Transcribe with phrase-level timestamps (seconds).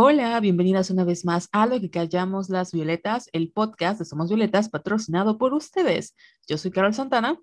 [0.00, 4.28] Hola, bienvenidas una vez más a Lo que callamos las violetas, el podcast de Somos
[4.28, 6.14] Violetas patrocinado por ustedes.
[6.46, 7.36] Yo soy Carol Santana.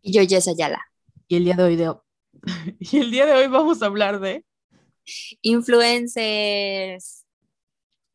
[0.00, 0.80] Y yo, Jess Ayala.
[1.26, 1.92] Y el día de hoy, de...
[2.78, 4.44] y el día de hoy vamos a hablar de...
[5.42, 7.24] Influencers.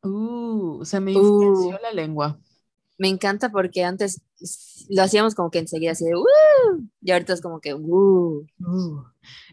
[0.04, 2.40] Uh, se me influenció la lengua.
[2.98, 4.22] Me encanta porque antes
[4.88, 8.48] lo hacíamos como que enseguida así de uh, y ahorita es como que uh.
[8.58, 9.04] Uh,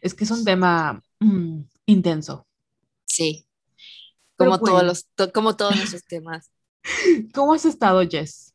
[0.00, 2.46] es que es un tema mm, intenso.
[3.04, 3.48] Sí.
[4.44, 6.50] Como todos los como todos nuestros temas.
[7.34, 8.54] ¿Cómo has estado, Jess?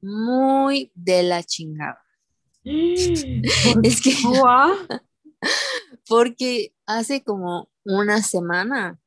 [0.00, 2.02] Muy de la chingada.
[2.64, 4.14] es que
[6.08, 8.98] porque hace como una semana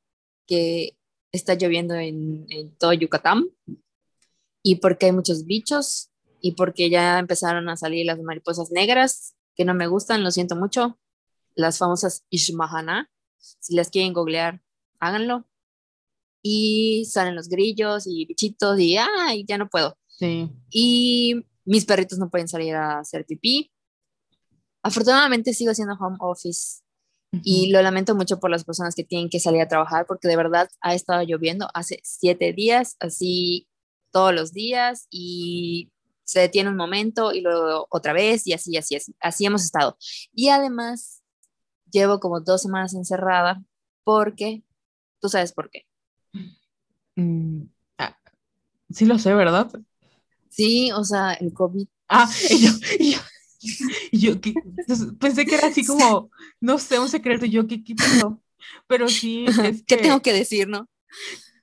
[0.46, 0.98] que
[1.32, 3.46] está lloviendo en, en todo Yucatán
[4.64, 6.10] y porque hay muchos bichos
[6.42, 10.56] y porque ya empezaron a salir las mariposas negras que no me gustan, lo siento
[10.56, 11.00] mucho,
[11.56, 14.62] las famosas Ishmahana, si las quieren googlear,
[15.00, 15.46] háganlo.
[16.50, 19.98] Y salen los grillos y bichitos y ay, ya no puedo.
[20.08, 20.50] Sí.
[20.70, 23.70] Y mis perritos no pueden salir a hacer pipí.
[24.82, 26.82] Afortunadamente sigo haciendo home office
[27.44, 30.38] y lo lamento mucho por las personas que tienen que salir a trabajar porque de
[30.38, 33.68] verdad ha estado lloviendo hace siete días, así
[34.12, 35.92] todos los días y
[36.24, 39.98] se detiene un momento y luego otra vez y así, así, así, así hemos estado.
[40.32, 41.22] Y además
[41.92, 43.62] llevo como dos semanas encerrada
[44.06, 44.64] porque,
[45.20, 45.87] tú sabes por qué.
[47.18, 47.64] Mm,
[47.98, 48.18] ah,
[48.90, 49.70] sí lo sé, ¿verdad?
[50.50, 51.88] Sí, o sea, el COVID.
[52.08, 53.20] Ah, yo, yo,
[54.40, 56.30] yo pensé que era así como,
[56.62, 57.96] no sé, un secreto, yo qué, qué
[58.88, 59.46] pero sí.
[59.64, 60.88] Es ¿Qué tengo que decir, no?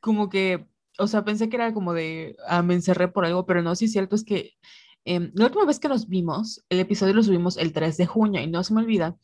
[0.00, 0.66] Como que
[0.98, 3.86] o sea, pensé que era como de, ah, me encerré por algo, pero no, sí
[3.86, 4.52] es cierto, es que
[5.05, 8.41] em, la última vez que nos vimos, el episodio lo subimos el 3 de junio
[8.41, 9.16] y no se me olvida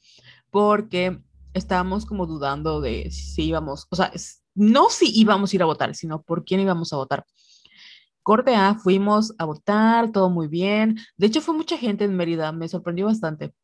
[0.50, 1.20] porque
[1.55, 4.12] estábamos como dudando de si íbamos, o sea,
[4.55, 7.25] no si íbamos a ir a votar, sino por quién íbamos a votar.
[8.23, 10.99] Corte A, fuimos a votar, todo muy bien.
[11.16, 13.55] De hecho, fue mucha gente en Mérida, me sorprendió bastante.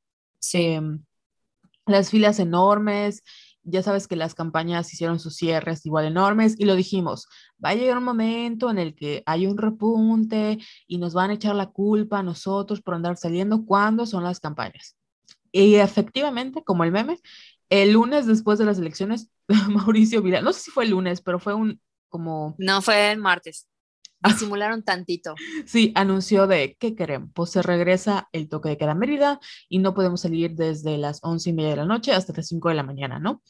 [0.52, 1.04] Em,
[1.86, 3.22] las filas enormes,
[3.62, 7.26] ya sabes que las campañas hicieron sus cierres igual enormes y lo dijimos,
[7.62, 11.34] va a llegar un momento en el que hay un repunte y nos van a
[11.34, 14.96] echar la culpa a nosotros por andar saliendo cuando son las campañas.
[15.52, 17.18] Y efectivamente, como el meme,
[17.70, 19.30] el lunes después de las elecciones,
[19.68, 22.54] Mauricio Vila, no sé si fue el lunes, pero fue un como...
[22.58, 23.68] No, fue el martes.
[24.38, 25.34] Simularon tantito.
[25.66, 27.30] Sí, anunció de qué queremos.
[27.34, 31.50] Pues se regresa el toque de queda Mérida y no podemos salir desde las once
[31.50, 33.42] y media de la noche hasta las cinco de la mañana, ¿no?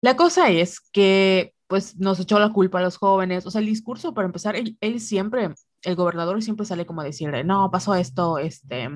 [0.00, 3.46] La cosa es que, pues, nos echó la culpa a los jóvenes.
[3.46, 7.42] O sea, el discurso, para empezar, él, siempre, el gobernador siempre sale como a decirle,
[7.44, 8.88] no, pasó esto, este,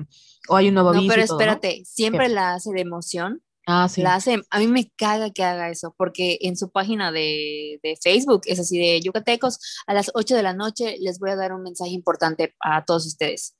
[0.49, 4.01] o hay un nuevo No, pero espérate, siempre la hace de emoción Ah, sí.
[4.01, 7.95] La hace, a mí me caga que haga eso, porque en su página de, de,
[8.01, 11.53] Facebook es así de yucatecos, a las 8 de la noche les voy a dar
[11.53, 13.55] un mensaje importante a todos ustedes.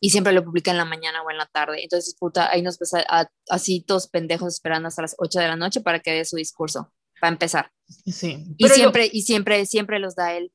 [0.00, 1.80] Y siempre lo publica en la mañana o en la tarde.
[1.80, 3.04] Entonces, puta, ahí nos pasa
[3.48, 6.92] así todos pendejos esperando hasta las 8 de la noche para que dé su discurso,
[7.20, 7.70] para empezar.
[7.86, 8.44] Sí.
[8.56, 10.50] Y siempre, y siempre, siempre los da él.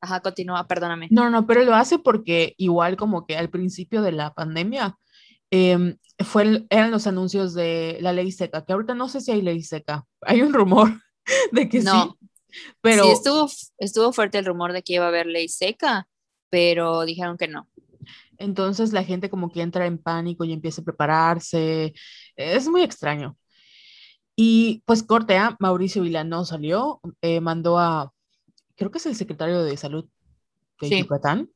[0.00, 1.08] Ajá, continúa, perdóname.
[1.10, 4.96] No, no, pero lo hace porque igual como que al principio de la pandemia,
[5.52, 9.42] eh, fue eran los anuncios de la ley seca, que ahorita no sé si hay
[9.42, 10.04] ley seca.
[10.22, 10.88] Hay un rumor
[11.52, 12.16] de que no.
[12.18, 12.28] sí.
[12.80, 16.06] Pero sí, estuvo, estuvo fuerte el rumor de que iba a haber ley seca,
[16.50, 17.68] pero dijeron que no.
[18.36, 21.94] Entonces la gente como que entra en pánico y empieza a prepararse.
[22.36, 23.36] Es muy extraño.
[24.36, 28.12] Y pues cortea, Mauricio Vilano salió, eh, mandó a,
[28.76, 30.06] creo que es el secretario de salud
[30.80, 31.00] de sí.
[31.00, 31.50] Yucatán,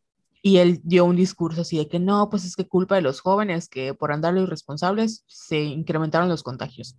[0.46, 3.18] y él dio un discurso así de que no, pues es que culpa de los
[3.18, 6.96] jóvenes que por andar los irresponsables se incrementaron los contagios.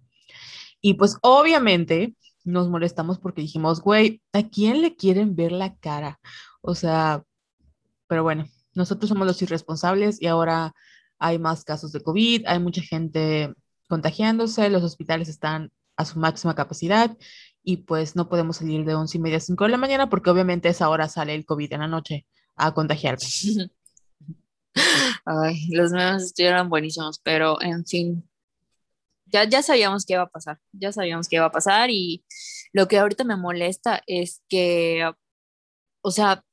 [0.81, 2.13] Y pues obviamente
[2.44, 6.19] nos molestamos porque dijimos, güey, ¿a quién le quieren ver la cara?
[6.59, 7.24] O sea,
[8.08, 10.74] pero bueno, nosotros somos los irresponsables y ahora
[11.18, 13.53] hay más casos de COVID, hay mucha gente
[13.88, 17.16] contagiándose, los hospitales están a su máxima capacidad
[17.64, 20.32] y pues no podemos salir de once y media a 5 de la mañana porque
[20.32, 22.26] obviamente esa hora sale el COVID en la noche
[22.57, 23.25] a contagiarme.
[25.25, 28.29] Ay, los memes estuvieron buenísimos, pero en fin,
[29.25, 32.23] ya, ya sabíamos qué iba a pasar, ya sabíamos qué iba a pasar y
[32.73, 35.09] lo que ahorita me molesta es que,
[36.01, 36.43] o sea,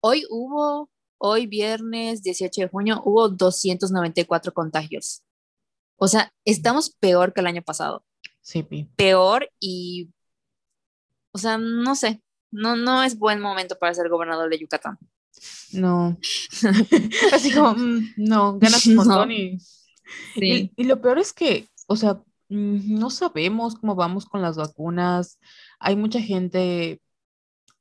[0.00, 5.22] hoy hubo, hoy viernes 18 de junio, hubo 294 contagios.
[5.96, 8.04] O sea, estamos peor que el año pasado.
[8.40, 8.62] Sí,
[8.96, 10.10] Peor y,
[11.32, 14.98] o sea, no sé, no, no es buen momento para ser gobernador de Yucatán.
[15.72, 16.18] No.
[17.32, 19.58] Así como, mm, no, ganas un montón y,
[20.36, 22.14] y, lo peor es que, o sea,
[22.48, 25.38] mm, no sabemos cómo vamos con las vacunas.
[25.78, 27.00] Hay mucha gente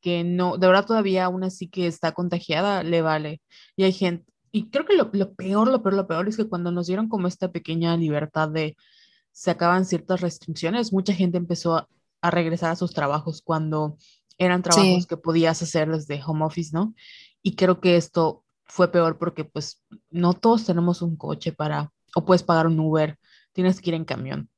[0.01, 3.41] que no, de verdad todavía aún así que está contagiada, le vale.
[3.75, 6.47] Y hay gente, y creo que lo, lo peor, lo peor, lo peor es que
[6.47, 8.75] cuando nos dieron como esta pequeña libertad de
[9.31, 11.87] se acaban ciertas restricciones, mucha gente empezó a,
[12.21, 13.97] a regresar a sus trabajos cuando
[14.37, 16.93] eran trabajos Sí, que podías hacer desde home office, ¿no?
[17.41, 22.25] Y creo que esto fue peor porque pues no todos tenemos un coche para, o
[22.25, 23.17] puedes pagar un Uber,
[23.53, 24.49] tienes que ir en camión.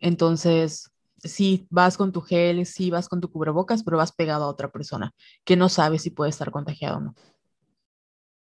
[0.00, 4.48] Entonces, sí, vas con tu gel, sí, vas con tu cubrebocas, pero vas pegado a
[4.48, 7.16] otra persona que no sabe si puede estar contagiado o no.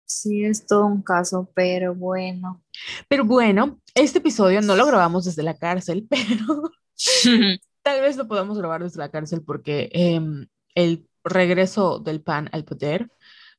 [0.06, 2.64] sí, es todo un caso, pero bueno.
[3.08, 6.72] Pero bueno, este episodio no lo grabamos desde la cárcel, pero
[7.84, 12.64] tal vez lo podamos grabar desde la cárcel porque em, el regreso del PAN al
[12.64, 13.12] poder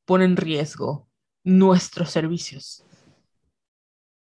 [0.04, 1.08] pone en riesgo
[1.42, 2.84] nuestros servicios.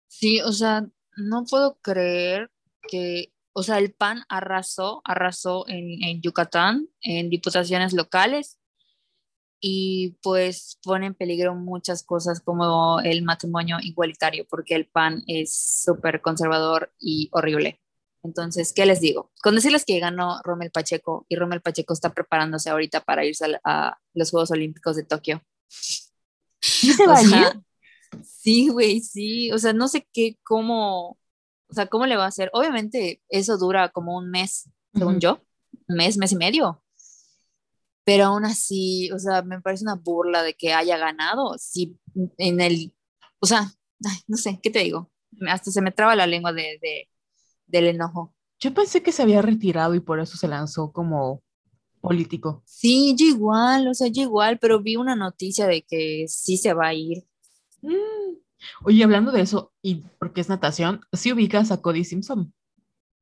[0.07, 0.87] Sí, o sea,
[1.17, 2.51] no puedo creer
[2.87, 8.59] que, o sea, el PAN arrasó, arrasó en, en Yucatán, en diputaciones locales,
[9.59, 15.55] y pues pone en peligro muchas cosas como el matrimonio igualitario, porque el PAN es
[15.83, 17.81] súper conservador y horrible.
[18.25, 19.31] Entonces, ¿qué les digo?
[19.43, 23.59] Con decirles que ganó Rommel Pacheco y Rommel Pacheco está preparándose ahorita para irse a,
[23.63, 25.43] a los Juegos Olímpicos de Tokio.
[26.61, 27.61] ¿Sí se va a ir?
[28.23, 29.51] sí, güey, sí.
[29.51, 31.11] O sea, no sé qué, cómo,
[31.69, 32.49] o sea, cómo le va a hacer.
[32.53, 35.19] Obviamente, eso dura como un mes, según Ujú.
[35.19, 35.41] yo,
[35.87, 36.81] un mes, mes y medio.
[38.03, 41.55] Pero aún así, o sea, me parece una burla de que haya ganado.
[41.57, 41.97] Si
[42.37, 42.93] en el,
[43.39, 43.71] o sea,
[44.05, 45.11] ay, no sé, ¿qué te digo?
[45.49, 47.09] Hasta se me traba la lengua de, de-
[47.67, 48.33] del enojo.
[48.59, 51.41] Yo pensé que se había retirado y por eso se lanzó como
[52.01, 52.61] político.
[52.65, 56.73] Sí, yo igual, o sea, yo igual, pero vi una noticia de que sí se
[56.73, 57.25] va a ir.
[57.81, 58.37] Mm.
[58.83, 62.53] Oye, hablando de eso, y porque es natación, sí ubicas a Cody Simpson,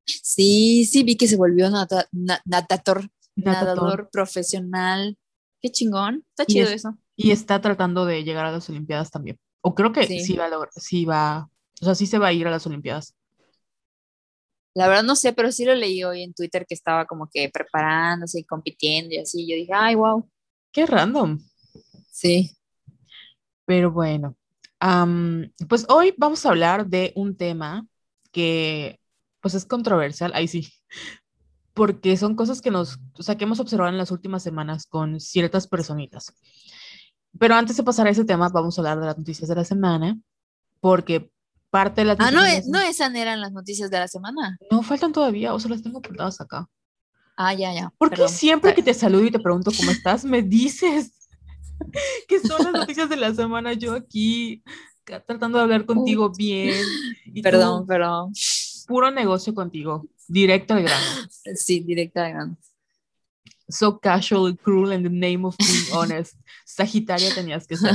[0.06, 5.16] Sí, sí, vi que se volvió nata- na- natator, nadador, nadador profesional.
[5.62, 6.98] Qué chingón, está y, chido es- eso.
[7.16, 9.38] y está tratando de llegar a las Olimpiadas también.
[9.62, 10.34] O creo que sí, Sí.
[10.34, 11.48] va a lograr, sí va,
[11.80, 13.14] o sea, sí se va a ir a las Olimpiadas.
[14.74, 17.48] La verdad no sé, pero sí lo leí hoy en Twitter que estaba como que
[17.48, 19.48] preparándose y compitiendo y así.
[19.48, 20.28] Yo dije, ay, wow.
[20.72, 21.38] Qué random.
[22.10, 22.50] Sí.
[23.66, 24.36] Pero bueno,
[25.68, 27.86] pues hoy vamos a hablar de un tema
[28.30, 29.00] que
[29.40, 30.68] pues es controversial, ahí sí,
[31.72, 35.20] porque son cosas que nos, o sea, que hemos observado en las últimas semanas con
[35.20, 36.34] ciertas personitas.
[37.38, 39.64] Pero antes de pasar a ese tema, vamos a hablar de las noticias de la
[39.64, 40.18] semana,
[40.80, 41.30] porque
[41.74, 44.06] parte de las Ah, no, la es- no semana- esas eran las noticias de la
[44.06, 44.56] semana.
[44.70, 46.68] no faltan todavía, o sea, las tengo apuntadas acá.
[47.36, 47.90] Ah, ya, ya.
[47.98, 48.28] ¿Por qué perdón.
[48.28, 51.10] siempre que te saludo y te pregunto cómo estás, me dices
[52.28, 53.72] que son las noticias de la semana?
[53.72, 54.62] Yo aquí
[55.26, 56.80] tratando de hablar contigo bien.
[57.26, 58.32] y tú, Perdón, perdón.
[58.86, 61.04] puro negocio contigo, directo al grano.
[61.56, 62.56] Sí, directa de grano.
[63.68, 66.34] So casual cruel in the name of being honest.
[66.64, 67.90] Sagitaria tenías que ser.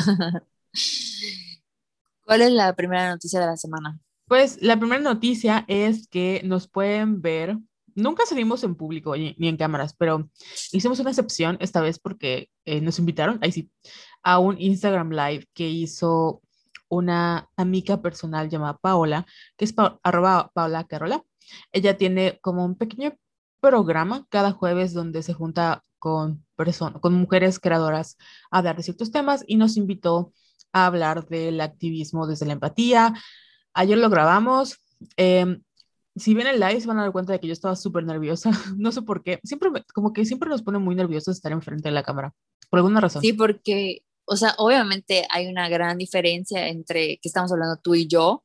[2.29, 3.97] ¿Cuál es la primera noticia de la semana?
[4.27, 7.57] Pues la primera noticia es que nos pueden ver.
[7.95, 10.29] Nunca salimos en público ni, en cámaras, pero
[10.71, 13.71] hicimos una excepción esta vez porque eh, nos invitaron, ahí sí,
[14.21, 16.43] a un Instagram Live que hizo
[16.87, 19.25] una amiga personal llamada Paola,
[19.57, 21.23] que es pa arroba Paola Carola.
[21.71, 23.17] Ella tiene como un pequeño
[23.59, 26.45] programa cada jueves donde se junta con
[27.01, 28.17] con mujeres creadoras
[28.51, 30.31] a hablar de ciertos temas y nos invitó
[30.73, 33.13] a hablar del activismo desde la empatía.
[33.73, 34.77] Ayer lo grabamos.
[35.17, 35.59] eh,
[36.15, 38.51] si ven el live se van a dar cuenta de que yo estaba súper nerviosa.
[38.77, 39.39] No sé por qué.
[39.43, 42.33] Siempre, como que siempre nos pone muy nerviosos estar enfrente de la cámara.
[42.69, 43.21] Por alguna razón.
[43.21, 48.07] Sí, porque, o sea, obviamente hay una gran diferencia entre que estamos hablando tú y
[48.07, 48.43] yo,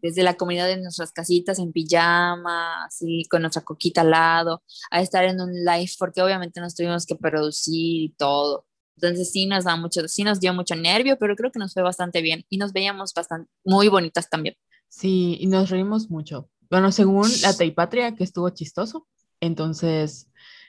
[0.00, 5.00] desde la comunidad de nuestras casitas en pijama, así con nuestra coquita al lado, a
[5.00, 8.66] estar en un live, porque obviamente nos tuvimos que producir y todo.
[8.96, 11.82] Entonces sí nos da mucho, sí nos dio mucho nervio, pero creo que nos fue
[11.82, 14.56] bastante bien y nos veíamos bastante, muy bonitas también.
[14.88, 16.48] Sí, y nos reímos mucho.
[16.70, 19.06] Bueno, según la Teipatria, que estuvo chistoso.
[19.40, 20.28] Entonces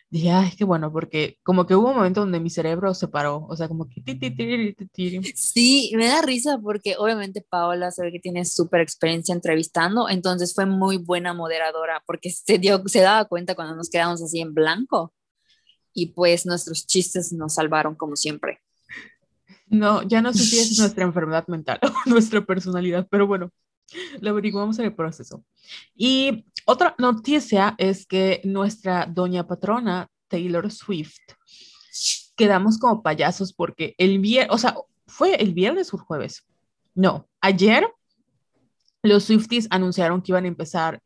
[0.10, 3.46] dije, ay, qué bueno, porque como que hubo un momento donde mi cerebro se paró.
[3.48, 5.22] O sea, como que ti, ti, ti.
[5.36, 10.54] Sí, me da risa porque obviamente Paola se ve que tiene súper experiencia entrevistando, entonces
[10.54, 14.54] fue muy buena moderadora porque se, dio, se daba cuenta cuando nos quedamos así en
[14.54, 15.14] blanco
[15.96, 18.60] y pues nuestros chistes nos salvaron como siempre.
[19.68, 23.52] No, ya no sé si es nuestra enfermedad mental o nuestra personalidad, pero bueno,
[24.20, 25.44] lo averiguamos en el proceso.
[25.96, 31.18] Y otra noticia es que nuestra doña patrona, Taylor Swift,
[32.36, 34.76] quedamos como payasos porque el viernes, o sea,
[35.08, 36.46] fue el viernes o el jueves.
[36.94, 37.88] No, ayer
[39.02, 41.00] los Swifties anunciaron que iban a empezar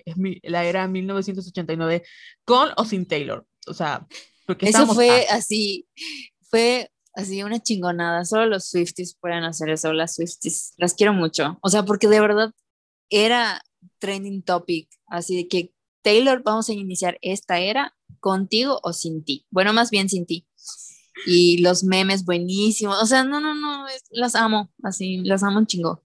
[0.43, 2.03] la era 1989
[2.45, 3.45] con o sin Taylor.
[3.67, 4.07] O sea,
[4.49, 5.87] porque eso fue así,
[6.49, 8.25] fue así una chingonada.
[8.25, 10.73] Solo los Swifties pueden hacer eso, las Swifties.
[10.77, 11.59] Las quiero mucho.
[11.61, 12.51] O sea, porque de verdad
[13.11, 13.61] era
[13.99, 19.45] trending topic, así de que Taylor, vamos a iniciar esta era contigo o sin ti.
[19.51, 20.47] Bueno, más bien sin ti.
[21.27, 22.99] Y los memes buenísimos.
[23.03, 26.03] O sea, no, no, no, las amo, así, las amo un chingo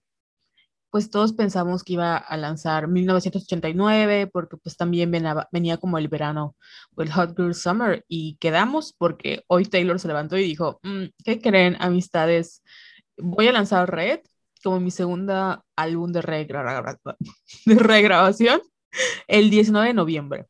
[0.95, 6.07] pues todos pensamos que iba a lanzar 1989 porque pues también venía, venía como el
[6.07, 6.55] verano
[6.95, 11.41] el Hot Girl Summer y quedamos porque hoy Taylor se levantó y dijo, mm, ¿qué
[11.41, 12.63] creen amistades?
[13.17, 14.21] Voy a lanzar Red
[14.63, 16.21] como mi segunda álbum de,
[17.65, 18.61] de regrabación
[19.27, 20.45] el 19 de noviembre.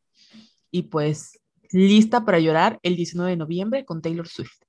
[0.69, 1.39] Y pues
[1.71, 4.64] lista para llorar el 19 de noviembre con Taylor Swift.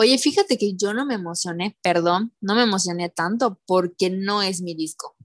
[0.00, 4.60] Oye, fíjate que yo no me emocioné, perdón, no me emocioné tanto porque no es
[4.60, 5.16] mi disco.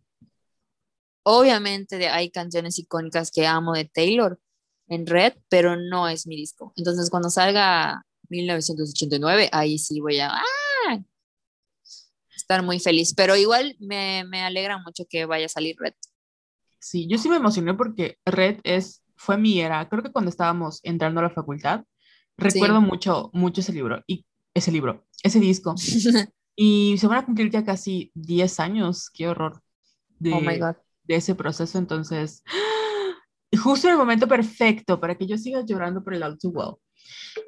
[1.21, 4.41] Obviamente hay canciones icónicas que amo de Taylor
[4.87, 6.73] en Red, pero no es mi disco.
[6.75, 11.03] Entonces cuando salga 1989, ahí sí voy a ¡ah!
[12.35, 13.13] estar muy feliz.
[13.13, 15.93] Pero igual me, me alegra mucho que vaya a salir Red.
[16.79, 19.87] Sí, yo sí me emocioné porque Red es, fue mi era.
[19.87, 21.83] Creo que cuando estábamos entrando a la facultad,
[22.37, 24.03] recuerdo mucho, mucho ese libro.
[24.07, 25.75] Y ese libro, ese disco.
[26.55, 29.61] y se van a cumplir ya casi 10 años, qué horror,
[30.19, 30.75] de, oh my God.
[31.03, 31.77] de ese proceso.
[31.77, 32.43] Entonces,
[33.63, 36.75] justo en el momento perfecto para que yo siga llorando por el All Too Well.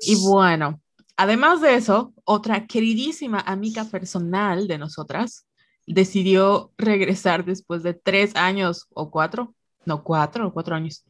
[0.02, 0.82] Y bueno,
[1.18, 5.48] además de eso, otra queridísima amiga personal de nosotras
[5.88, 9.54] decidió regresar después de tres años o cuatro,
[9.86, 11.06] no cuatro o cuatro años,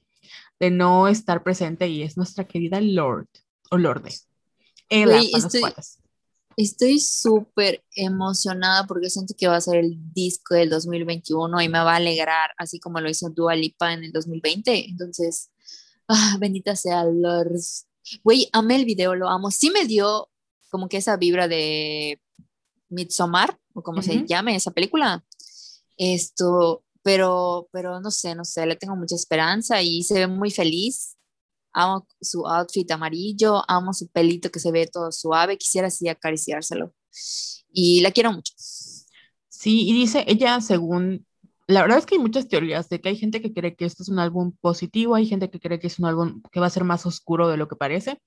[0.60, 3.30] de no estar presente y es nuestra querida Lord
[3.72, 4.12] o Lorde
[6.58, 11.80] estoy, súper emocionada porque siento que va a ser el disco del 2021 y me
[11.80, 14.90] va a alegrar, así como lo hizo Dua Lipa en el 2020.
[14.90, 15.50] Entonces,
[16.08, 17.88] ah, bendita sea Lors.
[18.24, 19.52] Güey, amé el video, lo amo.
[19.52, 20.30] Sí me dio
[20.70, 22.22] como que esa vibra de
[22.90, 25.26] Midsommar, o como se llame esa película.
[25.98, 30.52] Esto, pero, pero no sé, no sé, le tengo mucha esperanza y se ve muy
[30.52, 31.16] feliz
[31.76, 36.94] amo su outfit amarillo, amo su pelito que se ve todo suave, quisiera así acariciárselo.
[37.72, 38.54] Y la quiero mucho.
[38.58, 41.26] Sí, y dice ella, según,
[41.68, 44.04] la verdad es que hay muchas teorías de que hay gente que cree que esto
[44.04, 46.70] es un álbum positivo, hay gente que cree que es un álbum que va a
[46.70, 48.22] ser más oscuro de lo que parece,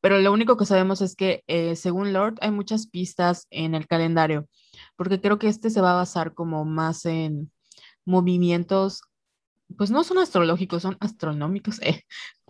[0.00, 3.88] pero lo único que sabemos es que, eh, según Lord, hay muchas pistas en el
[3.88, 4.48] calendario,
[4.96, 7.50] porque creo que este se va a basar como más en
[8.04, 9.02] movimientos
[9.76, 11.80] pues no son astrológicos, son astronómicos.
[11.82, 12.04] Eh.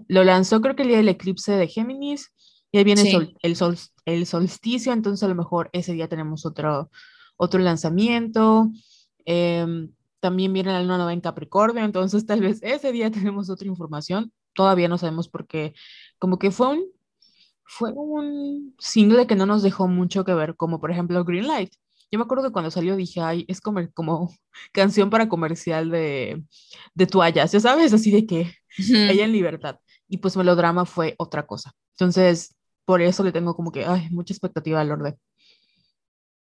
[0.09, 2.33] Lo lanzó creo que el día del eclipse de Géminis
[2.73, 3.03] y ahí viene
[3.43, 6.91] el, sol, el, solsticio, entonces a lo mejor ese día tenemos otro,
[7.37, 8.71] otro lanzamiento.
[9.25, 13.69] Em, también viene la luna nueva en Capricornio, entonces tal vez ese día tenemos otra
[13.69, 14.33] información.
[14.53, 15.75] Todavía no sabemos por qué.
[16.19, 16.85] Como que fue un,
[17.65, 21.73] fue un single que no nos dejó mucho que ver, como por ejemplo Green Light.
[22.17, 24.35] Yo me acuerdo que cuando salió dije, ay, es como, como
[24.73, 26.43] canción para comercial de,
[26.95, 29.81] de toallas, ya sabes, así de que ella en libertad.
[30.09, 31.75] Y pues melodrama fue otra cosa.
[31.91, 32.57] Entonces,
[32.87, 35.19] por eso le tengo como que, ay, mucha expectativa al orden.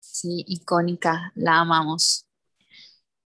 [0.00, 2.26] Sí, icónica, la amamos.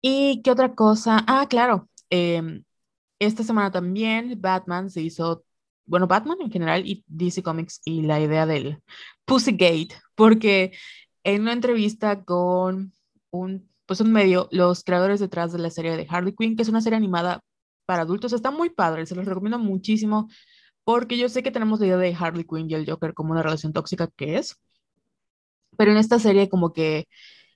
[0.03, 1.25] ¿Y qué otra cosa?
[1.29, 2.65] Ah, claro, em,
[3.21, 5.45] esta semana también Batman se hizo,
[5.87, 8.83] bueno, Batman en general y DC Comics y la idea del
[9.25, 10.73] Pussygate, porque
[11.25, 12.93] en una entrevista con
[13.31, 16.69] un, pues un medio, los creadores detrás de la serie de Harley Quinn, que es
[16.69, 17.41] una serie animada
[17.87, 20.29] para adultos, está muy padre, se los recomiendo muchísimo,
[20.85, 23.43] porque yo sé que tenemos la idea de Harley Quinn y el Joker como una
[23.43, 24.57] relación tóxica que es,
[25.77, 27.07] pero en esta serie como que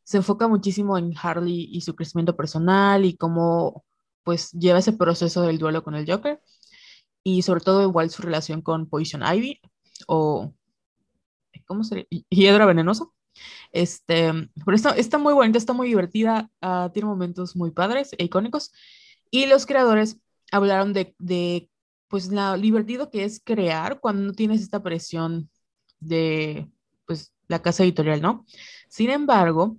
[0.04, 3.84] se enfoca muchísimo en Harley y su crecimiento personal y cómo
[4.24, 6.40] pues lleva ese proceso del duelo con el Joker
[7.22, 9.60] y sobre todo igual su relación con Poison Ivy
[10.08, 10.52] o
[11.66, 13.06] ¿cómo se Hiedra venenosa.
[13.72, 14.32] Este,
[14.64, 18.72] pero está, está muy bonita, está muy divertida, uh, tiene momentos muy padres e icónicos.
[19.30, 20.18] Y los creadores
[20.52, 21.70] hablaron de, de,
[22.08, 25.50] pues, lo divertido que es crear cuando no tienes esta presión
[26.00, 26.70] de,
[27.06, 28.46] pues, la casa editorial, ¿no?
[28.88, 29.78] Sin embargo,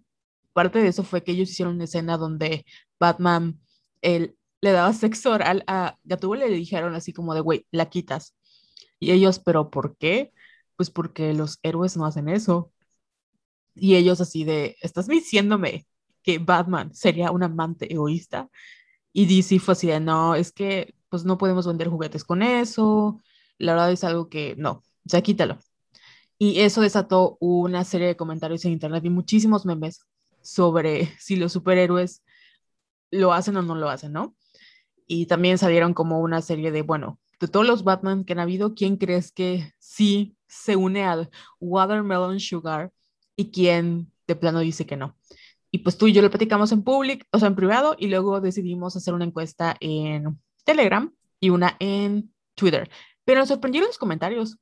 [0.53, 2.65] parte de eso fue que ellos hicieron una escena donde
[3.00, 3.59] Batman
[4.01, 7.89] él, le daba sexo oral a Gatúbela y le dijeron así como de, güey, la
[7.89, 8.35] quitas.
[9.00, 10.33] Y ellos, ¿pero por qué?
[10.75, 12.71] Pues porque los héroes no hacen eso.
[13.75, 15.88] Y ellos así de, ¿estás diciéndome
[16.24, 18.50] que Batman sería un amante egoísta?
[19.13, 23.22] Y DC fue así de, no, es que pues no podemos vender juguetes con eso.
[23.58, 25.60] La verdad es algo que no, sea, quítalo.
[26.38, 30.01] Y eso desató una serie de comentarios en internet y muchísimos memes
[30.41, 32.24] sobre si los superhéroes
[33.12, 34.36] lo hacen o no lo hacen, ¿no?
[35.08, 38.75] Y también salieron como una serie de, bueno, de todos los Batman que han habido,
[38.75, 41.29] ¿quién crees que sí se une al
[41.60, 42.91] Watermelon Sugar
[43.36, 45.18] y quién de plano dice que no?
[45.72, 48.39] Y pues tú y yo lo platicamos en público, o sea, en privado, y luego
[48.42, 52.89] decidimos hacer una encuesta en Telegram y una en Twitter.
[53.25, 54.58] Pero nos sorprendieron los comentarios.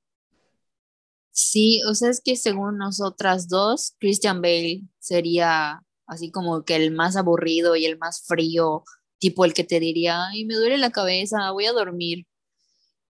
[1.31, 6.91] Sí, o sea, es que según nosotras dos, Christian Bale sería así como que el
[6.91, 8.83] más aburrido y el más frío,
[9.19, 12.27] tipo el que te diría, ay, me duele la cabeza, voy a dormir.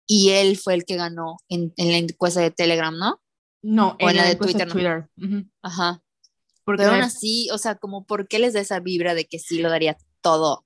[0.07, 3.19] Y él fue el que ganó en, la encuesta de Telegram, ¿no?
[3.67, 4.71] No, en, la, de Twitter.
[4.71, 5.09] Twitter.
[5.63, 5.99] Ajá.
[6.63, 9.39] Porque Pero aún así, o sea, como, ¿por qué les da esa vibra de que
[9.39, 10.65] sí lo daría todo?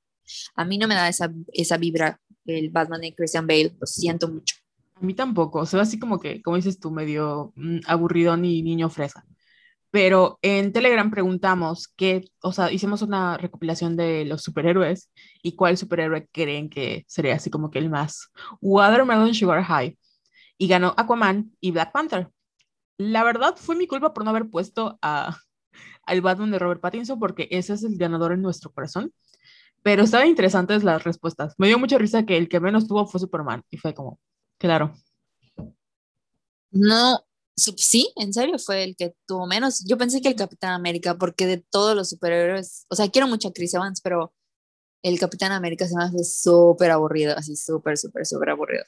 [0.53, 4.27] A mí no me da esa, esa vibra el Batman de Christian Bale, lo siento
[4.27, 4.55] mucho.
[4.95, 8.61] A mí tampoco, o sea, así como que, como dices tú, medio mm, aburrido ni
[8.63, 9.25] niño fresa.
[9.91, 15.09] Pero en Telegram preguntamos qué, o sea, hicimos una recopilación de los superhéroes
[15.41, 18.29] y cuál superhéroe creen que sería así como que el más
[18.61, 19.97] Watermelon Sugar High.
[20.57, 22.29] Y ganó Aquaman y Black Panther.
[22.99, 25.37] La verdad fue mi culpa por no haber puesto a,
[26.03, 29.13] al Batman de Robert Pattinson porque ese es el ganador en nuestro corazón.
[29.81, 31.55] Pero estaban interesantes las respuestas.
[31.57, 34.19] Me dio mucha risa que el que menos tuvo fue Superman y fue como,
[34.59, 34.93] Claro.
[36.71, 37.25] No,
[37.55, 39.85] sí, en serio fue el que tuvo menos.
[39.87, 43.47] Yo pensé que el Capitán América, porque de todos los superhéroes, o sea, quiero mucho
[43.47, 44.33] a Chris Evans, pero
[45.03, 48.83] el Capitán América se me hace súper aburrido, así súper, súper, súper aburrido.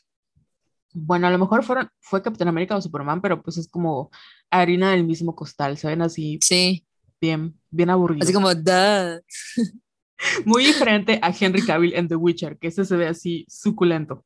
[0.93, 4.09] Bueno, a lo mejor fueron, fue Capitán América o Superman, pero pues es como
[4.49, 6.01] harina del mismo costal, ¿saben?
[6.01, 6.39] Así.
[6.41, 6.85] Sí.
[7.19, 8.23] Bien, bien aburrido.
[8.23, 9.21] Así como, da.
[10.45, 14.25] Muy diferente a Henry Cavill en The Witcher, que ese se ve así suculento.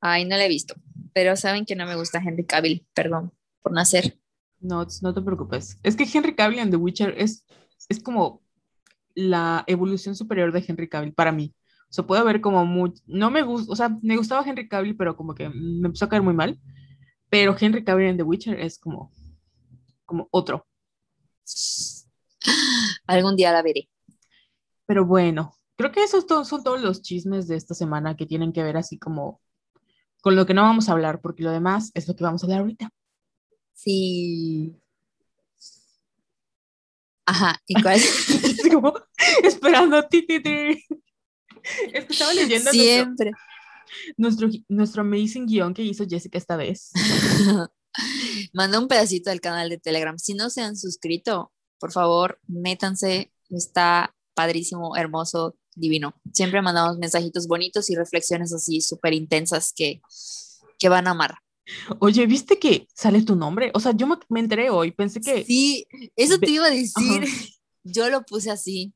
[0.00, 0.74] Ay, no la he visto,
[1.12, 4.18] pero saben que no me gusta Henry Cavill, perdón por nacer.
[4.60, 5.78] No, no te preocupes.
[5.82, 7.44] Es que Henry Cavill en The Witcher es,
[7.88, 8.42] es como
[9.14, 11.54] la evolución superior de Henry Cavill para mí.
[11.90, 14.96] O sea, puede haber como muy, no me gusta, o sea, me gustaba Henry Cavill,
[14.96, 16.60] pero como que me empezó a caer muy mal.
[17.30, 19.12] Pero Henry Cavill en The Witcher es como,
[20.04, 20.66] como otro.
[23.06, 23.88] Algún día la veré.
[24.86, 28.62] Pero bueno, creo que esos son todos los chismes de esta semana que tienen que
[28.62, 29.40] ver así como
[30.20, 32.46] con lo que no vamos a hablar, porque lo demás es lo que vamos a
[32.46, 32.90] hablar ahorita.
[33.72, 34.74] Sí.
[37.26, 38.00] Ajá, ¿y cuál?
[39.42, 40.84] esperando a ti, ti, ti.
[41.92, 43.32] Es que estaba leyendo Siempre.
[44.16, 46.90] Nuestro, nuestro, amazing guion que hizo Jessica esta vez.
[48.52, 50.18] Manda un pedacito del canal de Telegram.
[50.18, 53.32] Si no se han suscrito, por favor, métanse.
[53.50, 56.14] Está padrísimo, hermoso, divino.
[56.32, 60.00] Siempre mandamos mensajitos bonitos y reflexiones así súper intensas que,
[60.78, 61.36] que van a amar.
[61.98, 63.70] Oye, ¿viste que sale tu nombre?
[63.74, 65.44] O sea, yo me, enteré hoy, pensé que...
[65.44, 67.24] Sí, eso te iba a decir.
[67.84, 68.92] Yo lo puse así.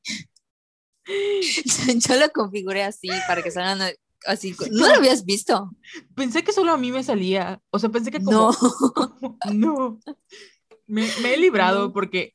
[2.07, 3.93] yo lo configuré así para que salgan
[4.25, 4.55] así.
[4.71, 5.71] ¿No lo habías visto?
[6.15, 7.61] Pensé que solo a mí me salía.
[7.71, 8.51] O sea, pensé que como...
[8.51, 9.29] No.
[9.53, 9.99] no.
[10.87, 12.31] Me, he librado porque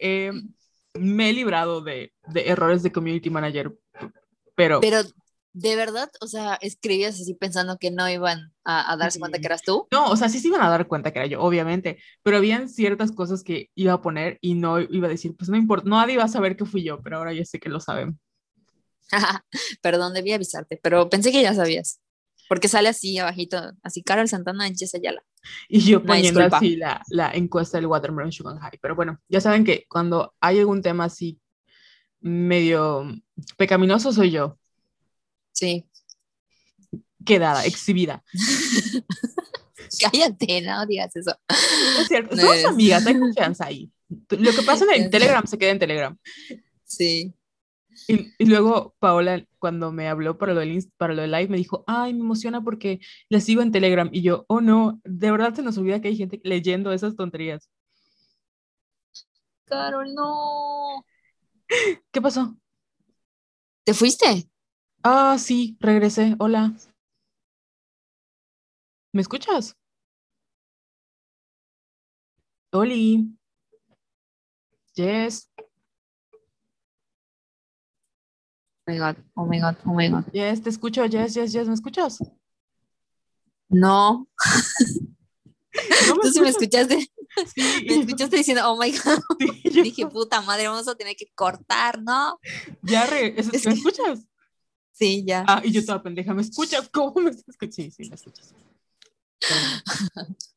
[0.94, 3.72] me he librado de, de errores de community manager
[4.58, 4.80] pero...
[5.52, 9.62] de verdad, o sea, escribías así pensando que no iban a, darse cuenta que eras
[9.62, 9.86] tú.
[9.92, 12.68] No, o sea, sí se iban a dar cuenta que era yo, obviamente, pero habían
[12.68, 16.16] ciertas cosas que iba a poner y no iba a decir, pues no importa, nadie
[16.16, 18.18] va a saber que fui yo, pero ahora ya sé que lo saben.
[19.82, 22.00] Perdón, debí avisarte, pero pensé que ya sabías,
[22.48, 25.22] porque sale así abajito, así Carol Santana y Jess Ayala.
[25.68, 29.64] Y yo poniendo así la, la encuesta del Watermelon Sugar High, pero bueno, ya saben
[29.64, 31.40] que cuando hay algún tema así
[32.20, 33.06] medio
[33.56, 34.58] pecaminoso soy yo.
[35.52, 35.84] Sí.
[37.24, 38.22] Quedada, exhibida.
[40.00, 41.36] Cállate, no digas eso.
[42.00, 43.90] Es cierto, somos amigas, hay confianza ahí.
[44.08, 46.18] Lo que pasa en Telegram se queda en Telegram.
[46.84, 47.34] Sí.
[48.06, 51.56] Y, y, luego Paola, cuando me habló para lo, del, para lo del live, me
[51.56, 54.08] dijo, ay, me emociona porque la sigo en Telegram.
[54.12, 57.68] Y yo, oh no, de verdad se nos olvida que hay gente leyendo esas tonterías.
[59.64, 61.04] Carol, no.
[62.12, 62.56] ¿Qué pasó?
[63.84, 64.48] ¿Te fuiste?
[65.02, 66.36] Ah, sí, regresé.
[66.38, 66.74] Hola.
[69.12, 69.76] ¿Me escuchas?
[72.72, 73.38] Oli.
[74.94, 75.48] Yes.
[78.88, 80.24] My god, oh my god, oh my god.
[80.32, 82.18] Yes, te escucho, yes, yes, yes, ¿me escuchas?
[83.68, 84.26] No.
[86.08, 87.06] ¿No Tú sí me escuchaste.
[87.86, 89.20] Me escuchaste diciendo, oh my god.
[89.84, 92.40] Dije, puta madre, vamos a tener que cortar, ¿no?
[92.82, 94.26] Ya, re, ¿me escuchas?
[94.90, 95.44] Sí, ya.
[95.46, 96.88] Ah, y yo toda pendeja, ¿me escuchas?
[96.88, 97.74] ¿Cómo me escuchas?
[97.76, 98.54] Sí, sí, me escuchas.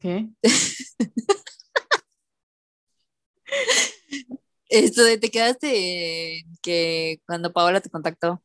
[0.00, 0.30] ¿Qué?
[4.70, 8.40] Esto de te quedaste que cuando Paola te contactó.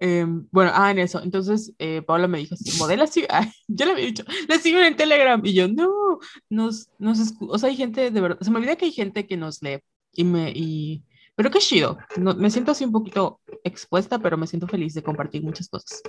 [0.00, 1.20] Em, bueno, ah, en eso.
[1.22, 3.26] Entonces, eh, Paola me dijo modela, sí,
[3.68, 5.40] yo le había dicho, le sigo en Telegram.
[5.44, 8.86] Y yo, no, nos, nos, o sea, hay gente, de verdad, se me olvida que
[8.86, 9.80] hay gente que nos lee
[10.12, 11.04] y me, y,
[11.34, 11.98] pero qué chido.
[12.16, 16.02] No, me siento así un poquito expuesta, pero me siento feliz de compartir muchas cosas.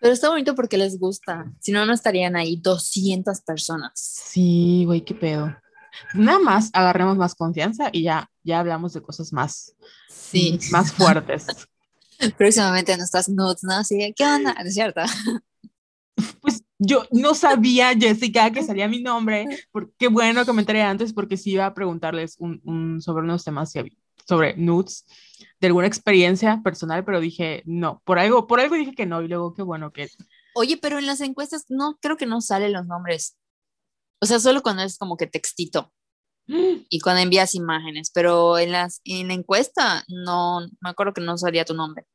[0.00, 1.52] Pero está bonito porque les gusta.
[1.60, 3.92] Si no, no estarían ahí 200 personas.
[3.94, 5.54] Sí, güey, qué pedo.
[6.14, 9.74] Nada más agarremos más confianza y ya, ya hablamos de cosas más,
[10.08, 10.58] sí.
[10.70, 11.46] más fuertes.
[12.38, 13.74] Próximamente nuestras notes, ¿no?
[13.74, 14.52] Así, ¿qué onda?
[14.64, 15.00] ¿Es cierto?
[16.40, 19.46] Pues yo no sabía, Jessica, que salía mi nombre.
[19.70, 23.24] Por, qué bueno que me enteré antes porque sí iba a preguntarles un, un, sobre
[23.24, 23.74] unos temas
[24.26, 25.04] sobre nudes
[25.60, 29.28] de alguna experiencia personal, pero dije no, por algo, por algo dije que no y
[29.28, 30.08] luego qué bueno que...
[30.54, 33.36] Oye, pero en las encuestas no, creo que no salen los nombres.
[34.20, 35.92] O sea, solo cuando es como que textito
[36.46, 41.36] y cuando envías imágenes, pero en, las, en la encuesta no, me acuerdo que no
[41.36, 42.06] salía tu nombre.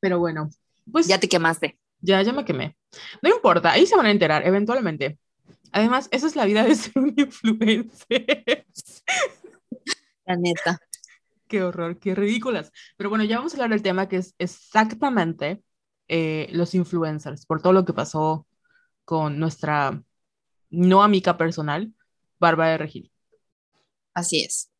[0.00, 0.50] Pero bueno,
[0.90, 1.06] pues...
[1.06, 1.78] Ya te quemaste.
[2.00, 2.76] Ya, ya me quemé.
[3.22, 5.18] No importa, ahí se van a enterar eventualmente.
[5.72, 8.66] Además, esa es la vida de ser un influencer.
[10.26, 10.78] La neta.
[11.48, 12.72] Qué horror, qué ridículas.
[12.96, 15.62] Pero bueno, ya vamos a hablar del tema que es exactamente
[16.08, 18.46] eh, los influencers, por todo lo que pasó
[19.04, 20.02] con nuestra
[20.74, 21.92] no amiga personal,
[22.38, 23.12] Bárbara de Regil.
[24.12, 24.70] Así es.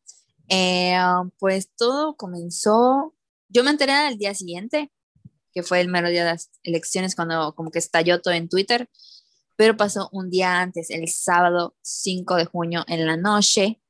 [0.47, 0.97] Eh,
[1.39, 3.15] pues todo comenzó,
[3.49, 4.91] yo me enteré al día siguiente,
[5.51, 8.89] que fue el mero día de las elecciones, cuando como que estalló todo en Twitter,
[9.55, 13.81] pero pasó un día antes, el sábado 5 de junio en la noche,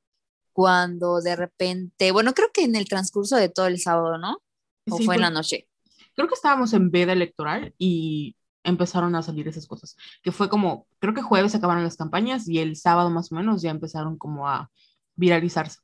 [0.54, 4.42] cuando de repente, bueno, creo que en el transcurso de todo el sábado, ¿no?
[4.90, 5.68] ¿O fue en la noche?
[6.16, 10.88] Creo que estábamos en veda electoral y empezaron a salir esas cosas, que fue como,
[11.00, 14.48] creo que jueves acabaron las campañas y el sábado más o menos ya empezaron como
[14.48, 14.70] a
[15.16, 15.80] viralizarse.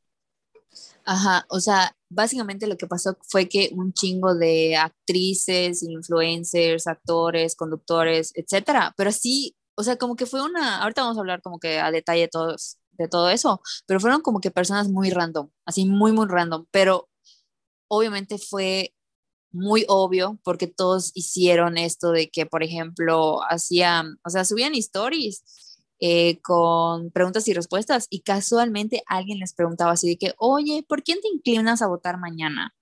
[1.06, 7.56] Ajá, o sea, básicamente lo que pasó fue que un chingo de actrices, influencers, actores,
[7.56, 11.60] conductores, etcétera, pero sí, o sea, como que fue una, ahorita vamos a hablar como
[11.60, 15.86] que a detalle todos, de todo eso, pero fueron como que personas muy random, así
[15.86, 17.10] muy, muy random, pero
[17.90, 18.94] obviamente fue
[19.52, 25.44] muy obvio porque todos hicieron esto de que, por ejemplo, hacían, o sea, subían stories
[26.00, 31.04] eh, con preguntas y respuestas y casualmente alguien les preguntaba así de que, oye, ¿por
[31.04, 32.74] quién te inclinas a votar mañana?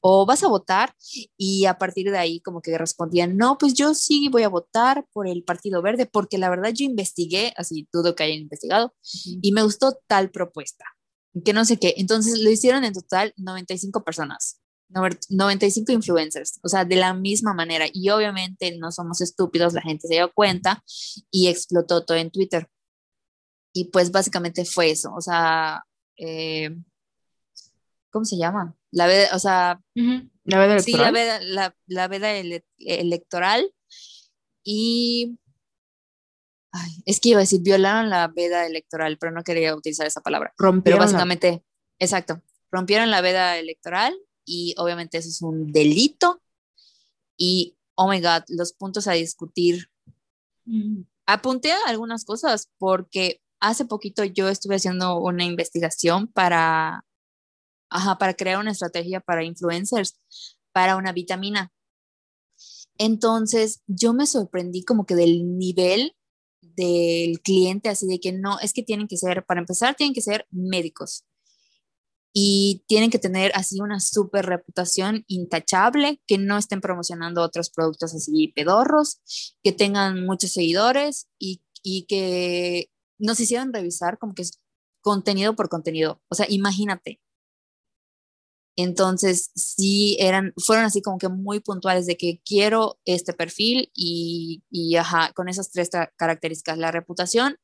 [0.00, 0.94] ¿O vas a votar?
[1.36, 5.06] Y a partir de ahí como que respondían, no, pues yo sí voy a votar
[5.12, 8.92] por el Partido Verde porque la verdad yo investigué, así dudo que hayan investigado,
[9.40, 10.84] y me gustó tal propuesta,
[11.44, 11.94] que no sé qué.
[11.96, 14.60] Entonces lo hicieron en total 95 personas.
[14.88, 17.86] 95 influencers, o sea, de la misma manera.
[17.92, 20.82] Y obviamente no somos estúpidos, la gente se dio cuenta
[21.30, 22.68] y explotó todo en Twitter.
[23.72, 25.84] Y pues básicamente fue eso, o sea,
[26.16, 26.70] eh,
[28.10, 28.76] ¿cómo se llama?
[28.92, 29.80] La veda, o sea,
[30.44, 30.82] la veda electoral.
[30.84, 32.30] Sí, la veda, la, veda
[32.78, 33.72] electoral.
[34.62, 35.36] Y
[37.04, 40.54] es que iba a decir, violaron la veda electoral, pero no quería utilizar esa palabra.
[40.56, 41.64] Rompieron pero básicamente,
[41.98, 46.40] exacto, rompieron la veda electoral y obviamente eso es un delito.
[47.36, 49.88] Y, oh my God, los puntos a discutir.
[50.64, 51.02] Mm.
[51.26, 57.04] Apunté a algunas cosas porque hace poquito yo estuve haciendo una investigación para,
[57.90, 60.20] ajá, para crear una estrategia para influencers,
[60.72, 61.72] para una vitamina.
[62.98, 66.14] Entonces, yo me sorprendí como que del nivel
[66.60, 70.20] del cliente, así de que no, es que tienen que ser, para empezar, tienen que
[70.20, 71.24] ser médicos
[72.36, 78.12] y tienen que tener así una súper reputación intachable, que no estén promocionando otros productos
[78.12, 79.22] así pedorros,
[79.62, 84.60] que tengan muchos seguidores y, y que nos hicieron revisar como que es
[85.00, 86.20] contenido por contenido.
[86.28, 87.20] O sea, imagínate.
[88.76, 94.64] Entonces, sí, eran, fueron así como que muy puntuales de que quiero este perfil y,
[94.70, 97.58] y ajá, con esas tres características, la reputación,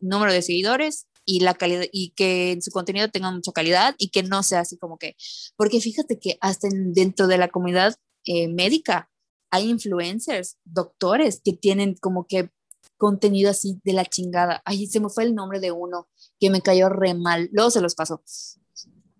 [0.00, 4.08] número de seguidores y la calidad y que en su contenido tenga mucha calidad y
[4.08, 5.16] que no sea así como que,
[5.56, 9.10] porque fíjate que hasta dentro de la comunidad eh, médica
[9.50, 12.50] hay influencers, doctores que tienen como que
[12.96, 14.62] contenido así de la chingada.
[14.64, 16.08] Ay, se me fue el nombre de uno
[16.40, 18.22] que me cayó re mal, luego se los paso.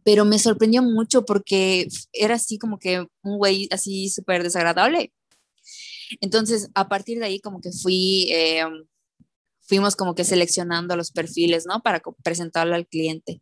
[0.05, 5.13] Pero me sorprendió mucho porque era así como que un güey así súper desagradable.
[6.21, 8.63] Entonces, a partir de ahí como que fui eh,
[9.67, 11.81] fuimos como que seleccionando los perfiles, ¿no?
[11.83, 13.41] Para presentarlo al cliente.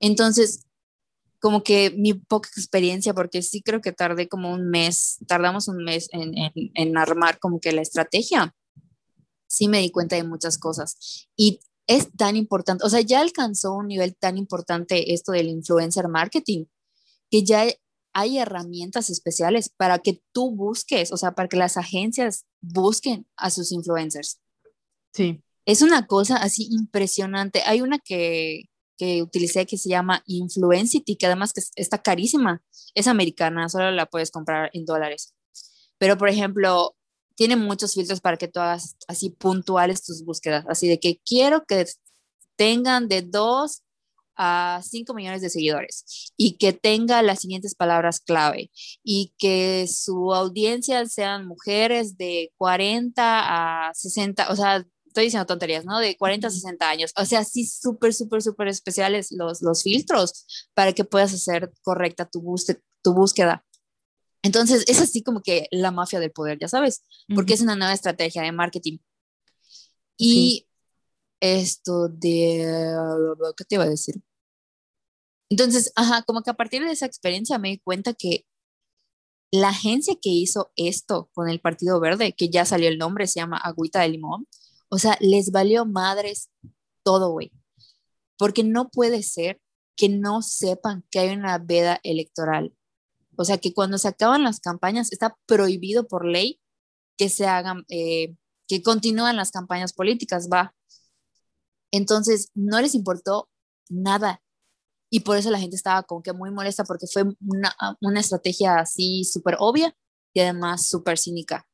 [0.00, 0.66] Entonces,
[1.40, 5.84] como que mi poca experiencia, porque sí creo que tardé como un mes, tardamos un
[5.84, 8.54] mes en, en, armar como que la estrategia,
[9.46, 11.28] sí me di cuenta de muchas cosas.
[11.36, 16.08] Y es tan importante, o sea, ya alcanzó un nivel tan importante esto del influencer
[16.08, 16.64] marketing,
[17.30, 17.66] que ya
[18.14, 23.50] hay herramientas especiales para que tú busques, o sea, para que las agencias busquen a
[23.50, 24.40] sus influencers.
[25.14, 25.42] Sí.
[25.64, 27.62] Es una cosa así impresionante.
[27.64, 28.64] Hay una que,
[28.98, 32.62] que utilicé que se llama Influencity, que además que está carísima.
[32.94, 35.34] Es americana, solo la puedes comprar en dólares.
[35.98, 36.94] Pero, por ejemplo,
[37.36, 41.64] tiene muchos filtros para que tú hagas así puntuales tus búsquedas, así de que quiero
[41.64, 41.86] que
[42.56, 43.82] tengan de 2
[44.36, 48.70] a 5 millones de seguidores y que tenga las siguientes palabras clave
[49.02, 55.84] y que su audiencia sean mujeres de 40 a 60, o sea, estoy diciendo tonterías,
[55.84, 56.00] ¿no?
[56.00, 57.12] De 40 a 60 años.
[57.16, 62.28] O sea, sí, súper, súper, súper especiales los, los filtros para que puedas hacer correcta
[62.28, 62.42] tu,
[63.00, 63.64] tu búsqueda.
[64.42, 67.94] Entonces, es así como que la mafia del poder, ya sabes, porque es una nueva
[67.94, 68.98] estrategia de marketing.
[70.18, 70.66] Y
[71.40, 72.66] esto de,
[73.56, 74.16] ¿qué te iba a decir?
[75.48, 78.46] Entonces, ajá, como que a partir de esa experiencia me di cuenta que
[79.52, 83.38] la agencia que hizo esto con el Partido Verde, que ya salió el nombre, se
[83.38, 84.48] llama Agüita de Limón,
[84.94, 86.50] o sea, les valió madres
[87.02, 87.52] todo, güey.
[88.38, 89.60] Porque no puede ser
[89.96, 92.74] que no sepan que hay una veda electoral
[93.36, 96.60] o sea, que cuando se acaban las campañas está prohibido por ley
[97.16, 98.34] que se hagan, eh,
[98.68, 100.74] que continúen las campañas políticas, va.
[101.90, 103.48] Entonces, no les importó
[103.88, 104.42] nada.
[105.10, 108.78] Y por eso la gente estaba como que muy molesta porque fue una, una estrategia
[108.78, 109.96] así súper obvia
[110.32, 111.68] y además súper cínica.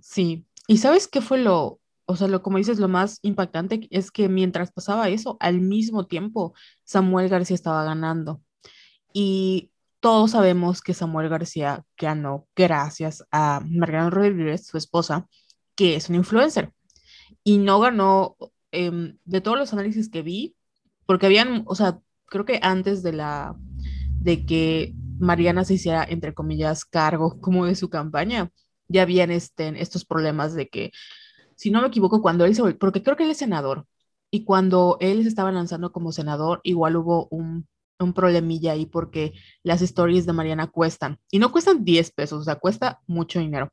[0.00, 0.46] Sí.
[0.70, 4.28] ¿Y sabes qué fue lo, o sea, lo como dices, lo más impactante es que
[4.28, 6.54] mientras pasaba eso, al mismo tiempo
[6.84, 8.40] Samuel García estaba ganando.
[9.12, 15.26] Y todos sabemos que Samuel García ganó gracias a Mariana Rodríguez, su esposa,
[15.74, 16.72] que es un influencer.
[17.42, 18.36] Y no ganó
[18.70, 20.54] em, de todos los análisis que vi,
[21.04, 23.56] porque habían, o sea, creo que antes de la
[24.20, 28.52] de que Mariana se hiciera, entre comillas, cargo como de su campaña,
[28.90, 30.92] ya habían este, estos problemas de que,
[31.56, 33.86] si no me equivoco, cuando él se porque creo que él es senador,
[34.30, 37.66] y cuando él se estaba lanzando como senador, igual hubo un
[38.00, 41.18] un problemilla ahí porque las stories de Mariana cuestan.
[41.30, 43.70] Y no cuestan 10 pesos, o sea, cuesta mucho dinero.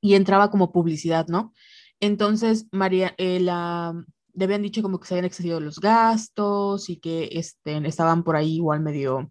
[0.00, 1.52] Y entraba como publicidad, ¿no?
[2.00, 3.94] Entonces, María, eh, la,
[4.34, 8.36] le habían dicho como que se habían excedido los gastos y que este, estaban por
[8.36, 9.30] ahí igual medio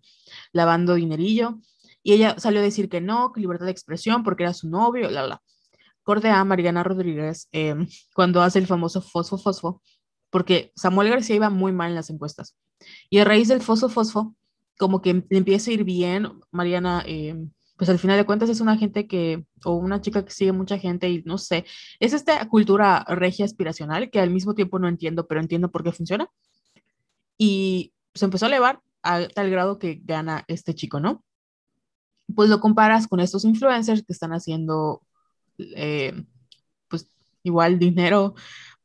[0.52, 1.60] lavando dinerillo.
[2.06, 5.10] Y ella salió a decir que no, que libertad de expresión porque era su novio,
[5.10, 5.42] la, la.
[6.04, 9.82] Corte a Mariana Rodríguez em, cuando hace el famoso fosfo fosfo,
[10.30, 12.56] porque Samuel García iba muy mal en las encuestas.
[13.10, 14.36] Y a raíz del fosfo fosfo,
[14.78, 17.36] como que le empieza a ir bien, Mariana, eh,
[17.76, 20.78] pues al final de cuentas es una gente que, o una chica que sigue mucha
[20.78, 21.66] gente y no sé,
[22.00, 25.92] es esta cultura regia aspiracional que al mismo tiempo no entiendo, pero entiendo por qué
[25.92, 26.30] funciona.
[27.36, 31.24] Y se empezó a elevar a tal grado que gana este chico, ¿no?
[32.36, 35.02] Pues lo comparas con estos influencers que están haciendo,
[35.58, 36.14] eh,
[36.88, 37.08] pues
[37.44, 38.36] igual dinero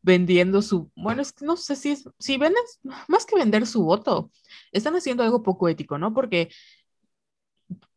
[0.03, 2.63] vendiendo su, bueno, es que no sé si es, si venden,
[3.09, 4.31] más que vender su voto,
[4.73, 6.15] están haciendo algo poco ético, ¿no?
[6.15, 6.51] Porque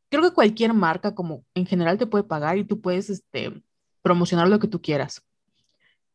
[0.09, 3.63] creo que cualquier marca como en general te puede pagar y tú puedes este,
[4.01, 5.23] promocionar lo que tú quieras.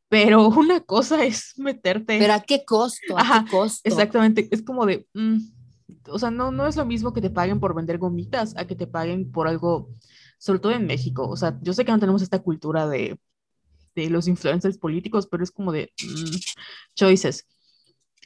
[0.09, 2.19] Pero una cosa es meterte.
[2.19, 3.81] Pero a qué costo, a qué costo.
[3.85, 5.39] Exactamente, es como de, mm,
[6.09, 8.75] o sea, no, no es lo mismo que te paguen por vender gomitas a que
[8.75, 9.91] te paguen por algo,
[10.39, 11.29] sobre todo en México.
[11.29, 13.19] O sea, yo sé que no tenemos esta cultura de
[14.03, 16.37] de los influencers políticos, pero es como de mm,
[16.95, 17.47] choices.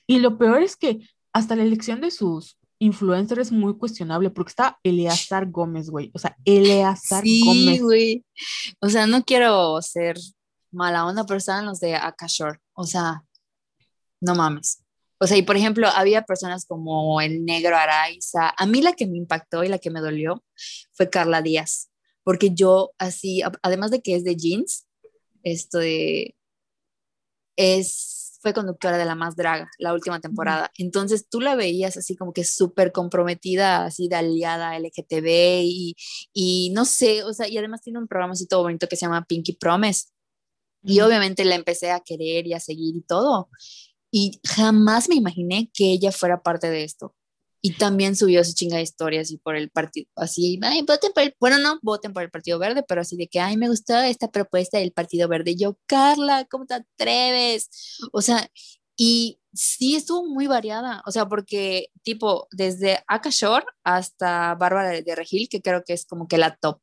[0.07, 4.51] Y lo peor es que hasta la elección de sus influencers es muy cuestionable porque
[4.51, 6.11] está Eleazar Gómez, güey.
[6.15, 8.25] O sea, Eleazar sí, güey.
[8.81, 10.17] O sea, no quiero ser
[10.71, 12.59] mala onda, pero estaban los de Akashore.
[12.75, 13.25] O sea,
[14.21, 14.82] no mames.
[15.23, 18.53] O sea, y por ejemplo, había personas como el negro Araiza.
[18.59, 20.43] A mí la que me impactó y la que me dolió
[20.95, 21.93] fue Carla Díaz,
[22.25, 24.89] porque yo así, además de que es de jeans,
[25.45, 26.35] esto de,
[27.55, 30.73] es, fue conductora de La Más Draga, la última temporada.
[30.77, 35.95] Entonces tú la veías así como que súper comprometida, así de aliada LGTB y,
[36.33, 39.07] y no sé, o sea, y además tiene un programa así todo bonito que se
[39.07, 40.07] llama Pinky Promise.
[40.85, 43.49] Y obviamente la empecé a querer y a seguir y todo.
[44.15, 47.17] Y jamás me imaginé que ella fuera parte de esto.
[47.63, 51.23] Y también subió su chinga de historias y por el partido, así, ay, voten por
[51.23, 53.97] el, bueno, no, voten por el Partido Verde, pero así de que, ay, me gustó
[54.01, 55.55] esta propuesta del Partido Verde.
[55.57, 57.71] yo, Carla, ¿cómo te atreves?
[58.13, 58.51] O sea,
[58.97, 65.49] y sí estuvo muy variada, o sea, porque tipo, desde Akashore hasta Bárbara de Regil,
[65.49, 66.81] que creo que es como que la top.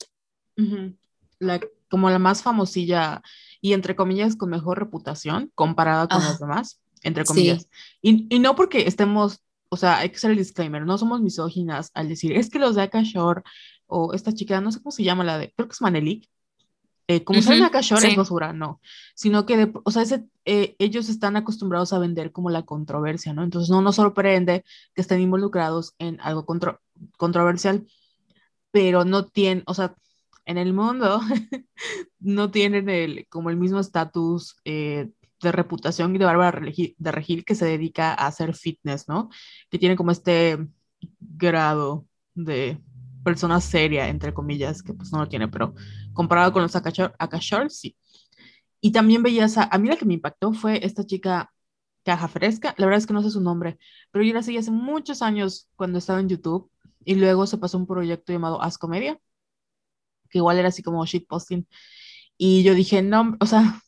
[1.39, 3.21] la, como la más famosilla
[3.61, 7.67] y entre comillas con mejor reputación comparada con los demás, entre comillas.
[8.01, 11.91] Y, y, no porque estemos, o sea, hay que hacer el disclaimer, no somos misóginas
[11.93, 13.43] al decir, es que los de Akashore
[13.88, 16.29] o esta chica, no sé cómo se llama la de, creo que es Manelik,
[17.07, 18.79] eh, como uh -huh, saben es basura, no,
[19.15, 23.33] sino que, de, o sea, ese, eh, ellos están acostumbrados a vender como la controversia,
[23.33, 23.43] ¿no?
[23.43, 26.81] Entonces no nos sorprende que estén involucrados en algo contro
[27.17, 27.88] controversial,
[28.69, 29.95] pero no tienen, o sea,
[30.45, 31.19] en el mundo
[32.19, 35.09] no tienen el, como el mismo estatus eh,
[35.41, 39.30] de reputación de Bárbara de Regil que se dedica a hacer fitness, ¿no?
[39.69, 40.58] Que tiene como este
[41.19, 42.80] grado de
[43.23, 45.73] persona seria, entre comillas, que pues no lo tiene, pero
[46.13, 47.95] comparado con los Akashor, sí.
[48.82, 51.52] Y también veías a, a mí la que me impactó fue esta chica
[52.04, 53.78] Caja Fresca, la verdad es que no sé su nombre,
[54.12, 56.71] pero yo la seguí hace muchos años cuando estaba en YouTube
[57.06, 59.19] y luego se pasó un proyecto llamado As Comedia,
[60.30, 61.67] que igual era así como shitposting.
[62.38, 63.82] Y yo dije, no, o sea,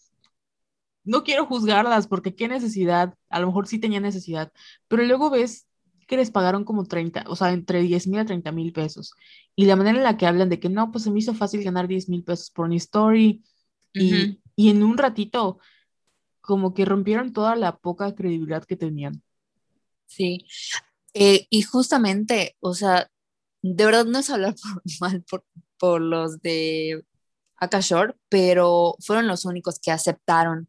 [1.03, 4.51] no quiero juzgarlas porque qué necesidad, a lo mejor sí tenía necesidad,
[4.87, 5.67] pero luego ves
[6.07, 9.13] que les pagaron como 30, o sea, entre 10 mil a 30 mil pesos.
[9.55, 11.63] Y la manera en la que hablan de que no, pues se me hizo fácil
[11.63, 13.43] ganar 10 mil pesos por una story.
[13.95, 14.39] Uh -huh.
[14.55, 15.59] y, y en un ratito,
[16.41, 19.23] como que rompieron toda la poca credibilidad que tenían.
[20.07, 20.45] Sí.
[21.13, 23.09] Eh, y justamente, o sea,
[23.61, 25.45] de verdad no es hablar por, mal por,
[25.77, 27.05] por los de
[27.57, 30.67] Akashore, pero fueron los únicos que aceptaron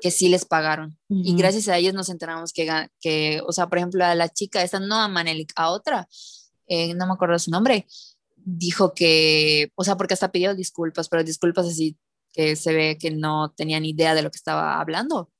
[0.00, 0.98] que sí les pagaron.
[1.08, 1.22] Uh -huh.
[1.24, 2.68] Y gracias a ellos nos enteramos que,
[3.00, 6.08] que, o sea, por ejemplo, a la chica, esta no a Manelik, a otra,
[6.66, 7.86] eh, no me acuerdo su nombre,
[8.36, 11.96] dijo que, o sea, porque hasta pidió disculpas, pero disculpas así
[12.32, 15.30] que se ve que no tenía ni idea de lo que estaba hablando,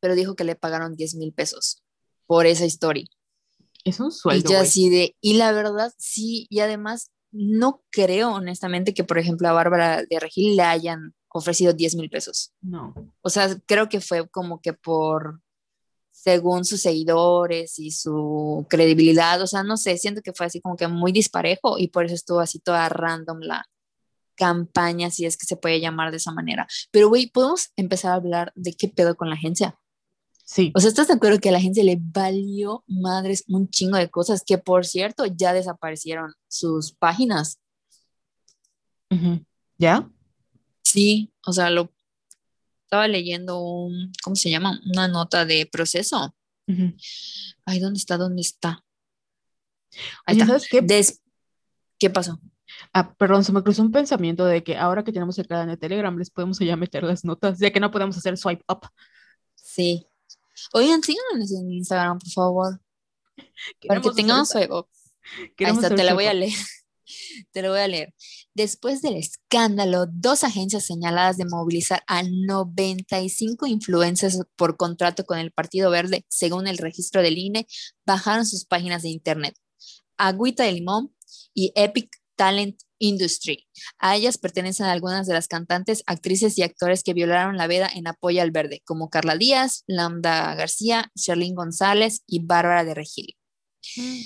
[0.00, 1.82] pero dijo que le pagaron 10 mil pesos
[2.26, 3.06] por esa historia.
[3.84, 4.52] Es un sueldo.
[4.52, 9.48] Y, así de, y la verdad, sí, y además no creo honestamente que, por ejemplo,
[9.48, 12.52] a Bárbara de Regil le hayan ofrecido 10 mil pesos.
[12.60, 12.94] No.
[13.22, 15.40] O sea, creo que fue como que por,
[16.10, 20.76] según sus seguidores y su credibilidad, o sea, no sé, siento que fue así como
[20.76, 23.66] que muy disparejo y por eso estuvo así toda random la
[24.34, 26.66] campaña, si es que se puede llamar de esa manera.
[26.90, 29.78] Pero, güey, podemos empezar a hablar de qué pedo con la agencia.
[30.44, 30.72] Sí.
[30.74, 34.10] O sea, ¿estás de acuerdo que a la agencia le valió madres un chingo de
[34.10, 37.58] cosas que, por cierto, ya desaparecieron sus páginas?
[39.10, 39.46] Uh -huh.
[39.78, 40.10] ¿Ya?
[40.92, 41.90] Sí, o sea, lo
[42.84, 44.78] estaba leyendo un, ¿cómo se llama?
[44.92, 46.34] Una nota de proceso.
[46.66, 46.96] Uh -huh.
[47.64, 48.18] Ay, ¿dónde está?
[48.18, 48.84] ¿Dónde está?
[50.26, 50.46] Ahí está.
[50.48, 50.82] ¿Sabes qué?
[50.82, 51.22] Des
[51.98, 52.38] ¿Qué pasó?
[52.92, 55.78] Ah, perdón, se me cruzó un pensamiento de que ahora que tenemos el canal de
[55.78, 58.86] Telegram les podemos ya meter las notas, ya que no podemos hacer swipe up.
[59.54, 60.06] Sí.
[60.74, 62.80] Oigan, síganos en Instagram, por favor.
[63.88, 64.88] Para que tengamos swipe up.
[65.58, 66.58] Ahí está, te la voy a leer.
[67.50, 68.12] Te lo voy a leer.
[68.54, 75.52] Después del escándalo, dos agencias señaladas de movilizar a 95 influencers por contrato con el
[75.52, 77.66] Partido Verde, según el registro del INE,
[78.04, 79.54] bajaron sus páginas de internet.
[80.18, 81.14] Agüita de Limón
[81.54, 83.66] y Epic Talent Industry.
[83.98, 88.06] A ellas pertenecen algunas de las cantantes, actrices y actores que violaron la veda en
[88.06, 93.36] apoyo al verde, como Carla Díaz, Lambda García, Sherlyn González y Bárbara de Regil.
[93.96, 94.20] Mm.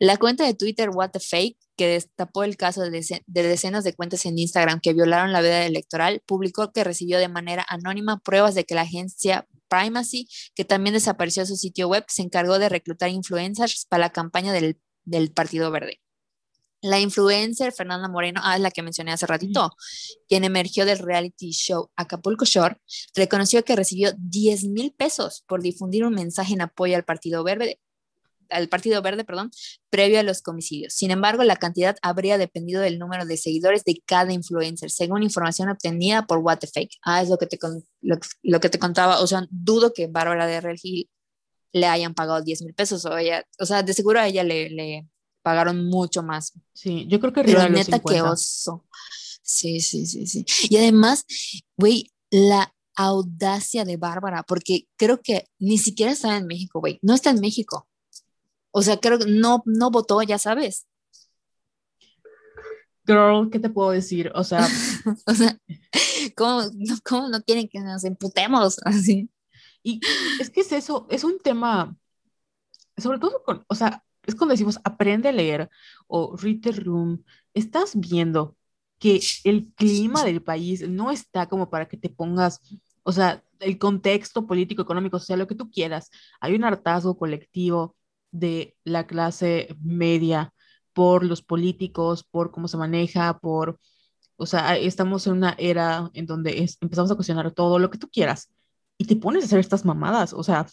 [0.00, 3.94] La cuenta de Twitter What the Fake, que destapó el caso de, de, decenas de
[3.94, 8.54] cuentas en Instagram que violaron la veda electoral, publicó que recibió de manera anónima pruebas
[8.54, 13.10] de que la agencia Primacy, que también desapareció su sitio web, se encargó de reclutar
[13.10, 16.00] influencers para la campaña del, del Partido Verde.
[16.80, 19.70] La influencer Fernanda Moreno, ah, es la que mencioné hace ratito,
[20.28, 22.76] quien emergió del reality show Acapulco Shore,
[23.14, 27.80] reconoció que recibió 10 mil pesos por difundir un mensaje en apoyo al Partido Verde,
[28.50, 29.50] al Partido Verde, perdón,
[29.90, 30.94] previo a los comicidios.
[30.94, 35.68] Sin embargo, la cantidad habría dependido del número de seguidores de cada influencer, según información
[35.68, 36.96] obtenida por What the Fake.
[37.02, 37.58] Ah, es lo que te,
[38.02, 39.20] lo, lo que te contaba.
[39.20, 41.08] O sea, dudo que Bárbara de Regil
[41.72, 43.04] le hayan pagado 10 mil pesos.
[43.04, 45.08] O, ella, o sea, de seguro a ella le, le
[45.42, 46.52] pagaron mucho más.
[46.72, 48.86] Sí, yo creo que Pero neta, que oso.
[49.42, 50.46] Sí, sí, sí, sí.
[50.70, 51.26] Y además,
[51.76, 56.98] güey, la audacia de Bárbara, porque creo que ni siquiera está en México, güey.
[57.02, 57.86] No está en México.
[58.76, 60.88] O sea, creo que no, no votó, ya sabes.
[63.06, 64.32] Girl, ¿qué te puedo decir?
[64.34, 64.66] O sea,
[65.26, 65.56] o sea
[66.36, 69.30] ¿cómo, no, ¿cómo no quieren que nos imputemos así?
[69.84, 70.00] Y
[70.40, 71.96] es que es eso, es un tema,
[72.96, 75.70] sobre todo con, o sea, es cuando decimos aprende a leer
[76.08, 77.22] o read the room,
[77.52, 78.56] estás viendo
[78.98, 82.60] que el clima del país no está como para que te pongas,
[83.04, 86.10] o sea, el contexto político, económico, social, lo que tú quieras.
[86.40, 87.94] Hay un hartazgo colectivo
[88.34, 90.52] de la clase media
[90.92, 93.78] por los políticos, por cómo se maneja, por
[94.36, 98.08] O sea, estamos en una era en donde empezamos a cuestionar todo lo que tú
[98.10, 98.50] quieras
[98.98, 100.32] y te pones a hacer estas mamadas.
[100.32, 100.66] O sea,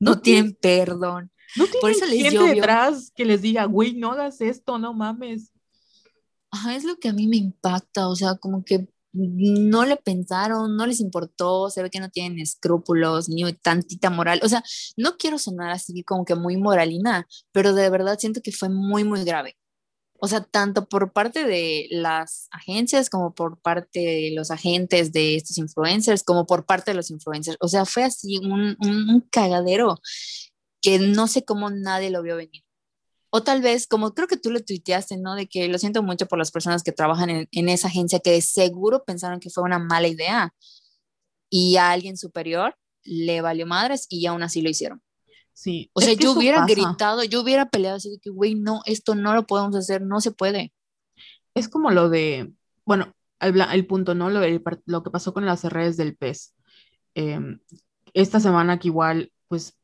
[0.00, 1.30] no, tienen perdón.
[1.56, 4.94] No tienen Por eso les gente detrás que les diga, güey, no hagas esto, no
[4.94, 5.52] mames.
[6.50, 10.76] Ajá, es lo que a mí me impacta, o sea, como que no le pensaron,
[10.76, 14.40] no les importó, se ve que no tienen escrúpulos ni tantita moral.
[14.42, 14.62] O sea,
[14.96, 19.04] no quiero sonar así como que muy moralina, pero de verdad siento que fue muy,
[19.04, 19.56] muy grave.
[20.20, 25.36] O sea, tanto por parte de las agencias como por parte de los agentes de
[25.36, 27.58] estos influencers, como por parte de los influencers.
[27.60, 30.00] O sea, fue así un, un cagadero
[30.80, 32.62] que no sé cómo nadie lo vio venir.
[33.36, 35.34] O tal vez, como creo que tú lo tuiteaste, ¿no?
[35.34, 38.40] De que lo siento mucho por las personas que trabajan en, esa agencia que de
[38.40, 40.54] seguro pensaron que fue una mala idea
[41.50, 45.02] y a alguien superior le valió madres y aún así lo hicieron.
[45.52, 45.90] Sí.
[45.94, 49.34] O sea, yo hubiera gritado, yo hubiera peleado así de que, güey, no, esto no
[49.34, 50.72] lo podemos hacer, no se puede.
[51.54, 52.52] Es como lo de,
[52.84, 54.30] bueno, el, punto, ¿no?
[54.30, 54.42] Lo,
[54.86, 56.54] lo, que pasó con las redes del pez.
[57.16, 57.58] Em,
[58.12, 59.76] esta semana que igual, pues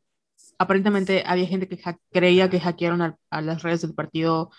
[0.61, 1.83] aparentemente había gente que
[2.13, 3.01] creía que hackearon
[3.31, 4.51] a, las redes del partido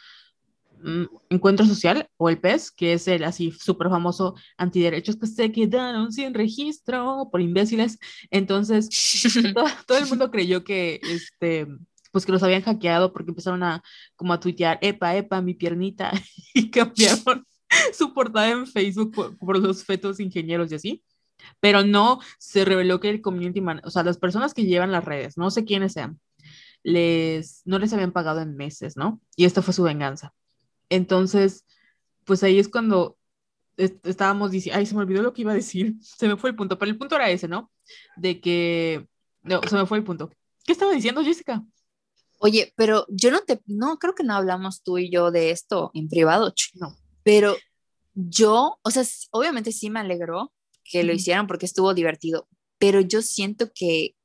[0.84, 5.52] mm, Encuentro Social o el PES, que es el así súper famoso antiderechos que se
[5.52, 8.00] quedaron sin registro por imbéciles.
[8.32, 8.90] Entonces,
[9.86, 11.68] todo, el mundo creyó que este
[12.12, 13.84] pues que los habían hackeado porque empezaron a
[14.16, 16.12] como a tuitear, epa, epa, mi piernita,
[16.56, 17.46] y cambiaron
[17.94, 21.04] su portada en Facebook por, por los fetos ingenieros y así
[21.60, 25.06] pero no se reveló que el community manager, o sea, las personas que llevan las
[25.06, 26.20] redes, no sé quiénes sean,
[26.84, 29.22] les, no les habían pagado en meses, ¿no?
[29.36, 30.34] Y esta fue su venganza.
[30.90, 31.66] Entonces,
[32.26, 33.18] pues ahí es cuando
[33.78, 36.56] estábamos diciendo, ay, se me olvidó lo que iba a decir, se me fue el
[36.56, 37.72] punto, pero el punto era ese, ¿no?
[38.16, 39.08] De que,
[39.44, 40.32] no, se me fue el punto.
[40.66, 41.64] ¿Qué estaba diciendo, Jessica?
[42.40, 45.92] Oye, pero yo no te, no, creo que no hablamos tú y yo de esto
[45.94, 46.54] en privado.
[46.74, 46.96] No.
[47.24, 47.56] Pero
[48.14, 50.52] yo, o sea, obviamente sí me alegró
[50.84, 54.16] que lo hicieran porque estuvo divertido, pero yo siento que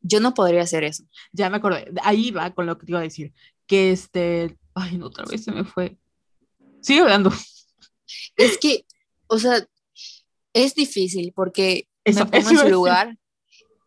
[0.00, 1.04] yo no podría hacer eso.
[1.32, 3.32] Ya me acordé, ahí va con lo que te iba a decir,
[3.66, 5.98] que este, ay, no, otra vez se me fue.
[6.80, 7.32] Sigue hablando.
[8.36, 8.86] Es que,
[9.26, 9.66] o sea,
[10.52, 13.18] es difícil porque me pongo en su lugar,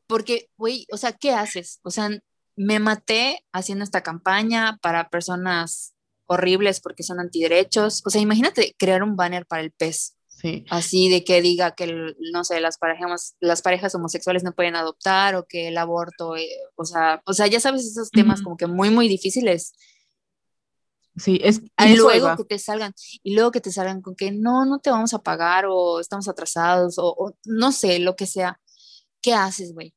[0.07, 1.79] porque, güey, o sea, ¿qué haces?
[1.83, 2.09] O sea,
[2.55, 5.93] me maté haciendo esta campaña para personas
[6.25, 8.01] horribles porque son antiderechos.
[8.05, 10.17] O sea, imagínate crear un banner para el pez.
[10.69, 15.35] Así de que diga que, no sé, las parejas, las parejas homosexuales no pueden adoptar
[15.35, 18.67] o que el aborto, eh, o, sea, o sea, ya sabes esos temas como que
[18.67, 19.73] muy, muy difíciles.
[21.15, 24.65] Sí, es y luego que te salgan, y luego que te salgan con que no,
[24.65, 28.59] no te vamos a pagar o estamos atrasados o, no sé, lo que sea.
[29.21, 29.93] ¿Qué haces, güey?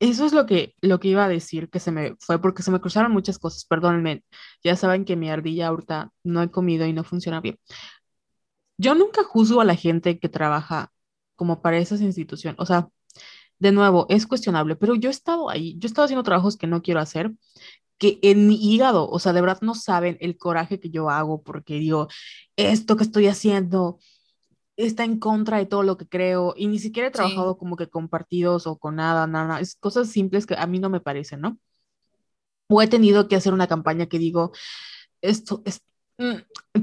[0.00, 2.70] Eso es lo que, lo que iba a decir, que se me fue, porque se
[2.70, 4.24] me cruzaron muchas cosas, perdónenme.
[4.64, 7.58] Ya saben que mi ardilla ahorita no he comido y no funciona bien
[8.82, 10.92] yo nunca juzgo a la gente que trabaja
[11.36, 12.58] como para esas instituciones.
[12.60, 12.88] O sea,
[13.58, 16.66] de nuevo, es cuestionable, pero yo he estado ahí, yo he estado haciendo trabajos que
[16.66, 17.32] no quiero hacer,
[17.96, 21.42] que en mi hígado, o sea, de verdad no saben el coraje que yo hago
[21.44, 22.08] porque digo,
[22.56, 24.00] esto que estoy haciendo
[24.76, 27.88] está en contra de todo lo que creo y ni siquiera he trabajado como que
[27.88, 31.40] con partidos o con nada, nada, es cosas simples que a mí no me parecen,
[31.40, 31.58] ¿no?
[32.68, 34.50] O he tenido que hacer una campaña que digo,
[35.20, 35.82] esto, es,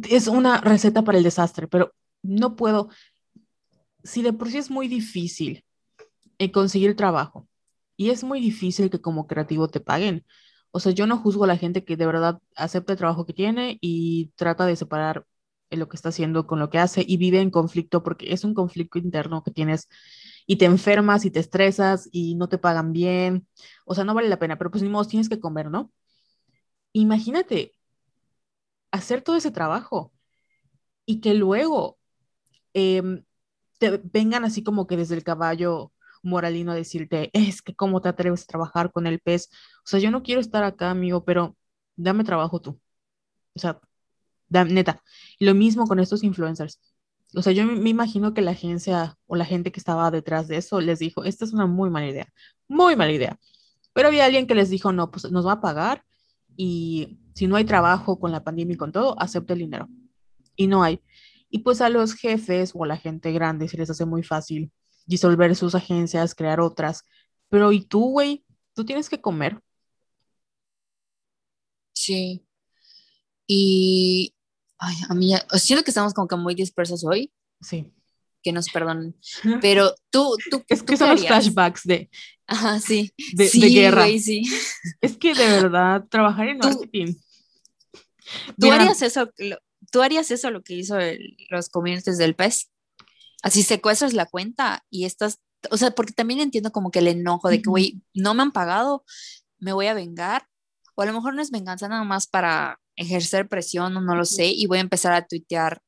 [0.09, 2.89] es una receta para el desastre, pero no puedo,
[4.03, 5.63] si de por sí es muy difícil
[6.39, 7.47] eh, conseguir trabajo
[7.97, 10.25] y es muy difícil que como creativo te paguen.
[10.71, 13.34] O sea, yo no juzgo a la gente que de verdad acepta el trabajo que
[13.34, 15.25] tiene y trata de separar
[15.71, 18.53] lo que está haciendo con lo que hace y vive en conflicto porque es un
[18.53, 19.88] conflicto interno que tienes
[20.47, 23.47] y te enfermas y te estresas y no te pagan bien.
[23.86, 25.91] O sea, no vale la pena, pero pues ni modo, tienes que comer, ¿no?
[26.93, 27.73] Imagínate
[28.91, 30.13] hacer todo ese trabajo
[31.05, 31.97] y que luego
[32.73, 33.23] em,
[33.79, 38.09] te vengan así como que desde el caballo moralino a decirte, es que cómo te
[38.09, 39.49] atreves a trabajar con el pez.
[39.85, 41.57] O sea, yo no quiero estar acá, amigo, pero
[41.95, 42.79] dame trabajo tú.
[43.55, 43.79] O sea,
[44.49, 45.03] neta.
[45.39, 46.79] Y lo mismo con estos influencers.
[47.35, 50.57] O sea, yo me imagino que la agencia o la gente que estaba detrás de
[50.57, 52.33] eso les dijo, esta es una muy mala idea,
[52.67, 53.39] muy mala idea.
[53.93, 56.03] Pero había alguien que les dijo, no, pues nos va a pagar
[56.57, 59.87] y si no hay trabajo con la pandemia y con todo, acepta el dinero.
[60.57, 61.01] Y no hay.
[61.49, 64.73] Y pues a los jefes o a la gente grande se les hace muy fácil
[65.05, 67.05] disolver sus agencias, crear otras.
[67.47, 68.43] Pero ¿y tú, güey?
[68.73, 69.57] Tú tienes que comer.
[71.93, 72.45] Sí.
[73.47, 74.35] Y,
[74.77, 77.31] ay, a mí, siento que estamos como que muy dispersos hoy.
[77.61, 77.89] Sí.
[78.43, 79.15] Que nos perdonen.
[79.61, 80.61] Pero tú, tú.
[80.67, 82.09] Es que son los flashbacks de.
[82.45, 83.13] Ajá, sí.
[83.31, 84.07] De, guerra.
[84.07, 84.43] sí.
[84.99, 87.15] Es que de verdad, trabajar en marketing
[88.59, 89.30] ¿Tú harías eso?
[89.91, 90.97] ¿tú harías eso lo que hizo
[91.49, 92.69] los community del pez?
[93.41, 95.39] Así secuestras la cuenta y estás,
[95.71, 98.51] o sea, porque también entiendo como que el enojo de que, güey, no me han
[98.51, 99.03] pagado,
[99.57, 100.47] me voy a vengar,
[100.95, 104.25] o a lo mejor no es venganza nada más para ejercer presión, o no lo
[104.25, 105.82] sé, y voy a empezar a tuitear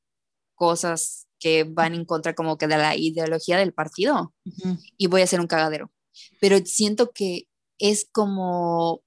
[0.56, 4.34] cosas que van en contra como que de la ideología del partido
[4.96, 5.92] y voy a hacer un cagadero.
[6.40, 7.48] Pero siento que
[7.80, 9.02] es como,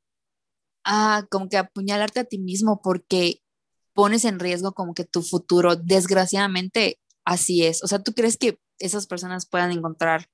[0.85, 3.41] ah, como que apuñalarte a ti mismo porque
[3.95, 5.77] pones en riesgo como que tu futuro.
[5.77, 7.83] Desgraciadamente, así es.
[7.83, 10.29] O sea, ¿tú crees que esas personas puedan encontrar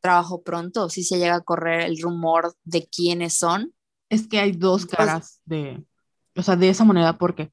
[0.00, 3.72] trabajo pronto si se llega a correr el rumor de quiénes son?
[4.08, 5.84] Es que hay dos caras de,
[6.36, 7.52] o sea, de esa moneda porque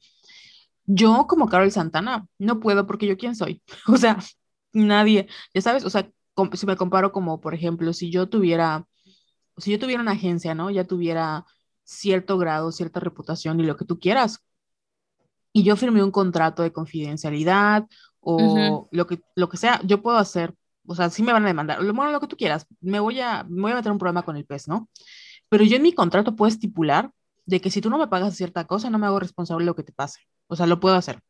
[0.86, 3.62] yo como Carol Santana no puedo porque yo quién soy.
[3.88, 4.18] O sea,
[4.74, 6.10] nadie, ya sabes, o sea,
[6.54, 8.88] si me comparo como, por ejemplo, si yo tuviera,
[9.58, 10.70] si yo tuviera una agencia, ¿no?
[10.70, 11.46] Ya tuviera
[11.88, 14.44] cierto grado, cierta reputación y lo que tú quieras.
[15.54, 17.88] Y yo firmé un contrato de confidencialidad
[18.20, 20.54] o lo, que, lo que sea, yo puedo hacer,
[20.86, 23.44] o sea, sí me van a demandar, bueno, lo que tú quieras, me voy a,
[23.44, 24.90] me voy a meter un problema con el pez, ¿no?
[25.50, 27.12] Pero yo en mi contrato puedo estipular
[27.46, 29.76] de que si tú no me pagas cierta cosa, no me hago responsable de lo
[29.76, 30.20] que te pase.
[30.48, 31.22] O sea, lo puedo hacer.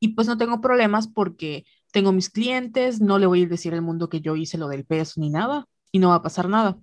[0.00, 3.82] Y pues no tengo problemas porque tengo mis clientes, no le voy a decir al
[3.82, 6.76] mundo que yo hice lo del peso ni nada y no va a pasar nada.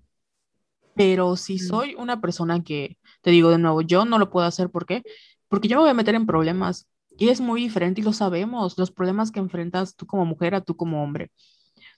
[0.97, 4.69] Pero si soy una persona que, te digo de nuevo, yo no lo puedo hacer,
[4.69, 5.03] ¿por qué?
[5.47, 6.87] Porque yo me voy a meter en problemas
[7.17, 10.61] y es muy diferente y lo sabemos, los problemas que enfrentas tú como mujer a
[10.61, 11.31] tú como hombre.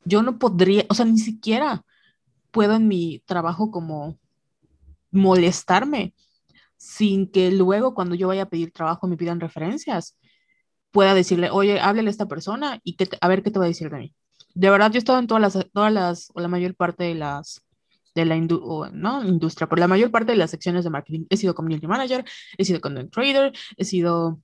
[0.06, 1.84] Yo no podría, o sea, ni siquiera
[2.52, 4.18] puedo en mi trabajo como
[5.12, 6.14] molestarme
[6.78, 10.18] sin que luego cuando yo vaya a pedir trabajo me pidan referencias,
[10.91, 13.68] pueda decirle, oye, háblale a esta persona y que a ver qué te va a
[13.68, 14.16] decir de mí.
[14.56, 17.16] De verdad, yo he estado en todas las, todas las, o la mayor parte de
[17.16, 17.62] las,
[18.20, 21.26] de la no, industria, por la mayor parte de las secciones de marketing.
[21.30, 22.26] He sido community manager,
[22.57, 24.41] he sido content trader, he sido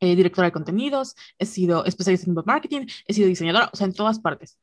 [0.00, 3.94] eh, directora de contenidos, he sido especialista en marketing, he sido diseñadora, o sea, en
[3.94, 4.58] todas partes.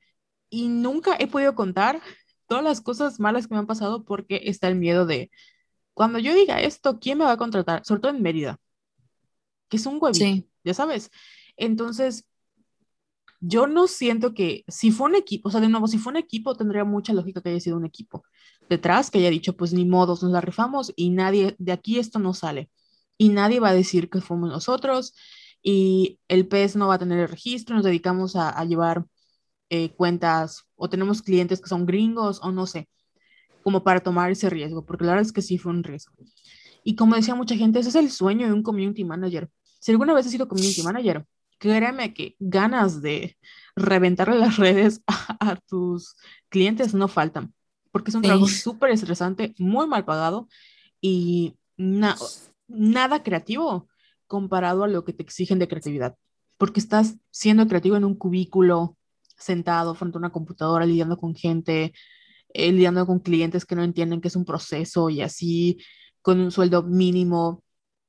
[0.50, 2.02] Y nunca he podido contar
[2.48, 5.32] todas las cosas malas que me han pasado porque está el miedo de,
[5.94, 7.86] cuando yo diga esto, ¿quién me va a contratar?
[7.86, 8.60] Sobre todo en Mérida,
[9.70, 11.12] que es un huevito, ya sabes.
[11.58, 12.26] Entonces,
[13.48, 16.18] yo no siento que si fue un equipo, o sea, de nuevo, si fue un
[16.18, 18.24] equipo, tendría mucha lógica que haya sido un equipo
[18.70, 22.20] detrás, que haya dicho, pues ni modos, nos la rifamos y nadie, de aquí esto
[22.20, 22.70] no sale.
[23.18, 25.14] Y nadie va a decir que fuimos nosotros
[25.62, 29.06] y el PES no va a tener el registro, nos dedicamos a, llevar
[29.70, 32.90] eh, cuentas o tenemos clientes que son gringos o no sé
[33.64, 36.14] como para tomar ese riesgo, porque la verdad es que sí fue un riesgo.
[36.84, 39.50] Y como decía mucha gente, ese es el sueño de un community manager.
[39.80, 41.26] Si alguna vez has sido community manager,
[41.58, 43.38] créeme que ganas de
[43.76, 46.16] reventarle las redes a, tus
[46.50, 47.54] clientes no faltan,
[47.92, 50.48] porque es un trabajo súper estresante, muy mal pagado
[51.02, 53.88] y nada creativo
[54.28, 56.16] comparado a lo que te exigen de creatividad,
[56.58, 58.98] porque estás siendo creativo en un cubículo,
[59.38, 61.94] sentado frente a una computadora, lidiando con gente,
[62.54, 65.78] eh, lidiando con clientes que no entienden que es un proceso y así,
[66.22, 67.64] con un sueldo mínimo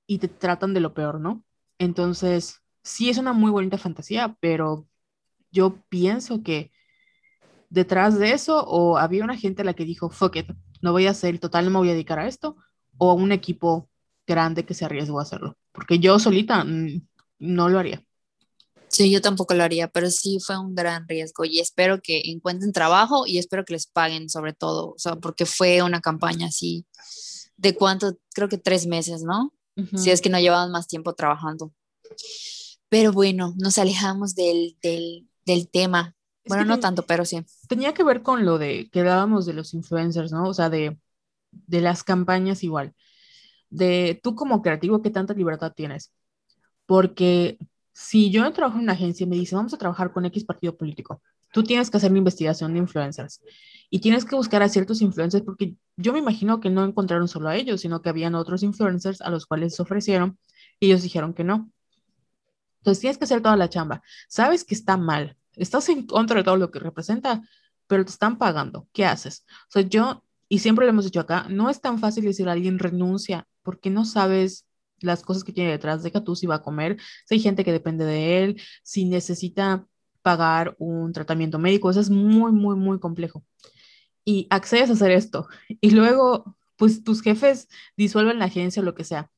[0.07, 1.45] y te tratan de lo peor, ¿no?
[1.79, 4.87] Entonces, sí es una muy bonita fantasía, pero
[5.51, 6.71] yo pienso que
[7.69, 10.47] detrás de eso o había una gente a la que dijo, fuck it,
[10.81, 12.57] no voy a hacer, total no me voy a dedicar a esto,
[12.97, 13.91] o un equipo
[14.27, 17.07] grande que se arriesgó a hacerlo, porque yo solita mm,
[17.41, 18.03] no lo haría.
[18.89, 22.73] Sí, yo tampoco lo haría, pero sí fue un gran riesgo y espero que encuentren
[22.73, 26.87] trabajo y espero que les paguen sobre todo, o sea, porque fue una campaña así
[27.57, 29.53] de cuánto, creo que tres meses, ¿no?
[29.95, 31.73] Si es que no llevaban más tiempo trabajando.
[32.89, 36.15] Pero bueno, nos alejamos del, del, del tema.
[36.47, 37.45] bueno, no tanto, pero sí.
[37.69, 40.49] Tenía que ver con lo de que dábamos de los influencers, ¿no?
[40.49, 40.99] O sea, de,
[41.51, 42.95] de las campañas igual.
[43.71, 46.13] De tú como creativo, ¿qué tanta libertad tienes?
[46.87, 47.59] Porque
[47.93, 50.77] si yo trabajo en una agencia y me dice, vamos a trabajar con X partido
[50.77, 51.23] político,
[51.53, 53.41] tú tienes que hacer una investigación de influencers
[53.91, 57.49] y tienes que buscar a ciertos influencers porque yo me imagino que no encontraron solo
[57.49, 60.39] a ellos, sino que habían otros influencers a los cuales se ofrecieron
[60.81, 61.71] y ellos dijeron que no.
[62.87, 64.01] Entonces tienes que hacer toda la chamba.
[64.29, 67.43] Sabes que está mal, estás en contra de todo lo que representa,
[67.89, 68.87] pero te están pagando.
[68.93, 69.45] ¿Qué haces?
[69.69, 72.53] O sea, yo, y siempre lo hemos dicho acá, no es tan fácil decir a
[72.53, 74.69] alguien renuncia porque no sabes
[75.01, 77.73] las cosas que tiene detrás, deja tú si va a comer, si hay gente que
[77.73, 79.85] depende de él, si necesita
[80.23, 83.45] pagar un tratamiento médico, eso es muy, muy, muy complejo.
[84.25, 85.49] Y accedes a hacer esto
[85.81, 87.67] y luego, pues tus jefes
[87.97, 89.29] disuelven la agencia o lo que sea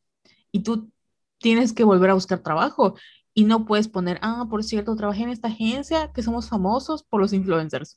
[0.53, 0.91] y tú
[1.39, 2.97] tienes que volver a buscar trabajo
[3.39, 7.21] y no puedes poner, ah, por cierto, trabajé en esta agencia que somos famosos por
[7.21, 7.97] los influencers.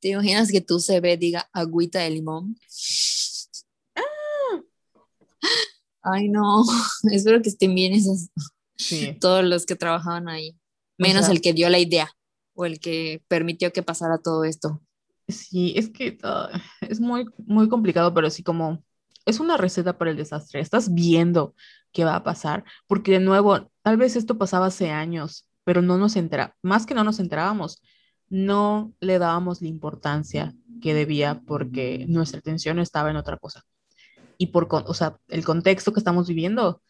[0.00, 2.58] ¿Te imaginas que tu CV diga agüita de limón?
[6.02, 6.64] Ay, no,
[7.12, 8.30] espero que estén bien esos,
[9.20, 10.58] todos los que trabajaban ahí,
[10.98, 12.10] menos el que dio la idea
[12.52, 14.82] o el que permitió que pasara todo esto.
[15.28, 18.82] Sí, es que ah, es muy, muy complicado, pero sí como
[19.24, 20.58] es una receta para el desastre.
[20.58, 21.54] Estás viendo
[21.96, 25.96] qué va a pasar, porque de nuevo, tal vez esto pasaba hace años, pero no
[25.96, 27.80] nos entera, más que no nos enterábamos,
[28.28, 33.62] no le dábamos la importancia que debía porque nuestra atención estaba en otra cosa.
[34.36, 36.82] Y por, o sea, el contexto que estamos viviendo,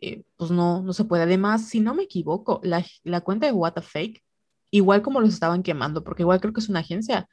[0.00, 1.22] eh, pues no, no se puede.
[1.22, 4.24] Además, si no me equivoco, la, la cuenta de What Fake,
[4.72, 7.28] igual como los estaban quemando, porque igual creo que es una agencia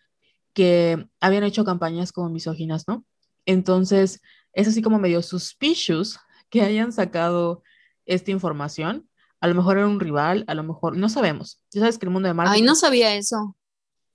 [0.54, 3.04] que habían hecho campañas como misóginas, ¿no?
[3.48, 4.22] Entonces,
[4.54, 6.20] es así como medio suspicious
[6.50, 7.64] que hayan sacado
[8.06, 9.10] esta información.
[9.40, 11.62] A lo mejor era un rival, a lo mejor, no sabemos.
[11.72, 12.62] Ya sabes que el mundo de marketing...
[12.62, 13.56] Ay, no sabía eso.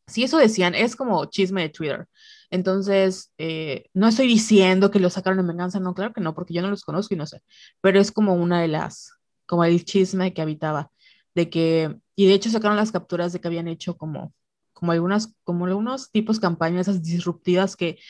[0.06, 2.08] Sí, eso decían, es como chisme de Twitter.
[2.50, 6.52] Entonces, eh, no estoy diciendo que lo sacaron en venganza, no, claro que no, porque
[6.52, 7.42] yo no los conozco y no sé,
[7.80, 9.12] pero es como una de las,
[9.46, 10.90] como el chisme que habitaba,
[11.34, 14.34] de que, y de hecho sacaron las capturas de que habían hecho como,
[14.72, 18.00] como algunas, como algunos tipos campañas esas disruptivas que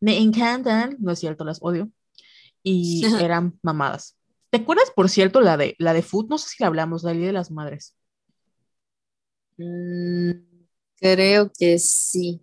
[0.00, 1.90] me encantan, no es cierto, las odio,
[2.62, 4.16] y eran mamadas.
[4.50, 6.28] ¿Te acuerdas, por cierto, la de, la de Food?
[6.28, 7.94] No sé si la hablamos, la de las Madres.
[9.56, 10.30] Mm,
[10.96, 12.42] creo que sí.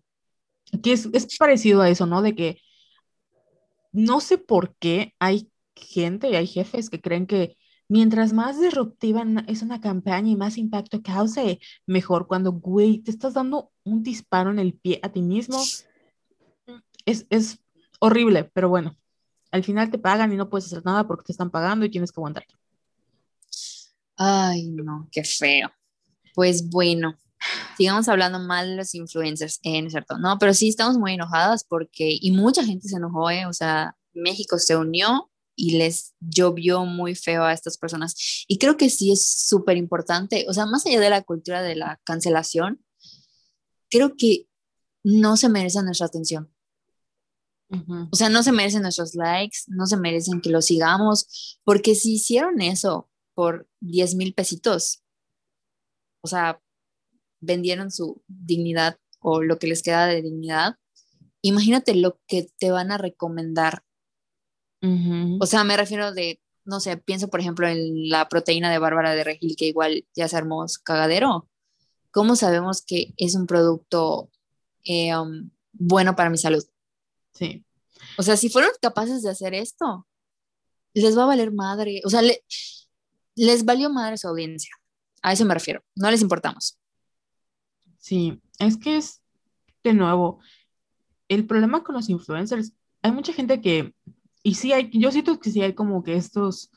[0.81, 2.21] Que es, es parecido a eso, ¿no?
[2.21, 2.59] De que
[3.91, 7.57] no sé por qué hay gente y hay jefes que creen que
[7.89, 13.33] mientras más disruptiva es una campaña y más impacto cause, mejor cuando, güey, te estás
[13.33, 15.57] dando un disparo en el pie a ti mismo.
[17.05, 17.59] Es, es
[17.99, 18.97] horrible, pero bueno,
[19.51, 22.11] al final te pagan y no puedes hacer nada porque te están pagando y tienes
[22.11, 22.45] que aguantar.
[24.15, 25.71] Ay, no, qué feo.
[26.33, 27.15] Pues bueno,
[27.77, 30.17] sigamos hablando mal de los influencers, eh, ¿no es cierto?
[30.17, 33.45] No, pero sí estamos muy enojadas porque, y mucha gente se enojó, ¿eh?
[33.45, 38.45] o sea, México se unió y les llovió muy feo a estas personas.
[38.47, 41.75] Y creo que sí es súper importante, o sea, más allá de la cultura de
[41.75, 42.83] la cancelación,
[43.89, 44.47] creo que
[45.03, 46.51] no se merece nuestra atención.
[47.69, 52.13] O sea, no se merecen nuestros likes, no se merecen que los sigamos, porque si
[52.13, 55.03] hicieron eso por 10 mil pesitos,
[56.21, 56.61] o sea,
[57.39, 60.75] vendieron su dignidad o lo que les queda de dignidad,
[61.41, 63.83] imagínate lo que te van a recomendar.
[65.39, 69.13] O sea, me refiero de, no sé, pienso por ejemplo en la proteína de Bárbara
[69.13, 71.49] de Regil, que igual ya se armó cagadero.
[72.11, 74.31] ¿Cómo sabemos que es un producto
[74.85, 76.63] eh, um, bueno para mi salud?
[77.37, 77.63] Sí.
[78.17, 80.07] O sea, si fueron capaces de hacer esto,
[80.93, 82.01] les va a valer madre.
[82.03, 82.21] O sea,
[83.35, 84.71] les valió madre su audiencia.
[85.21, 85.83] A eso me refiero.
[85.95, 86.79] No les importamos.
[87.99, 89.21] Sí, es que es
[89.83, 90.39] de nuevo
[91.27, 92.73] el problema con los influencers.
[93.01, 93.93] Hay mucha gente que,
[94.43, 96.71] y sí hay, yo siento que sí hay como que estos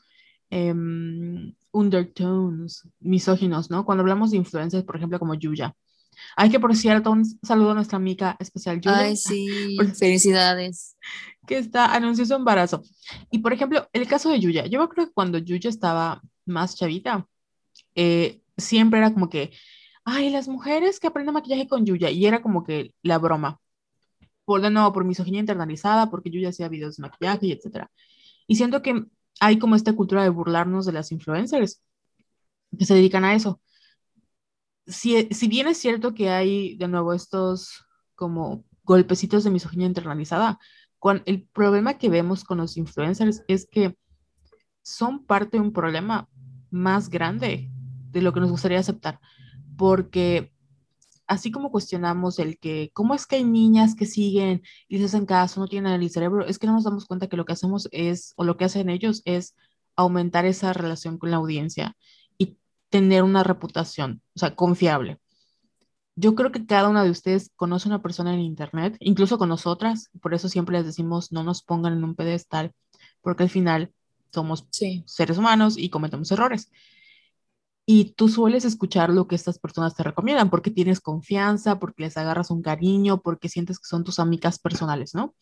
[0.49, 3.85] em, undertones misóginos, ¿no?
[3.85, 5.75] Cuando hablamos de influencers, por ejemplo, como Yuya.
[6.35, 8.99] Hay que, por cierto, un saludo a nuestra amiga especial Julia.
[8.99, 10.97] Ay, sí, felicidades.
[11.47, 12.83] Que está, anunció su embarazo.
[13.29, 14.65] Y, por ejemplo, el caso de Yuya.
[14.67, 17.27] Yo creo que cuando Yuya estaba más chavita,
[17.95, 19.51] eh, siempre era como que,
[20.03, 22.09] ay, las mujeres que aprenden maquillaje con Yuya.
[22.09, 23.59] Y era como que la broma.
[24.45, 27.91] Por de nuevo, por misoginia internalizada, porque Yuya hacía videos de maquillaje y etcétera.
[28.47, 29.05] Y siento que
[29.39, 31.81] hay como esta cultura de burlarnos de las influencers
[32.77, 33.61] que se dedican a eso
[34.85, 40.59] si, si bien es cierto que hay de nuevo estos como golpecitos de misoginia internalizada,
[41.25, 43.97] el problema que vemos con los influencers es que
[44.83, 46.27] son parte de un problema
[46.69, 47.69] más grande
[48.11, 49.19] de lo que nos gustaría aceptar,
[49.77, 50.53] porque
[51.27, 55.25] así como cuestionamos el que, ¿cómo es que hay niñas que siguen y se hacen
[55.25, 56.45] caso, no tienen el cerebro?
[56.45, 58.89] Es que no nos damos cuenta que lo que hacemos es, o lo que hacen
[58.89, 59.55] ellos es
[59.95, 61.95] aumentar esa relación con la audiencia
[62.91, 65.17] tener una reputación, o sea, confiable.
[66.15, 69.49] Yo creo que cada una de ustedes conoce a una persona en Internet, incluso con
[69.49, 72.73] nosotras, por eso siempre les decimos no nos pongan en un pedestal,
[73.21, 73.93] porque al final
[74.31, 74.67] somos
[75.05, 76.69] seres humanos y cometemos errores.
[77.85, 82.17] Y tú sueles escuchar lo que estas personas te recomiendan, porque tienes confianza, porque les
[82.17, 85.33] agarras un cariño, porque sientes que son tus amigas personales, ¿no?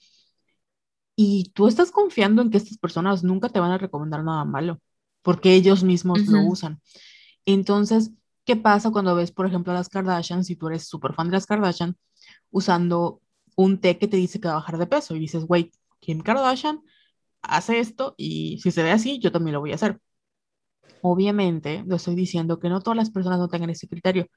[1.16, 4.80] Y tú estás confiando en que estas personas nunca te van a recomendar nada malo,
[5.22, 6.80] porque ellos mismos lo usan.
[7.54, 8.12] Entonces,
[8.46, 11.34] ¿qué pasa cuando ves, por ejemplo, a las Kardashian, si tú eres súper fan de
[11.34, 11.98] las Kardashian,
[12.52, 13.22] usando
[13.56, 16.22] un té que te dice que va a bajar de peso y dices, wait, Kim
[16.22, 16.82] Kardashian
[17.42, 20.00] hace esto y si se ve así, yo también lo voy a hacer.
[21.02, 24.28] Obviamente, lo estoy diciendo que no todas las personas no tengan ese criterio,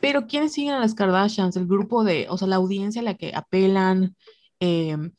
[0.00, 1.56] pero ¿quiénes siguen a las Kardashians?
[1.56, 4.16] El grupo de, o sea, la audiencia a la que apelan,
[4.60, 5.12] em,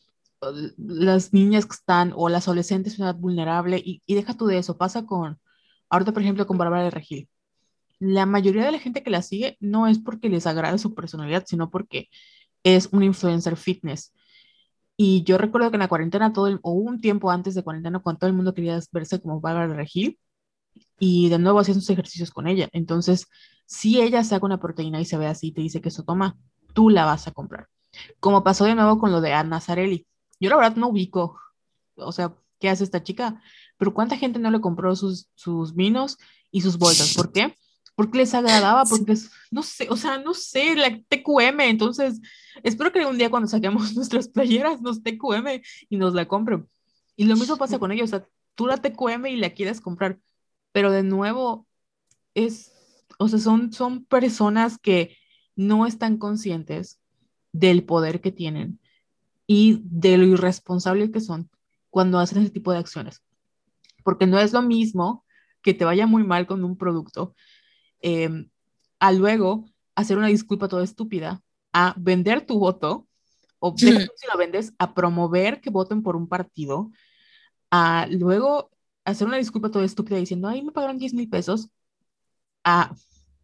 [0.78, 4.57] las niñas que están o las adolescentes en edad vulnerable y, y deja tú de
[4.57, 5.39] eso, pasa con,
[5.92, 7.30] ahorita por ejemplo con Bárbara de Regil.
[8.00, 11.44] La mayoría de la gente que la sigue no es porque les agrade su personalidad,
[11.46, 12.10] sino porque
[12.64, 14.14] es un influencer fitness.
[14.98, 18.00] Y yo recuerdo que en la cuarentena, todo el, o un tiempo antes de cuarentena,
[18.00, 20.20] cuando todo el mundo quería verse como Bárbara de Regil,
[21.00, 22.70] y de nuevo hacían sus ejercicios con ella.
[22.74, 23.28] Entonces,
[23.66, 26.38] si ella saca una proteína y se ve así y te dice que eso toma,
[26.74, 27.68] tú la vas a comprar.
[28.20, 30.08] Como pasó de nuevo con lo de Ana Zarelli.
[30.39, 31.39] Yo la verdad no ubico,
[31.96, 33.42] o sea, ¿qué hace esta chica?
[33.82, 36.19] Pero ¿cuánta gente no le compró sus, sus vinos
[36.51, 37.15] y sus bolsas?
[37.15, 37.57] ¿Por qué?
[37.95, 39.15] Porque les agradaba, porque
[39.49, 42.21] no sé, o sea, no sé, la TQM, entonces
[42.61, 46.69] espero que un día cuando saquemos nuestras playeras nos TQM y nos la compren.
[47.15, 50.19] Y lo mismo pasa con ellos, o sea, tú la TQM y la quieres comprar,
[50.71, 51.65] pero de nuevo
[52.36, 52.71] es,
[53.17, 55.17] o sea, son, son personas que
[55.55, 56.99] no están conscientes
[57.51, 58.79] del poder que tienen
[59.47, 61.49] y de lo irresponsables que son
[61.89, 63.23] cuando hacen ese tipo de acciones.
[64.04, 65.26] Porque no es lo mismo
[65.62, 67.36] que te vaya muy mal con un producto
[68.02, 68.49] em,
[68.99, 71.41] a luego hacer una disculpa toda estúpida,
[71.74, 73.08] a vender tu voto,
[73.60, 76.91] o si lo vendes, a promover que voten por un partido,
[77.70, 78.72] a luego
[79.06, 81.70] hacer una disculpa toda estúpida diciendo, ay, me pagaron 10 mil pesos,
[82.64, 82.93] a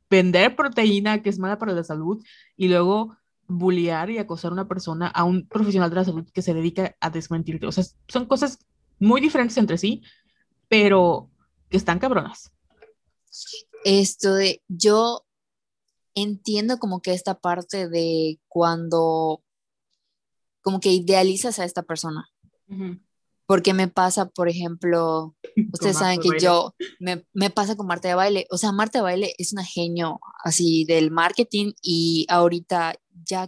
[0.09, 2.23] vender proteína que es mala para la salud
[2.55, 6.41] y luego bullear y acosar a una persona, a un profesional de la salud que
[6.41, 7.65] se dedica a desmentirte.
[7.65, 8.59] O sea, son cosas
[8.99, 10.03] muy diferentes entre sí,
[10.67, 11.29] pero
[11.69, 12.51] que están cabronas.
[13.83, 15.25] Esto de, yo
[16.15, 19.43] entiendo como que esta parte de cuando
[20.67, 22.29] como que idealizas a esta persona.
[23.45, 25.33] Porque me pasa, por ejemplo,
[25.73, 28.47] ustedes saben que yo, me, me, pasa con Marta de Baile.
[28.49, 33.47] O sea, Marta de Baile es una genio así del marketing y ahorita ya,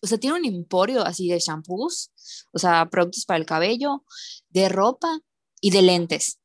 [0.00, 2.12] o sea, tiene un emporio así de shampoos,
[2.52, 4.04] o sea, productos para el cabello,
[4.48, 5.20] de ropa
[5.60, 6.38] y de lentes.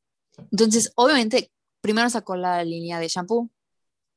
[0.50, 3.50] Entonces, obviamente, primero sacó la línea de shampoo.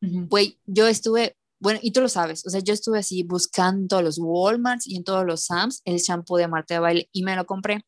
[0.01, 4.19] Güey, yo estuve, bueno, y tú lo sabes, o sea, yo estuve así buscando los
[4.19, 7.47] Walmarts y en todos los Sams el shampoo de Marta de Baile y me lo
[7.47, 7.83] compré.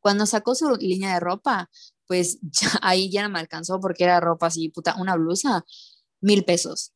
[0.00, 1.70] Cuando sacó su línea de ropa,
[2.06, 2.38] pues
[2.82, 5.64] ahí ya no me alcanzó porque era ropa así, puta, una blusa,
[6.20, 6.92] mil pesos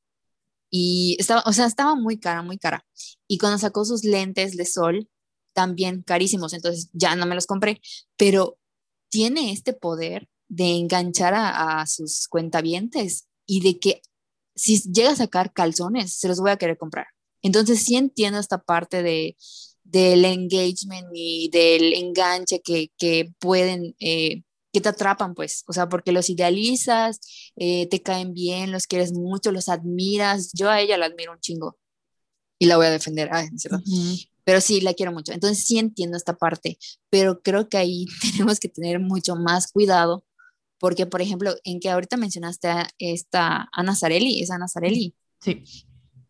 [0.70, 2.84] y estaba, o sea, estaba muy cara, muy cara.
[3.26, 5.08] Y cuando sacó sus lentes de sol,
[5.52, 7.80] también carísimos, entonces ya no me los compré,
[8.16, 8.58] pero
[9.08, 14.02] tiene este poder de enganchar a, sus cuentavientes y de que
[14.54, 17.06] si llega a sacar calzones, se los voy a querer comprar.
[17.42, 19.36] Entonces sí entiendo esta parte de,
[19.84, 24.42] del engagement y del enganche que, que pueden eh,
[24.72, 27.20] que te atrapan, pues, o sea, porque los idealizas,
[27.56, 30.52] eh, te caen bien, los quieres mucho, los admiras.
[30.52, 31.78] Yo a ella la admiro un chingo
[32.58, 33.30] y la voy a defender,
[34.44, 35.32] Pero sí, la quiero mucho.
[35.32, 36.78] Entonces sí entiendo esta parte,
[37.10, 40.24] pero creo que ahí tenemos que tener mucho más cuidado,
[40.78, 45.14] porque, por ejemplo, en que ahorita mencionaste a esta Ana Zarelli, es Ana Zarelli.
[45.40, 45.62] Sí.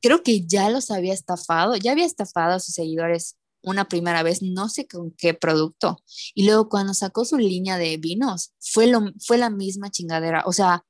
[0.00, 4.42] Creo que ya los había estafado, ya había estafado a sus seguidores una primera vez,
[4.42, 6.02] no sé con qué producto.
[6.34, 10.44] Y luego cuando sacó su línea de vinos, fue, lo, fue la misma chingadera.
[10.46, 10.84] O sea,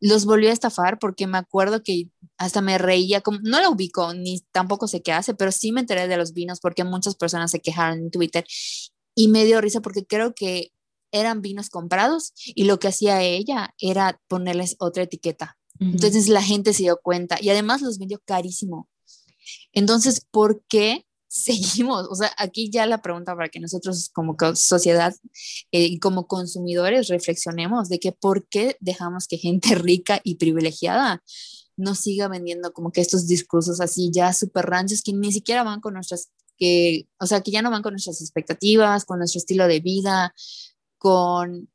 [0.00, 4.14] los volvió a estafar porque me acuerdo que hasta me reía, como, no la ubico
[4.14, 7.52] ni tampoco sé qué hace, pero sí me enteré de los vinos porque muchas personas
[7.52, 8.44] se quejaron en Twitter
[9.14, 10.72] y me dio risa porque creo que
[11.12, 15.56] eran vinos comprados y lo que hacía ella era ponerles otra etiqueta.
[15.78, 18.88] Entonces la gente se dio cuenta y además los vendió carísimo.
[19.72, 25.14] Entonces, ¿por qué seguimos, o sea, aquí ya la pregunta para que nosotros como sociedad
[25.72, 31.22] eh, y como consumidores reflexionemos de que por qué dejamos que gente rica y privilegiada
[31.76, 35.80] nos siga vendiendo como que estos discursos así ya súper ranchos que ni siquiera van
[35.80, 39.66] con nuestras, que, o sea, que ya no van con nuestras expectativas, con nuestro estilo
[39.66, 40.34] de vida,
[41.02, 41.68] con,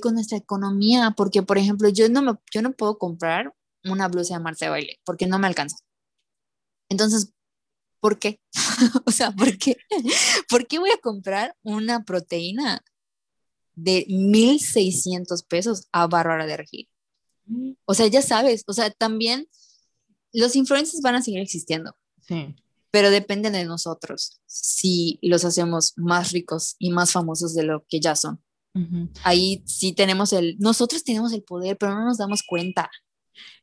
[0.00, 3.52] con nuestra economía, porque por ejemplo, yo no, me, yo no puedo comprar
[3.84, 5.76] una blusa de Marta de baile porque no me alcanza.
[6.88, 7.32] Entonces,
[8.00, 8.40] ¿Por qué?
[9.04, 9.76] o sea, ¿por qué?
[10.48, 12.82] ¿Por qué voy a comprar una proteína
[13.74, 16.88] de 1.600 pesos a Bárbara de Regil?
[17.84, 19.48] O sea, ya sabes, o sea, también
[20.32, 21.94] los influencers van a seguir existiendo.
[22.26, 22.54] Sí.
[22.90, 28.00] Pero depende de nosotros si los hacemos más ricos y más famosos de lo que
[28.00, 28.42] ya son.
[29.24, 32.90] Ahí sí tenemos el, nosotros tenemos el poder, pero no nos damos cuenta.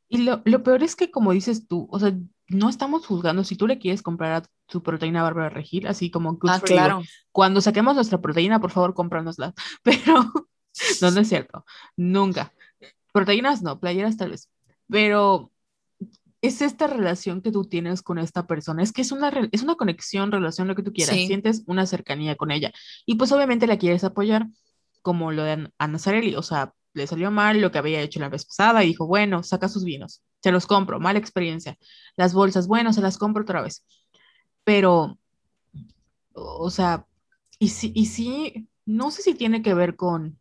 [0.10, 2.14] Y lo, lo peor es que, como dices tú, o sea,
[2.49, 6.38] no estamos juzgando si tú le quieres comprar a tu proteína Bárbara Regil, así como
[6.47, 7.01] ah, claro.
[7.32, 9.53] Cuando saquemos nuestra proteína, por favor, cómpranosla.
[9.84, 10.32] Pero
[11.01, 11.66] no, no es cierto.
[11.95, 12.53] Nunca.
[13.14, 14.49] Proteínas no, playeras tal vez.
[14.89, 15.51] Pero
[16.41, 18.84] es esta relación que tú tienes con esta persona.
[18.84, 21.16] Es que es una, es una conexión, relación, lo que tú quieras.
[21.16, 22.72] Sientes una cercanía con ella.
[23.05, 24.47] Y pues obviamente la quieres apoyar,
[25.08, 26.36] como lo de Ana Sarelli.
[26.36, 29.41] O sea, le salió mal lo que había hecho la vez pasada y dijo, bueno,
[29.41, 31.78] saca sus vinos, se los compro, mala experiencia.
[32.18, 33.86] Las bolsas, bueno, se las compro otra vez.
[34.66, 35.18] Pero,
[36.34, 37.05] o sea,
[37.58, 40.39] y sí, y sí, no sé si tiene que ver con,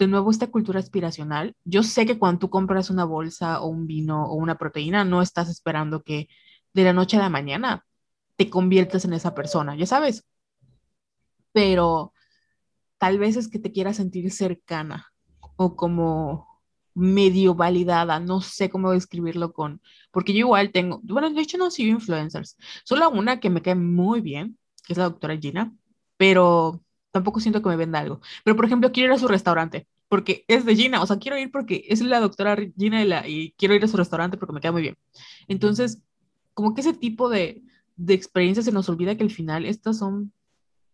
[0.00, 1.54] de nuevo, esta cultura aspiracional.
[1.64, 5.22] Yo sé que cuando tú compras una bolsa o un vino o una proteína, no
[5.22, 6.28] estás esperando que
[6.74, 7.86] de la noche a la mañana
[8.36, 10.24] te conviertas en esa persona, ya sabes.
[11.52, 12.12] Pero
[12.98, 15.12] tal vez es que te quieras sentir cercana
[15.56, 16.46] o como
[16.94, 21.70] medio validada, no sé cómo describirlo con, porque yo igual tengo, bueno, de hecho no
[21.70, 25.74] sigo influencers, solo una que me cae muy bien, que es la doctora Gina,
[26.16, 26.80] pero
[27.10, 28.20] tampoco siento que me venda algo.
[28.44, 31.38] Pero por ejemplo, quiero ir a su restaurante, porque es de Gina, o sea, quiero
[31.38, 34.60] ir porque es la doctora Gina y, y quiero ir a su restaurante porque me
[34.60, 34.96] queda muy bien.
[35.48, 36.02] Entonces,
[36.54, 37.62] como que ese tipo de,
[37.96, 40.32] de experiencias se nos olvida que al final estas son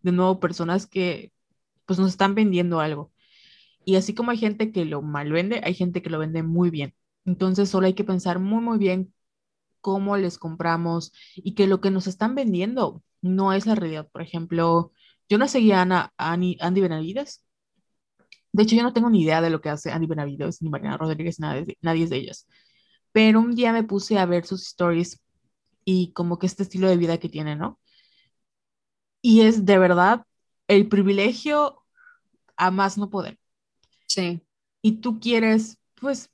[0.02, 1.32] de nuevo personas que
[1.86, 3.12] pues nos están vendiendo algo.
[3.84, 6.70] Y así como hay gente que lo mal vende, hay gente que lo vende muy
[6.70, 6.94] bien.
[7.24, 9.14] Entonces solo hay que pensar muy, muy bien
[9.80, 14.08] cómo les compramos y que lo que nos están vendiendo no es la realidad.
[14.12, 14.92] Por ejemplo,
[15.28, 17.44] yo no seguía a, Ana, Andy Benavides.
[18.52, 20.98] De hecho, yo no tengo ni idea de lo que hace Andy Benavides ni Mariana
[20.98, 22.46] Rodríguez, nadie, nadie de ellas.
[23.12, 25.20] Pero un día me puse a ver sus stories
[25.84, 27.80] y como que este estilo de vida que tiene, ¿no?
[29.20, 30.24] Y es de verdad
[30.68, 31.82] el privilegio
[32.56, 33.38] a más no poder.
[34.06, 34.42] Sí.
[34.82, 36.30] Y tú quieres, pues,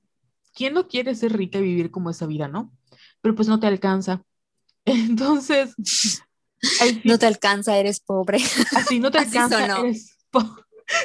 [0.54, 2.72] ¿quién no quiere ser rica y vivir como esa vida, no?
[3.20, 4.22] Pero pues no te alcanza.
[4.84, 5.74] Entonces,
[7.04, 8.38] no te alcanza, eres pobre.
[8.76, 10.62] Así no te alcanza, eres pobre.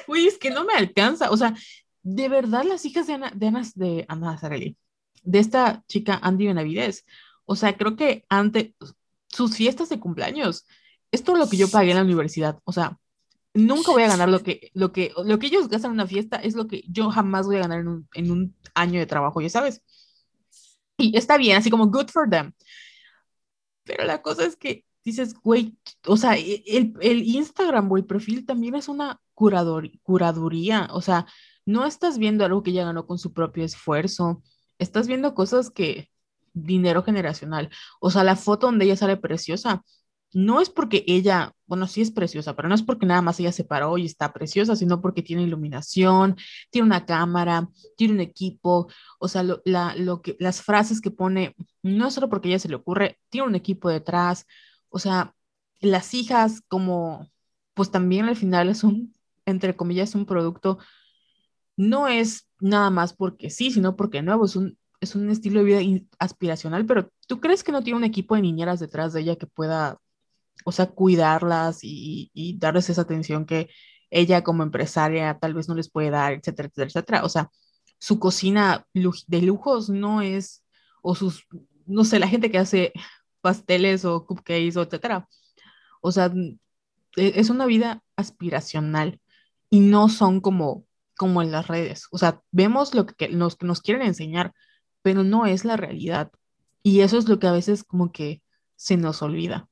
[0.07, 1.32] Uy, es que no me alcanza.
[1.32, 1.53] O sea,
[2.01, 4.78] de verdad, las hijas de Ana, de Ana, de Ana Zarelli,
[5.24, 7.05] de esta chica Andy Benavides,
[7.45, 8.76] o sea, creo que ante
[9.28, 10.65] sus fiestas de cumpleaños,
[11.11, 12.59] esto es lo que yo pagué en la universidad.
[12.63, 12.97] O sea,
[13.54, 16.38] nunca voy a ganar lo que, lo que, lo que ellos gastan en una fiesta,
[16.38, 19.41] es lo que yo jamás voy a ganar en un, en un año de trabajo,
[19.41, 19.82] ya sabes.
[20.97, 22.54] Y está bien, así como good for them.
[23.84, 25.78] Pero la cosa es que dices, güey,
[26.08, 31.01] o sea, e, el, el Instagram o el perfil también es una curador, curaduría, o
[31.01, 31.26] sea,
[31.66, 34.43] no estás viendo algo que ella ganó con su propio esfuerzo,
[34.80, 36.10] estás viendo cosas que,
[36.54, 39.84] dinero generacional, o sea, la foto donde ella sale preciosa,
[40.34, 43.51] no es porque ella, bueno, sí es preciosa, pero no es porque nada más ella
[43.51, 46.36] se paró y está preciosa, sino porque tiene iluminación,
[46.71, 48.88] tiene una cámara, tiene un equipo,
[49.19, 52.59] o sea, lo, la, lo que, las frases que pone, no es solo porque ella
[52.59, 54.45] se le ocurre, tiene un equipo detrás,
[54.89, 55.34] o sea,
[55.81, 57.29] las hijas como,
[57.73, 59.15] pues también al final es un,
[59.45, 60.79] entre comillas, un producto,
[61.75, 65.65] no es nada más porque sí, sino porque nuevo, es un, es un estilo de
[65.65, 69.36] vida aspiracional, pero ¿tú crees que no tiene un equipo de niñeras detrás de ella
[69.36, 69.99] que pueda
[70.66, 73.70] o sea, cuidarlas y, darles esa atención que
[74.10, 77.26] ella como empresaria tal vez no les puede dar, etcétera, etcétera, etcétera.
[77.26, 77.49] O sea,
[77.99, 80.64] su cocina de lujos no es,
[81.01, 81.47] o sus,
[81.86, 82.93] no sé, la gente que hace
[83.41, 85.28] pasteles o cupcakes o etcétera.
[86.01, 86.32] O sea,
[87.16, 89.20] e, es una vida aspiracional
[89.70, 90.86] y no son como,
[91.18, 92.08] como en las redes.
[92.12, 94.54] O sea, vemos lo que nos quieren enseñar,
[95.01, 96.32] pero no es la realidad.
[96.84, 98.43] Y eso es lo que a veces como que
[98.76, 99.70] se nos olvida.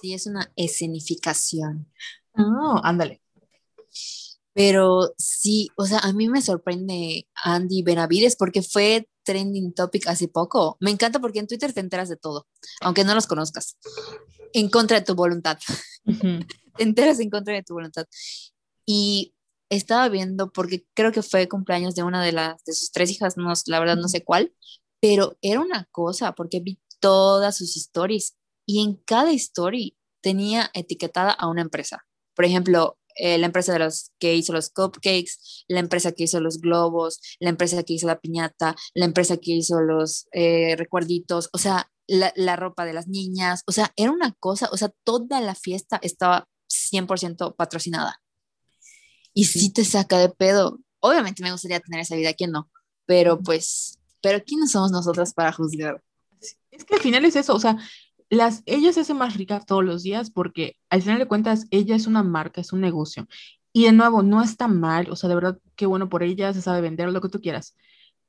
[0.00, 1.92] Sí, es una escenificación.
[2.34, 3.22] Ah, ándale.
[4.54, 10.28] Pero sí, o sea, a mí me sorprende Andy Benavides porque fue trending topic hace
[10.28, 10.76] poco.
[10.80, 12.46] Me encanta porque en Twitter te enteras de todo,
[12.80, 13.78] aunque no los conozcas,
[14.52, 15.58] en contra de tu voluntad.
[16.04, 18.06] te enteras en contra de tu voluntad.
[18.84, 19.34] Y
[19.70, 23.36] estaba viendo, porque creo que fue cumpleaños de una de, las, de sus tres hijas,
[23.38, 24.52] no, la verdad no sé cuál,
[25.00, 28.36] pero era una cosa, porque vi todas sus stories
[28.66, 32.04] y en cada story tenía etiquetada a una empresa.
[32.34, 36.40] Por ejemplo, eh, la empresa de los que hizo los cupcakes, la empresa que hizo
[36.40, 41.50] los globos, la empresa que hizo la piñata, la empresa que hizo los eh, recuerditos,
[41.52, 44.92] o sea, la, la, ropa de las niñas, o sea, era una cosa, o sea,
[45.04, 48.20] toda la fiesta estaba 100% patrocinada.
[49.34, 49.70] Y sí.
[49.72, 50.78] te saca de pedo.
[51.00, 52.70] Obviamente me gustaría tener esa vida, ¿quién no?
[53.06, 56.02] Pero pues, pero ¿quiénes somos nosotras para juzgar?
[56.70, 57.76] Es que al final es eso, o sea,
[58.32, 61.94] las, ella se hace más rica todos los días porque al final de cuentas ella
[61.94, 63.28] es una marca, es un negocio.
[63.74, 66.62] Y de nuevo, no está mal, o sea, de verdad, qué bueno por ella, se
[66.62, 67.76] sabe vender lo que tú quieras.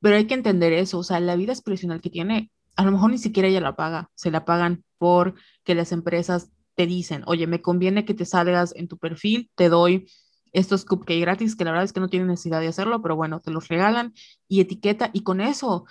[0.01, 3.11] Pero hay que entender eso, o sea, la vida aspiracional que tiene, a lo mejor
[3.11, 7.61] ni siquiera ella la paga, se la pagan porque las empresas te dicen, oye, me
[7.61, 10.05] conviene que te salgas en tu perfil, te doy
[10.51, 13.39] estos cupcakes gratis, que la verdad es que no tienen necesidad de hacerlo, pero bueno,
[13.39, 14.13] te los regalan
[14.49, 15.85] y etiqueta, y con eso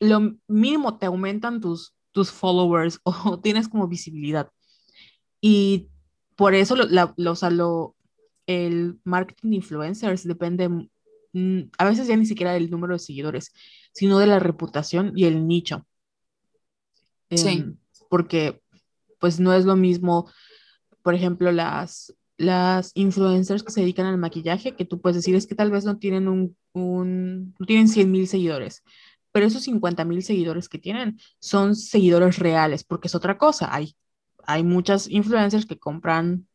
[0.00, 4.50] lo mínimo te aumentan tus, tus followers o tienes como visibilidad.
[5.40, 5.88] Y
[6.34, 7.96] por eso lo, la, lo, lo,
[8.46, 13.52] el marketing influencers depende mm, a veces ya ni siquiera del número de seguidores,
[13.92, 15.86] sino de la reputación y el nicho.
[17.30, 17.48] Sí.
[17.48, 17.76] Em,
[18.10, 18.60] porque
[19.20, 20.28] pues no es lo mismo,
[21.02, 25.46] por ejemplo, las, las influencers que se dedican al maquillaje, que tú puedes decir es
[25.46, 28.82] que tal vez no tienen un, un no tienen 100 mil seguidores,
[29.38, 33.72] pero esos 50 mil seguidores que tienen son seguidores reales, porque es otra cosa.
[33.72, 33.94] Hay,
[34.44, 36.48] hay muchas influencers que compran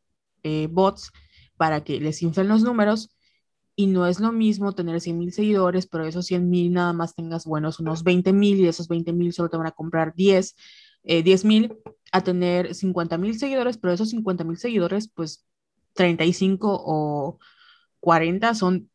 [0.44, 1.14] eh, bots
[1.56, 3.16] para que les inflen los números
[3.74, 7.16] y no es lo mismo tener 100 mil seguidores, pero esos 100 mil nada más
[7.16, 10.54] tengas unos 20 mil y esos 20 mil solo te van a comprar 10,
[11.04, 11.78] eh, mil,
[12.12, 15.46] a tener 50 mil seguidores, pero esos 50 mil seguidores, pues
[15.94, 17.40] 35 o
[18.02, 18.90] 40 son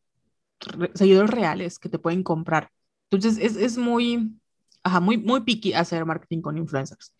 [0.93, 2.69] seguidores reales que te pueden comprar.
[3.09, 4.31] Entonces es, es muy,
[4.83, 7.13] ajá, muy, muy picky hacer marketing con influencers.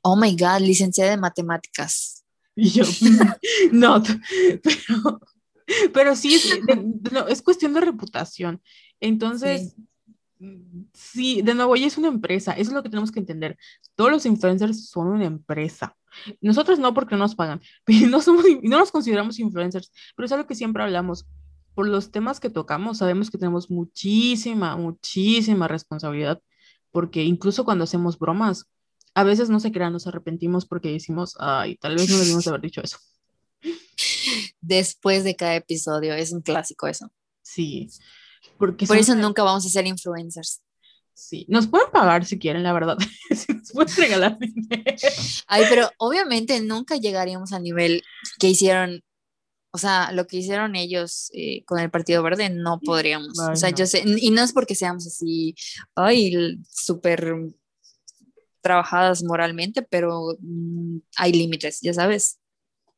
[0.00, 2.24] Oh my God, licenciada de matemáticas.
[2.56, 2.84] Y yo,
[3.72, 4.02] no,
[4.62, 5.20] pero,
[5.92, 6.60] pero sí, es,
[7.28, 8.62] es cuestión de reputación.
[9.00, 9.74] Entonces,
[10.92, 11.42] sí.
[11.42, 13.56] de nuevo, ella es una empresa, eso es lo que tenemos que entender.
[13.96, 15.96] Todos los influencers son una empresa.
[16.40, 17.60] Nosotros no porque no nos pagan,
[18.08, 21.26] no, somos, no nos consideramos influencers, pero es algo que siempre hablamos.
[21.74, 26.40] Por los temas que tocamos, sabemos que tenemos muchísima, muchísima responsabilidad,
[26.92, 28.66] porque incluso cuando hacemos bromas,
[29.14, 32.60] a veces no se crean, nos arrepentimos porque decimos, ay, tal vez no debimos haber
[32.60, 32.98] dicho eso.
[34.60, 37.10] Después de cada episodio, es un clásico eso.
[37.42, 37.88] Sí.
[38.58, 40.62] Porque Por eso nunca vamos a ser influencers.
[41.14, 42.96] Sí, nos pueden pagar si quieren, la verdad.
[43.30, 44.84] nos pueden regalar dinero.
[45.46, 48.02] Ay, pero obviamente nunca llegaríamos al nivel
[48.40, 49.02] que hicieron,
[49.74, 53.36] o sea, lo que hicieron ellos eh, con el Partido Verde, no podríamos.
[53.40, 55.56] o sea, yo sé, y no es porque seamos así,
[55.96, 57.34] ay, súper
[58.60, 62.38] trabajadas moralmente, pero mm, hay límites, ya sabes.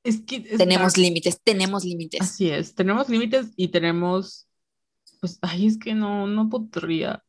[0.05, 2.21] Es que tenemos límites, tenemos límites.
[2.21, 4.47] Así es, tenemos límites y tenemos,
[5.21, 7.25] pues, ay, es que no, no podría.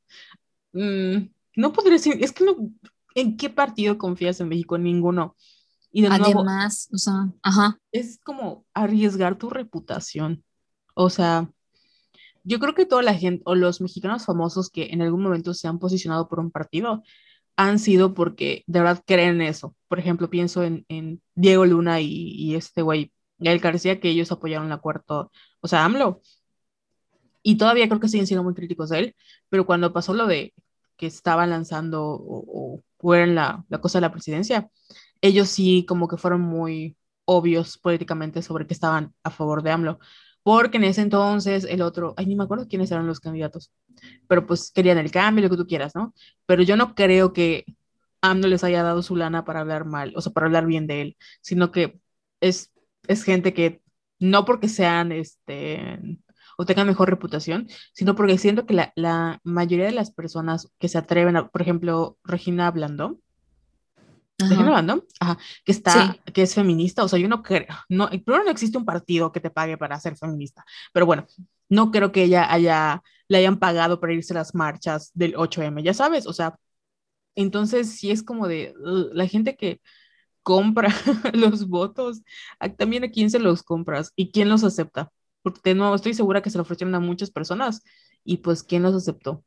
[0.73, 2.69] Mm, no podría decir, es que no,
[3.15, 4.77] ¿en qué partido confías en México?
[4.77, 5.37] Ninguno.
[5.91, 7.79] Y de Además, o sea, ajá.
[7.91, 10.43] Es como arriesgar tu reputación.
[10.93, 11.49] O sea,
[12.43, 15.67] yo creo que toda la gente, o los mexicanos famosos que en algún momento se
[15.67, 17.03] han posicionado por un partido,
[17.55, 19.75] han sido porque de verdad creen eso.
[19.87, 24.31] Por ejemplo, pienso en, en Diego Luna y, y este güey, Gael García, que ellos
[24.31, 25.27] apoyaron la cuarta,
[25.61, 26.21] o sea, AMLO.
[27.43, 29.15] Y todavía creo que siguen siendo muy críticos de él,
[29.49, 30.53] pero cuando pasó lo de
[30.97, 34.69] que estaban lanzando o, o eran la, la cosa de la presidencia,
[35.21, 39.99] ellos sí como que fueron muy obvios políticamente sobre que estaban a favor de AMLO,
[40.43, 43.71] porque en ese entonces el otro, ay, ni me acuerdo quiénes eran los candidatos,
[44.27, 46.13] pero pues querían el cambio, lo que tú quieras, ¿no?
[46.45, 47.65] Pero yo no creo que
[48.21, 51.01] AMLO les haya dado su lana para hablar mal, o sea, para hablar bien de
[51.01, 51.99] él, sino que
[52.41, 52.71] es,
[53.07, 53.81] es gente que
[54.19, 55.99] no porque sean, este,
[56.57, 60.87] o tengan mejor reputación, sino porque siento que la, la mayoría de las personas que
[60.89, 63.21] se atreven a, por ejemplo, Regina Blandón,
[64.37, 68.43] Regina Blandón, ajá, que está, que es feminista, o sea, yo no creo, no, primero
[68.43, 70.63] no existe un partido que te pague para ser feminista,
[70.93, 71.25] pero bueno,
[71.69, 75.81] no creo que ella haya, le hayan pagado para irse a las marchas del 8M,
[75.81, 76.55] ya sabes, o sea,
[77.35, 78.73] entonces sí es como de
[79.13, 79.81] la gente que
[80.43, 80.89] compra
[81.33, 82.21] los votos,
[82.77, 85.11] también a quién se los compras y quién los acepta
[85.47, 87.81] porque de nuevo estoy segura que se lo ofrecieron a muchas personas
[88.25, 89.45] y pues ¿quién los aceptó?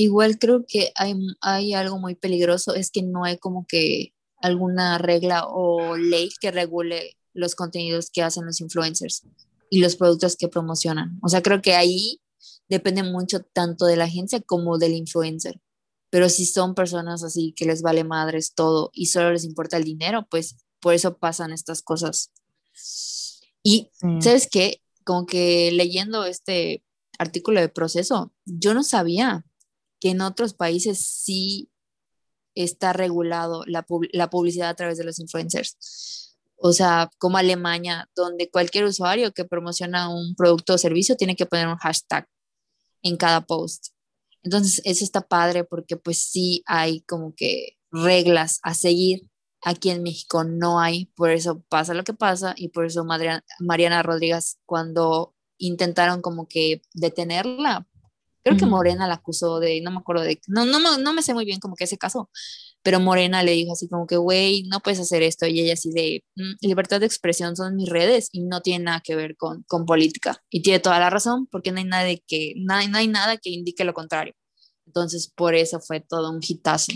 [0.00, 4.96] Igual creo que hay, hay algo muy peligroso, es que no hay como que alguna
[4.96, 9.24] regla o ley que regule los contenidos que hacen los influencers
[9.70, 11.18] y los productos que promocionan.
[11.20, 12.20] O sea, creo que ahí
[12.68, 15.60] depende mucho tanto de la agencia como del influencer.
[16.10, 19.82] Pero si son personas así que les vale madres todo y solo les importa el
[19.82, 22.30] dinero, pues por eso pasan estas cosas.
[23.64, 23.90] Y,
[24.20, 24.80] ¿sabes qué?
[25.02, 26.84] Como que leyendo este
[27.18, 29.44] artículo de proceso, yo no sabía
[30.00, 31.70] que en otros países sí
[32.54, 36.36] está regulado la, publicidad a través de los influencers.
[36.56, 41.46] O sea, como Alemania, donde cualquier usuario que promociona un producto o servicio tiene que
[41.46, 42.26] poner un hashtag
[43.02, 43.88] en cada post.
[44.42, 49.28] Entonces, eso está padre porque pues sí hay como que reglas a seguir
[49.62, 54.02] Aquí en México no hay, por eso pasa lo que pasa y por eso Mariana
[54.02, 57.87] Rodríguez cuando intentaron como que detenerla,
[58.48, 61.34] creo que Morena la acusó de, no me acuerdo de, no, no, no me sé
[61.34, 62.30] muy bien como que ese caso,
[62.82, 65.90] pero Morena le dijo así como que, güey, no puedes hacer esto y ella así
[65.90, 69.62] de, mm, libertad de expresión son mis redes y no tiene nada que ver con,
[69.64, 70.42] con política.
[70.50, 73.50] Y tiene toda la razón porque no hay, nada que, no, no hay nada que
[73.50, 74.34] indique lo contrario.
[74.86, 76.92] Entonces, por eso fue todo un hitazo.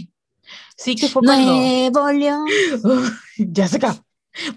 [0.76, 1.52] Sí, que fue cuando...
[1.52, 2.46] Nuevo León.
[3.36, 4.04] ya se acabó.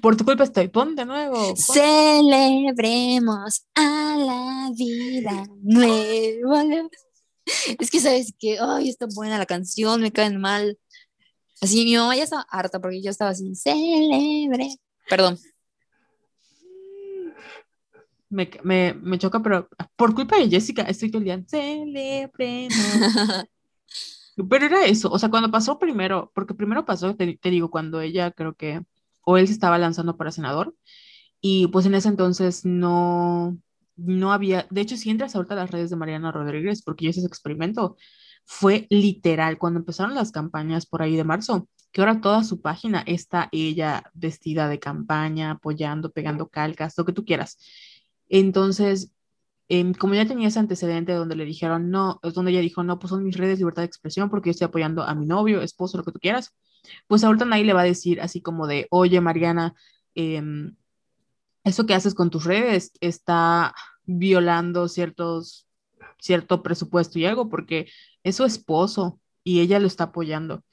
[0.01, 0.67] Por tu culpa estoy.
[0.67, 1.33] Pon de nuevo.
[1.33, 1.55] pon.
[1.55, 5.45] Celebremos a la vida.
[5.63, 6.89] León.
[7.79, 10.77] Es que sabes que, ay, está buena la canción, me caen mal.
[11.61, 14.77] Así, mi mamá ya estaba harta porque yo estaba así, celebre.
[15.09, 15.37] Perdón.
[18.29, 21.43] Me, me, me choca, pero por culpa de Jessica estoy todo el día.
[21.47, 22.75] Celebremos.
[24.49, 28.01] Pero era eso, o sea, cuando pasó primero, porque primero pasó, te, te digo, cuando
[28.01, 28.81] ella creo que,
[29.25, 30.73] o él se estaba lanzando para senador,
[31.41, 33.57] y pues en ese entonces no,
[33.97, 37.11] no había, de hecho, si entras ahorita a las redes de Mariana Rodríguez, porque yo
[37.11, 37.97] ese experimento,
[38.45, 43.03] fue literal, cuando empezaron las campañas por ahí de marzo, que ahora toda su página
[43.07, 47.57] está ella vestida de campaña, apoyando, pegando calcas, lo que tú quieras.
[48.29, 49.13] Entonces,
[49.69, 52.99] em, como ya tenía ese antecedente donde le dijeron, no, es donde ella dijo, no,
[52.99, 55.61] pues son mis redes de libertad de expresión porque yo estoy apoyando a mi novio,
[55.61, 56.55] esposo, lo que tú quieras,
[57.07, 59.73] pues ahorita nadie le va a decir así como de, oye, Mariana,
[60.15, 60.75] em,
[61.63, 63.73] eso que haces con tus redes está
[64.05, 65.67] violando ciertos,
[66.19, 67.87] cierto presupuesto y algo porque
[68.23, 70.63] es su esposo y ella lo está apoyando.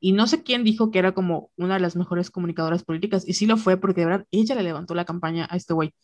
[0.00, 3.32] Y no sé quién dijo que era como una de las mejores comunicadoras políticas, y
[3.32, 5.94] sí lo fue porque de verdad ella le levantó la campaña a este güey.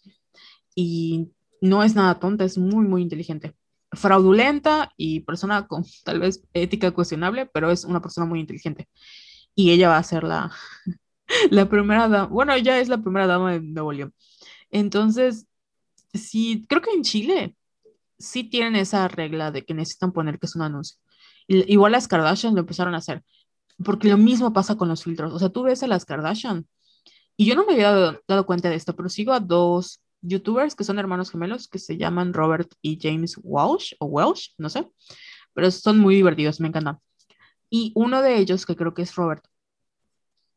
[0.75, 3.55] Y no es nada tonta, es muy, muy inteligente.
[3.93, 8.89] Fraudulenta y persona con tal vez ética cuestionable, pero es una persona muy inteligente.
[9.55, 10.53] Y ella va a ser la,
[11.51, 14.15] la primera dama, bueno, ella es la primera dama de Nuevo León.
[14.71, 15.47] Entonces,
[16.15, 17.57] sí, creo que en Chile
[18.19, 20.99] sí tienen esa regla de que necesitan poner que es un anuncio.
[21.49, 23.25] Igual las Kardashian lo empezaron a hacer,
[23.85, 25.33] porque lo mismo pasa con los filtros.
[25.33, 26.67] O sea, tú ves a las Kardashian
[27.37, 30.75] y yo no me había dado, dado cuenta de esto, pero sigo a dos youtubers
[30.75, 34.87] que son hermanos gemelos que se llaman Robert y James Walsh o Welsh, no sé,
[35.55, 36.99] pero son muy divertidos, me encantan.
[37.71, 39.45] Y uno de ellos, que creo que es Robert,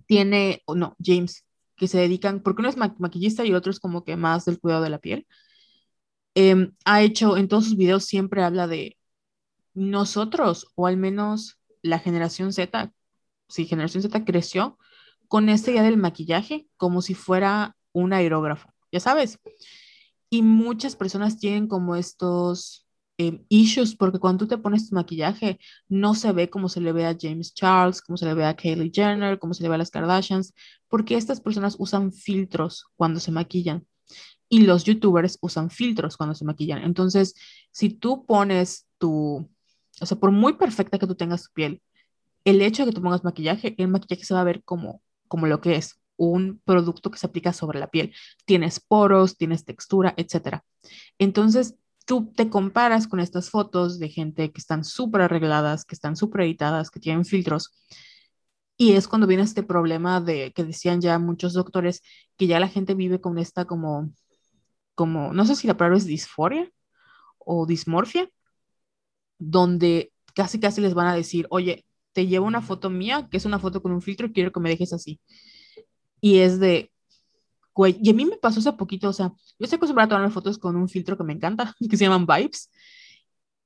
[0.06, 1.46] tiene, o no, James,
[1.76, 4.60] que se dedican, porque uno es ma- maquillista y otro es como que más del
[4.60, 5.28] cuidado de la piel.
[6.36, 8.98] Em, ha hecho, en todos sus videos siempre habla de
[9.74, 12.94] nosotros, o al menos la generación Z,
[13.50, 14.78] sí, generación Z creció
[15.30, 19.40] con esta idea del maquillaje como si fuera un aerógrafo, ya sabes.
[20.30, 22.88] Y muchas personas tienen como estos
[23.28, 26.92] eh, issues porque cuando tú te pones tu maquillaje no se ve como se le
[26.92, 29.76] ve a James Charles, como se le ve a Kylie Jenner, como se le ve
[29.76, 30.54] a las Kardashians,
[30.88, 33.86] porque estas personas usan filtros cuando se maquillan
[34.50, 36.84] y los youtubers usan filtros cuando se maquillan.
[36.84, 37.34] Entonces,
[37.72, 39.50] si tú pones tu,
[40.00, 41.82] o sea, por muy perfecta que tú tengas tu piel,
[42.46, 45.48] el hecho de que tú pongas maquillaje, el maquillaje se va a ver como, como
[45.48, 48.14] lo que es, un producto que se aplica sobre la piel.
[48.46, 50.64] Tienes poros, tienes textura, etcétera.
[51.18, 51.76] Entonces,
[52.06, 56.42] tú te comparas con estas fotos de gente que están súper arregladas, que están súper
[56.42, 57.72] editadas, que tienen filtros.
[58.78, 62.02] Y es cuando viene este problema de que decían ya muchos doctores
[62.38, 64.12] que ya la gente vive con esta como,
[64.96, 66.70] como, no sé si la palabra es disforia
[67.40, 68.30] o dismorfia,
[69.38, 73.46] donde casi casi les van a decir, oye, te llevo una foto mía, que es
[73.46, 75.20] una foto con un filtro, quiero que me dejes así.
[76.22, 76.92] Y es de,
[77.74, 80.32] güey, y a mí me pasó hace poquito, o sea, yo estoy acostumbrada a tomar
[80.32, 82.70] fotos con un filtro que me encanta, que se llaman Vibes,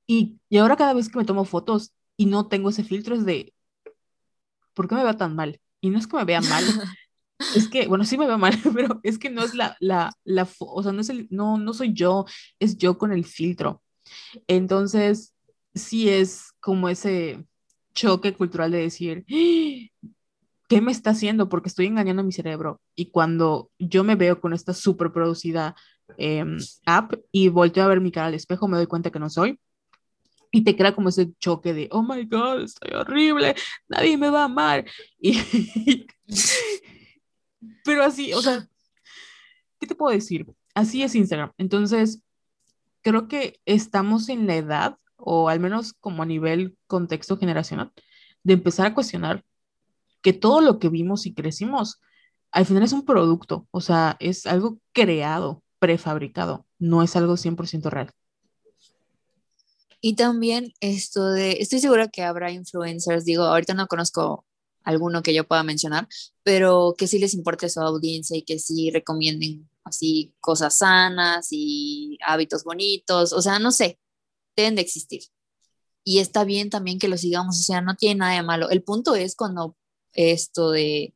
[0.06, 3.24] y, y ahora cada vez que me tomo fotos y no tengo ese filtro es
[3.24, 3.52] de,
[4.74, 5.60] ¿por qué me veo tan mal?
[5.80, 6.64] Y no es que me vea mal,
[7.54, 10.48] es que, bueno, sí me veo mal, pero es que no es la, la, la,
[10.60, 12.26] o sea, no es el, no, no soy yo,
[12.58, 13.82] es yo con el filtro.
[14.46, 15.34] Entonces,
[15.74, 17.46] sí es como ese
[17.94, 20.08] choque cultural de decir, "Ah,
[20.68, 21.48] ¿qué me está haciendo?
[21.48, 22.80] Porque estoy engañando a mi cerebro.
[22.94, 25.74] Y cuando yo me veo con esta súper producida
[26.18, 29.30] em, app y volteo a ver mi cara al espejo, me doy cuenta que no
[29.30, 29.58] soy.
[30.50, 33.54] Y te crea como ese choque de, oh my God, estoy horrible,
[33.88, 34.84] nadie me va a amar.
[35.20, 36.06] Y,
[37.84, 38.68] pero así, o sea,
[39.80, 40.46] ¿qué te puedo decir?
[40.74, 41.52] Así es Instagram.
[41.58, 42.22] Entonces,
[43.02, 47.92] creo que estamos en la edad, o al menos como a nivel contexto generacional,
[48.42, 49.44] de empezar a cuestionar
[50.22, 52.00] que todo lo que vimos y crecimos,
[52.50, 57.90] al final es un producto, o sea, es algo creado, prefabricado, no es algo 100%
[57.90, 58.10] real.
[60.00, 64.44] Y también esto de, estoy segura que habrá influencers, digo, ahorita no conozco
[64.84, 66.08] alguno que yo pueda mencionar,
[66.42, 72.18] pero que sí les importe su audiencia y que sí recomienden así cosas sanas y
[72.26, 73.98] hábitos bonitos, o sea, no sé,
[74.56, 75.22] deben de existir.
[76.04, 78.70] Y está bien también que lo sigamos, o sea, no tiene nada de malo.
[78.70, 79.76] El punto es cuando
[80.14, 81.14] esto de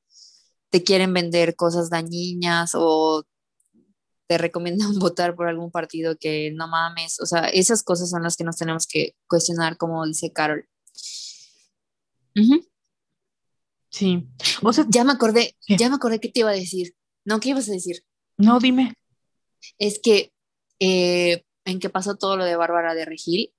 [0.70, 3.24] te quieren vender cosas dañinas o
[4.26, 8.36] te recomiendan votar por algún partido que no mames, o sea, esas cosas son las
[8.36, 10.66] que nos tenemos que cuestionar, como dice Carol.
[13.90, 14.26] Sí.
[14.62, 16.94] O sea, ya me acordé, ya me acordé que te iba a decir.
[17.24, 18.02] No, ¿qué ibas a decir?
[18.38, 18.94] No, dime.
[19.78, 20.32] Es que
[20.80, 23.52] eh, en que pasó todo lo de Bárbara de Regil,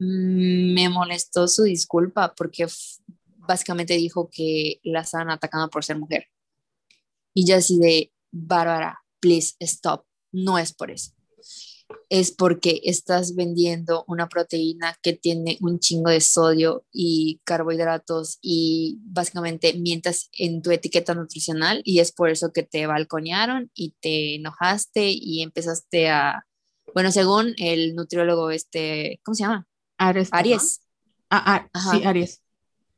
[0.00, 2.66] mm, me molestó su disculpa porque
[3.46, 6.26] básicamente dijo que la estaban atacando por ser mujer.
[7.34, 11.12] Y yo así de, Bárbara, please stop, no es por eso.
[12.08, 18.98] Es porque estás vendiendo una proteína que tiene un chingo de sodio y carbohidratos y
[19.02, 24.36] básicamente mientas en tu etiqueta nutricional y es por eso que te balconearon y te
[24.36, 26.46] enojaste y empezaste a,
[26.94, 29.66] bueno, según el nutriólogo este, ¿cómo se llama?
[29.98, 30.28] Ares.
[30.32, 30.80] Aries.
[31.30, 32.43] Ah, ah sí, Aries.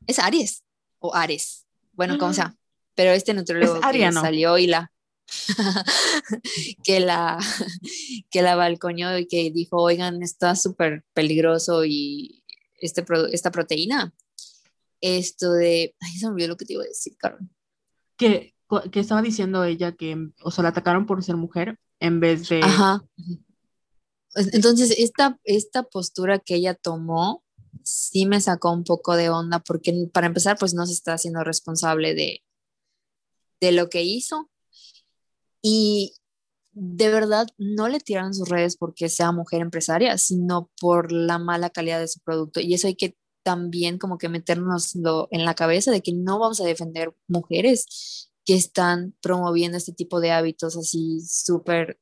[0.07, 0.65] Es Aries
[0.99, 1.67] o Ares.
[1.93, 2.57] Bueno, como sea.
[2.95, 4.93] Pero este nutriólogo que salió y la
[6.85, 7.39] que la
[8.31, 12.45] que la balconeó y que dijo, "Oigan, está súper peligroso y
[12.79, 14.15] este esta proteína
[15.01, 17.51] esto de, ay, se me olvidó lo que te iba a decir, Carmen.
[18.17, 18.55] Que,
[18.91, 22.61] que estaba diciendo ella que, o sea, la atacaron por ser mujer en vez de...
[22.63, 23.05] Ajá.
[24.35, 27.43] Entonces, esta, esta postura que ella tomó
[27.87, 31.45] sí me sacó un poco de onda porque para empezar, pues no se está haciendo
[31.45, 32.43] responsable de,
[33.61, 34.51] de lo que hizo.
[35.63, 36.15] Y
[36.73, 41.71] de verdad no le tiraron sus redes porque sea mujer empresaria, sino por la mala
[41.71, 42.61] calidad de su producto.
[42.61, 46.61] Y eso hay que también como que meternoslo en la cabeza de que no vamos
[46.61, 52.01] a defender mujeres que están promoviendo este tipo de hábitos así súper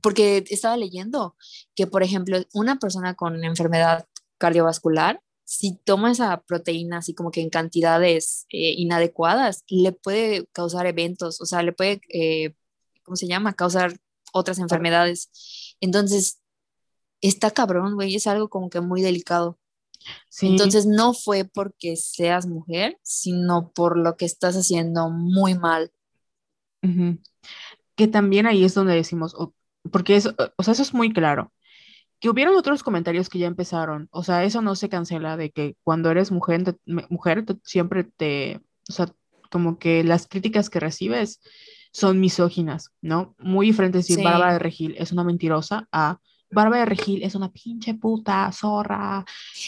[0.00, 1.36] porque estaba leyendo
[1.74, 4.06] que, por ejemplo, una persona con enfermedad
[4.40, 10.86] cardiovascular, si toma esa proteína así como que en cantidades eh, inadecuadas, le puede causar
[10.86, 12.54] eventos, o sea, le puede, eh,
[13.02, 13.54] ¿cómo se llama?
[13.54, 13.98] Causar
[14.32, 15.76] otras enfermedades.
[15.80, 16.40] Entonces,
[17.20, 19.58] está cabrón, güey, es algo como que muy delicado.
[20.40, 25.92] Entonces, no fue porque seas mujer, sino por lo que estás haciendo muy mal.
[27.96, 29.34] Que también ahí es donde decimos,
[29.90, 31.52] porque eso, o sea, eso es muy claro.
[32.20, 35.76] Que hubieron otros comentarios que ya empezaron, o sea, eso no se cancela de que
[35.82, 36.76] cuando eres mujer,
[37.08, 39.12] mujer siempre te, o sea,
[39.50, 41.40] como que las críticas que recibes
[41.92, 43.34] son misóginas, ¿no?
[43.38, 46.20] Muy diferente decir Bárbara de Regil es una mentirosa a
[46.50, 49.24] Bárbara de Regil es una pinche puta zorra.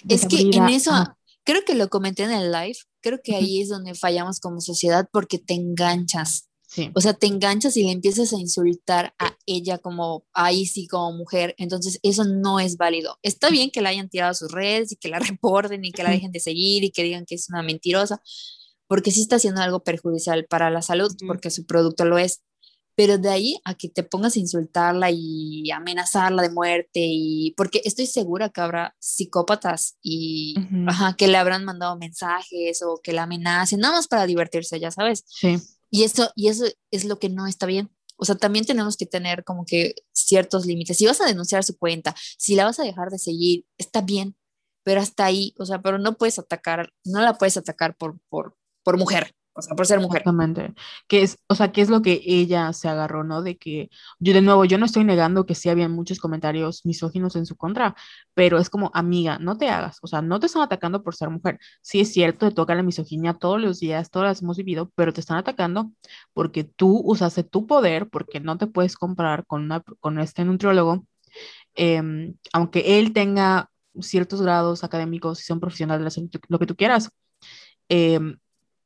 [0.09, 0.93] Es que en eso,
[1.45, 5.09] creo que lo comenté en el live, creo que ahí es donde fallamos como sociedad
[5.13, 6.49] porque te enganchas.
[6.95, 11.13] O sea, te enganchas y le empiezas a insultar a ella como ahí sí como
[11.13, 13.19] mujer, entonces eso no es válido.
[13.23, 16.03] Está bien que la hayan tirado a sus redes y que la reporten y que
[16.03, 18.23] la dejen de seguir y que digan que es una mentirosa,
[18.87, 22.43] porque sí está haciendo algo perjudicial para la salud, porque su producto lo es.
[22.95, 27.81] Pero de ahí a que te pongas a insultarla y amenazarla de muerte y porque
[27.85, 30.55] estoy segura que habrá psicópatas y
[30.87, 34.91] ajá, que le habrán mandado mensajes o que la amenacen, nada más para divertirse, ya
[34.91, 35.25] sabes.
[35.27, 35.57] Sí.
[35.93, 37.91] Y eso, y eso es lo que no está bien.
[38.17, 40.97] O sea, también tenemos que tener como que ciertos límites.
[40.97, 44.37] Si vas a denunciar su cuenta, si la vas a dejar de seguir, está bien,
[44.85, 48.57] pero hasta ahí, o sea, pero no puedes atacar, no la puedes atacar por, por,
[48.83, 50.23] por mujer o sea, por ser mujer.
[50.23, 50.75] Exactamente.
[51.07, 53.43] Que es, o sea, ¿qué es lo que ella se agarró, no?
[53.43, 57.37] De que, yo de nuevo, yo no estoy negando que sí había muchos comentarios misóginos
[57.37, 57.95] en su contra,
[58.35, 61.29] pero es como, amiga, no te hagas, o sea, no te están atacando por ser
[61.31, 61.59] mujer.
[61.83, 65.13] Sí es cierto, te toca la misoginia todos los días, todas las hemos vivido, pero
[65.13, 65.93] te están atacando
[66.33, 71.07] porque tú usaste tu poder, porque no te puedes comprar con, una, con este nutriólogo,
[71.75, 73.71] em, aunque él tenga
[74.01, 76.19] ciertos grados académicos y son profesionales,
[76.49, 77.11] lo que tú quieras.
[77.89, 78.19] Eh,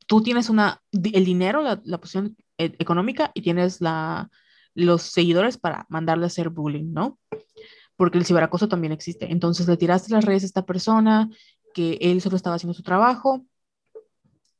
[0.07, 4.31] tú tienes una, el dinero, la, la posición e, económica y tienes la,
[4.75, 7.19] los seguidores para mandarle a hacer bullying, ¿no?
[7.97, 9.31] Porque el ciberacoso también existe.
[9.31, 11.31] Entonces le tiraste las redes a esta persona
[11.75, 13.45] que él solo estaba haciendo su trabajo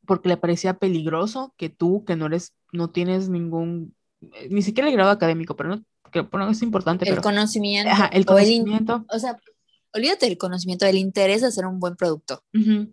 [0.07, 4.89] porque le parecía peligroso que tú, que no eres, no tienes ningún, eh, ni siquiera
[4.89, 7.09] el grado académico, pero no, que bueno, es importante.
[7.09, 7.91] El conocimiento.
[7.91, 9.05] Ajá, el conocimiento.
[9.13, 9.37] O, sea,
[9.93, 12.43] olvídate del conocimiento, del interés de hacer un buen producto.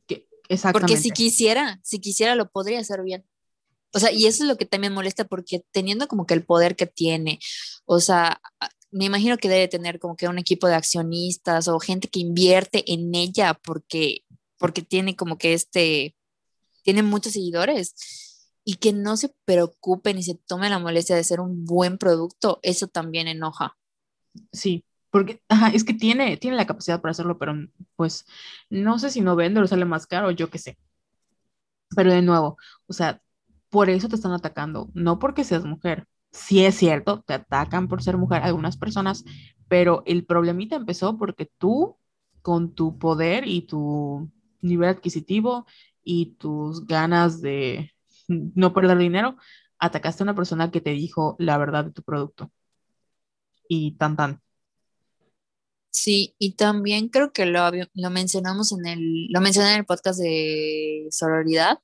[0.08, 0.28] que,
[0.72, 3.26] porque si quisiera, si quisiera lo podría hacer bien.
[3.94, 6.76] O sea, y eso es lo que también molesta porque teniendo como que el poder
[6.76, 7.40] que tiene,
[7.86, 8.42] o sea,
[8.92, 12.92] me imagino que debe tener como que un equipo de accionistas o gente que invierte
[12.92, 14.24] en ella porque,
[14.58, 16.16] porque tiene como que este,
[16.84, 17.96] tiene muchos seguidores
[18.64, 22.60] y que no se preocupen y se tomen la molestia de hacer un buen producto,
[22.62, 23.78] eso también enoja.
[24.52, 27.54] Sí, porque, es que tiene, tiene la capacidad para hacerlo, pero
[27.96, 28.26] pues
[28.72, 30.78] no sé si no vende o sale más caro, yo qué sé.
[31.96, 32.58] Pero de nuevo,
[32.88, 33.22] o sea,
[33.70, 36.08] por eso te están atacando, no porque seas mujer.
[36.32, 39.24] sí es cierto, te atacan por ser mujer algunas personas,
[39.68, 41.98] pero el problemita empezó porque tú,
[42.42, 44.32] con tu poder y tu
[44.62, 45.68] nivel adquisitivo
[46.04, 47.92] y tus ganas de
[48.28, 49.38] no perder dinero,
[49.80, 52.52] atacaste a una persona que te dijo la verdad de tu producto.
[53.68, 54.42] Y tan tan.
[55.96, 60.20] Sí, y también creo que lo, lo mencionamos en el, lo mencioné en el podcast
[60.20, 61.78] de sororidad,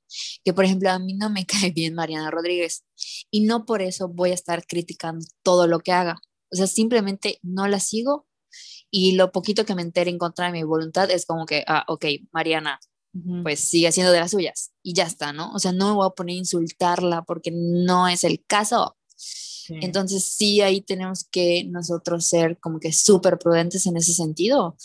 [0.44, 2.84] que por ejemplo a mí no me cae bien Mariana Rodríguez
[3.30, 6.16] y no por eso voy a estar criticando todo lo que haga.
[6.52, 8.28] O sea, simplemente no la sigo
[8.90, 11.86] y lo poquito que me entere en contra de mi voluntad es como que, ah,
[11.88, 12.80] ok, Mariana,
[13.44, 15.52] pues sigue haciendo de las suyas y ya está, ¿no?
[15.54, 18.98] O sea, no me voy a poner a insultarla porque no es el caso.
[19.70, 24.76] Entonces sí, ahí tenemos que nosotros ser como que súper prudentes en ese sentido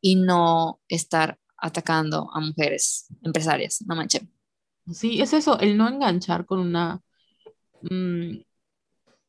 [0.00, 4.30] y no estar atacando a mujeres empresarias, no manchen.
[4.92, 7.00] Sí, es eso, el no enganchar con una...
[7.82, 8.38] Mm,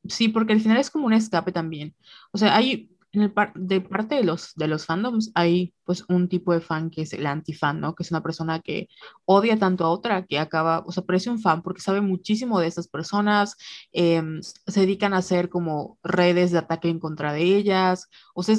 [0.08, 1.96] sí, porque al final es como un escape también.
[2.32, 6.62] O sea, hay de parte de los, de los fandoms hay pues un tipo de
[6.62, 7.94] fan que es el antifan, ¿no?
[7.94, 8.88] Que es una persona que
[9.26, 12.68] odia tanto a otra que acaba, o sea, parece un fan porque sabe muchísimo de
[12.68, 13.56] esas personas,
[13.92, 18.56] em, se dedican a hacer como redes de ataque en contra de ellas, o sea,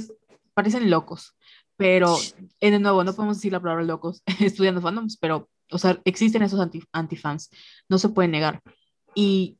[0.55, 1.35] parecen locos,
[1.77, 2.17] pero
[2.61, 6.43] eh, de nuevo, no podemos decir la palabra locos estudiando fandoms, pero, o sea, existen
[6.43, 7.51] esos anti, antifans,
[7.89, 8.63] no se puede negar.
[9.17, 9.59] Y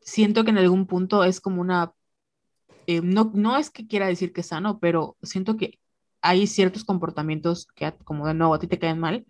[0.00, 1.92] siento que en algún punto es como una
[2.90, 5.78] eh, no, no es que quiera decir que es sano, pero siento que
[6.22, 9.26] hay ciertos comportamientos que, como de nuevo, a ti te caen mal.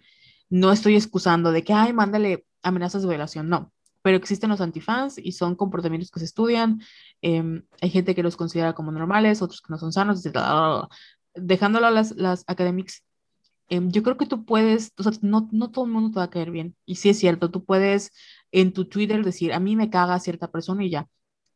[0.48, 3.70] No estoy excusando de que, ay, mándale amenazas de violación, no.
[4.02, 6.80] Pero existen los antifans y son comportamientos que se estudian.
[7.20, 10.22] Em, hay gente que los considera como normales, otros que no son sanos.
[11.34, 13.04] Dejándolo a las, las academics,
[13.68, 14.92] em, yo creo que tú puedes,
[15.22, 16.76] no, no todo el mundo te va a caer bien.
[16.86, 18.12] Y sí es cierto, tú puedes
[18.52, 21.08] en tu Twitter decir, a mí me caga cierta persona y ya.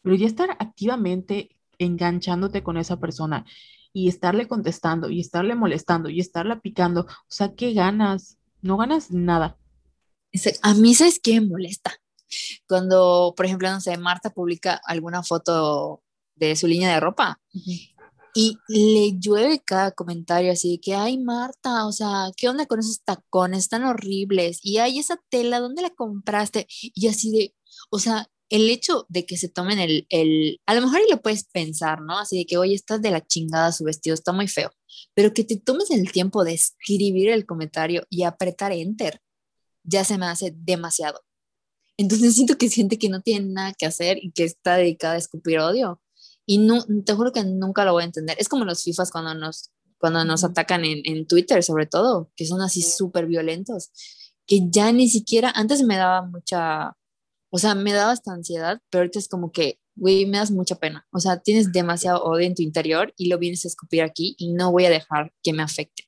[0.02, 3.44] Pero ya estar activamente enganchándote con esa persona
[3.92, 8.38] y estarle contestando y estarle molestando y estarla picando, o sea, ¿qué ganas?
[8.60, 9.56] No ganas nada.
[10.62, 11.92] A mí, ¿sabes qué molesta?
[12.66, 16.02] Cuando, por ejemplo, no sé, Marta publica alguna foto
[16.34, 17.40] de su línea de ropa
[18.34, 22.80] y le llueve cada comentario así de que, ay, Marta, o sea, ¿qué onda con
[22.80, 24.58] esos tacones tan horribles?
[24.62, 26.66] Y hay esa tela, ¿dónde la compraste?
[26.68, 27.54] Y así de,
[27.90, 31.22] o sea, el hecho de que se tomen el, el, a lo mejor y lo
[31.22, 32.18] puedes pensar, ¿no?
[32.18, 34.70] Así de que, oye, estás de la chingada su vestido, está muy feo,
[35.14, 39.20] pero que te tomes el tiempo de escribir el comentario y apretar enter,
[39.82, 41.22] ya se me hace demasiado.
[41.96, 45.18] Entonces siento que siente que no tiene nada que hacer y que está dedicada a
[45.18, 46.00] escupir odio.
[46.46, 48.36] Y no, te juro que nunca lo voy a entender.
[48.38, 52.46] Es como los FIFAs cuando nos, cuando nos atacan en, en Twitter, sobre todo, que
[52.46, 53.90] son así súper violentos,
[54.46, 56.94] que ya ni siquiera, antes me daba mucha,
[57.54, 60.74] o sea, me daba esta ansiedad, pero ahorita es como que, güey, me das mucha
[60.74, 61.06] pena.
[61.12, 64.52] O sea, tienes demasiado odio en tu interior y lo vienes a escupir aquí y
[64.52, 66.02] no voy a dejar que me afecte.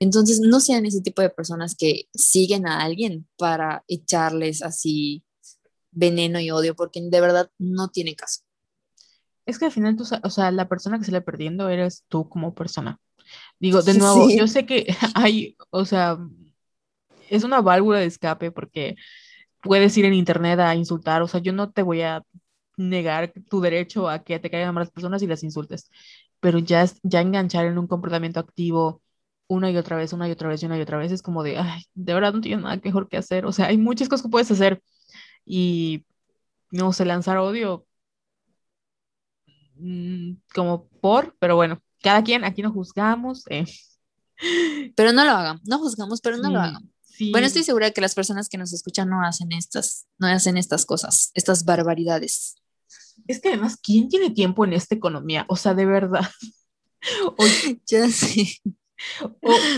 [0.00, 5.24] Entonces, no sean ese tipo de personas que siguen a alguien para echarles así
[5.92, 8.42] veneno y odio, porque de verdad no tiene caso.
[9.46, 12.28] Es que al final, tú, o sea, la persona que se le perdiendo eres tú
[12.28, 13.00] como persona.
[13.58, 16.18] Digo, de nuevo, yo sé que hay, o sea,
[17.30, 18.96] es una válvula de escape porque
[19.66, 22.22] puedes ir en internet a insultar, o sea, yo no te voy a
[22.76, 25.90] negar tu derecho a que te caigan malas personas y las insultes,
[26.40, 29.02] pero ya, ya enganchar en un comportamiento activo
[29.48, 31.58] una y otra vez, una y otra vez, una y otra vez, es como de,
[31.58, 34.30] ay, de verdad no tienes nada mejor que hacer, o sea, hay muchas cosas que
[34.30, 34.82] puedes hacer
[35.44, 36.06] y,
[36.70, 37.86] no sé, lanzar odio
[39.76, 43.44] mm, como por, pero bueno, cada quien, aquí no juzgamos.
[43.50, 43.64] Eh.
[44.96, 46.90] Pero no lo hagan, no juzgamos, pero no lo hagan.
[47.30, 50.86] Bueno, estoy segura que las personas que nos escuchan no hacen estas, no hacen estas
[50.86, 52.56] cosas, estas barbaridades.
[53.26, 55.44] Es que además, ¿quién tiene tiempo en esta economía?
[55.48, 56.28] O sea, de verdad.
[57.38, 57.44] O,
[57.86, 58.58] ya sé.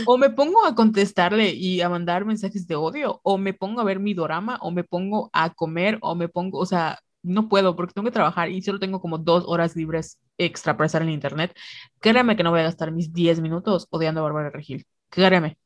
[0.07, 3.85] O, me pongo a contestarle y a mandar mensajes de odio, o me pongo a
[3.85, 7.77] ver mi drama, o me pongo a comer, o me pongo, o sea, no puedo
[7.77, 11.11] porque tengo que trabajar y solo tengo como dos horas libres extra para estar en
[11.11, 11.55] internet.
[12.01, 14.87] Créeme que no voy a gastar mis 10 minutos odiando a Bárbara Regil.
[15.11, 15.59] Créeme.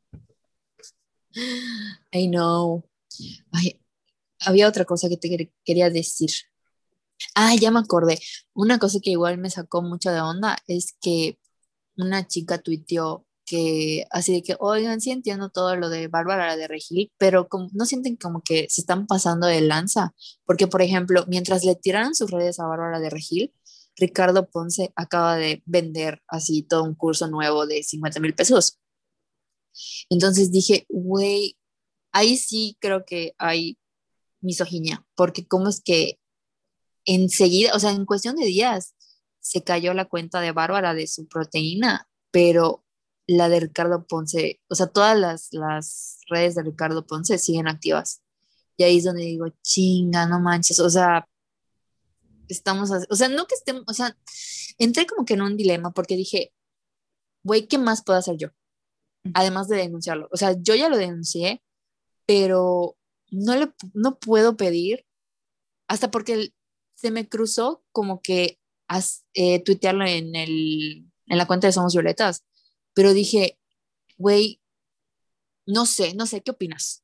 [2.13, 2.85] I know.
[4.41, 6.31] había otra cosa que te quería decir.
[7.35, 8.19] Ah, ya me acordé.
[8.55, 11.39] Una cosa que igual me sacó mucho de onda es que
[11.97, 16.69] una chica tuiteó que así de que, oigan, sí entiendo todo lo de Bárbara de
[16.69, 20.15] Regil, pero como, no sienten como que se están pasando de lanza,
[20.47, 23.53] porque por ejemplo, mientras le tiraron sus redes a Bárbara de Regil,
[23.97, 28.79] Ricardo Ponce acaba de vender así todo un curso nuevo de 50 mil pesos.
[30.11, 31.57] Entonces dije, güey,
[32.13, 33.79] ahí sí creo que hay
[34.41, 36.19] misoginia, porque cómo es que
[37.05, 38.95] enseguida, o sea, en cuestión de días,
[39.41, 42.85] se cayó la cuenta de Bárbara de su proteína, pero
[43.27, 48.23] la de Ricardo Ponce, o sea, todas las, las redes de Ricardo Ponce siguen activas.
[48.77, 51.29] Y ahí es donde digo, chinga, no manches, o sea,
[52.49, 54.17] estamos, o sea, no que estemos, o sea,
[54.79, 56.53] entré como que en un dilema porque dije,
[57.43, 58.49] güey, ¿qué más puedo hacer yo?
[59.35, 60.29] Además de denunciarlo.
[60.33, 61.63] O sea, yo ya lo denuncié,
[62.27, 62.97] pero
[63.31, 65.07] no le no puedo pedir
[65.89, 66.53] hasta porque
[66.95, 68.59] se me cruzó como que
[69.35, 72.45] eh, tuitearlo en, el, en la cuenta de Somos Violetas,
[72.95, 73.59] pero dije,
[74.19, 74.61] güey,
[75.67, 77.03] no sé, no sé, ¿qué opinas?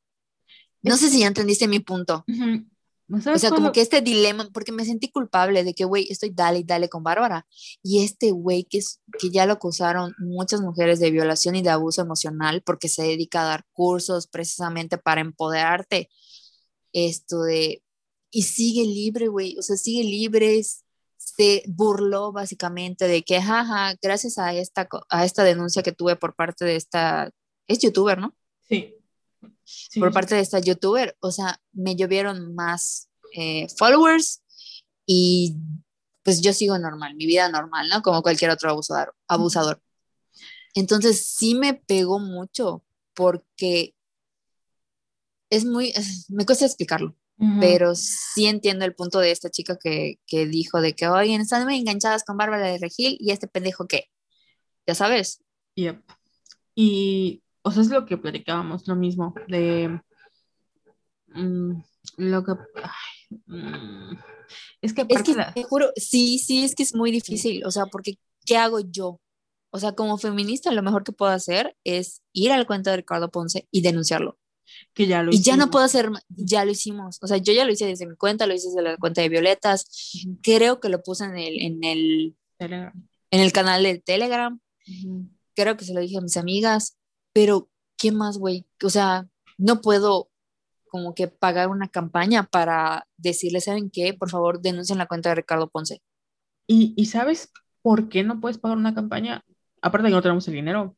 [0.82, 2.24] No sé si ya entendiste mi punto.
[3.10, 6.58] O sea, como que este dilema, porque me sentí culpable de que, güey, estoy dale
[6.58, 7.46] y dale con Bárbara.
[7.82, 8.80] Y este güey que,
[9.18, 13.42] que ya lo acusaron muchas mujeres de violación y de abuso emocional porque se dedica
[13.42, 16.10] a dar cursos precisamente para empoderarte.
[16.92, 17.82] Esto de,
[18.30, 20.62] y sigue libre, güey, o sea, sigue libre,
[21.16, 26.34] se burló básicamente de que, jaja, gracias a esta, a esta denuncia que tuve por
[26.34, 27.30] parte de esta,
[27.68, 28.34] es youtuber, ¿no?
[28.60, 28.97] Sí
[29.98, 34.42] por parte de esta youtuber, o sea, me llovieron más eh, followers
[35.06, 35.56] y
[36.22, 38.02] pues yo sigo normal, mi vida normal, ¿no?
[38.02, 39.14] Como cualquier otro abusador.
[39.28, 39.82] abusador.
[40.74, 42.84] Entonces sí me pegó mucho
[43.14, 43.94] porque
[45.50, 45.92] es muy,
[46.28, 47.16] me cuesta explicarlo,
[47.60, 51.64] pero sí entiendo el punto de esta chica que, que dijo de que, oye, están
[51.64, 54.10] muy enganchadas con Bárbara de Regil y este pendejo qué,
[54.86, 55.42] ya sabes.
[55.76, 56.02] Yep.
[56.74, 60.00] Y o sea, es lo que platicábamos, lo mismo, de
[61.28, 61.72] mm,
[62.16, 62.52] lo que...
[63.46, 64.16] Mm,
[64.80, 67.86] es que, es que te juro, sí, sí, es que es muy difícil, o sea,
[67.86, 69.20] porque ¿qué hago yo?
[69.70, 73.30] O sea, como feminista, lo mejor que puedo hacer es ir al cuenta de Ricardo
[73.30, 74.38] Ponce y denunciarlo.
[74.94, 77.18] Que ya lo y ya no puedo hacer, ya lo hicimos.
[77.20, 79.28] O sea, yo ya lo hice desde mi cuenta, lo hice desde la cuenta de
[79.28, 79.86] Violetas.
[80.42, 82.36] Creo que lo puse en el, en el,
[83.30, 84.58] En el canal de Telegram.
[85.54, 86.98] Creo que se lo dije a mis amigas
[87.38, 88.66] pero ¿qué más, güey?
[88.82, 89.28] O sea,
[89.58, 90.28] no puedo
[90.88, 94.12] como que pagar una campaña para decirle, ¿saben qué?
[94.12, 96.02] Por favor, denuncien la cuenta de Ricardo Ponce.
[96.66, 99.44] ¿Y, sabes por qué no puedes pagar una campaña?
[99.80, 100.96] Aparte de que no tenemos el dinero,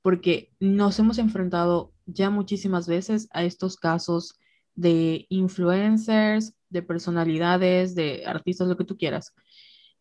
[0.00, 4.34] porque nos hemos enfrentado ya muchísimas veces a estos casos
[4.76, 9.34] de influencers, de personalidades, de artistas, lo que tú quieras.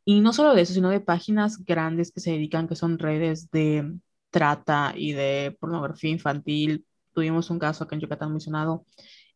[0.06, 3.50] Y no solo de eso, sino de páginas grandes que se dedican, que son redes
[3.50, 4.00] de
[4.30, 6.86] trata y de pornografía infantil.
[7.14, 8.86] Tuvimos un caso acá en Yucatán mencionado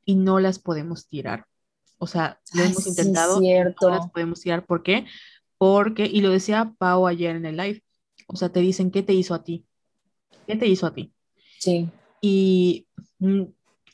[0.05, 1.45] y no las podemos tirar.
[1.97, 4.65] O sea, lo hemos intentado, no las podemos tirar.
[4.65, 5.05] ¿Por qué?
[5.57, 7.83] Porque, y lo decía Pau ayer en el live,
[8.27, 9.65] o sea, te dicen, ¿qué te hizo a ti?
[10.45, 11.13] ¿Qué te hizo a ti?
[11.59, 11.89] Sí.
[12.19, 12.87] Y
[13.19, 13.43] mm,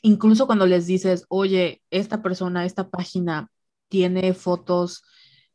[0.02, 3.50] incluso cuando les dices, oye, esta persona, esta página
[3.88, 5.02] tiene fotos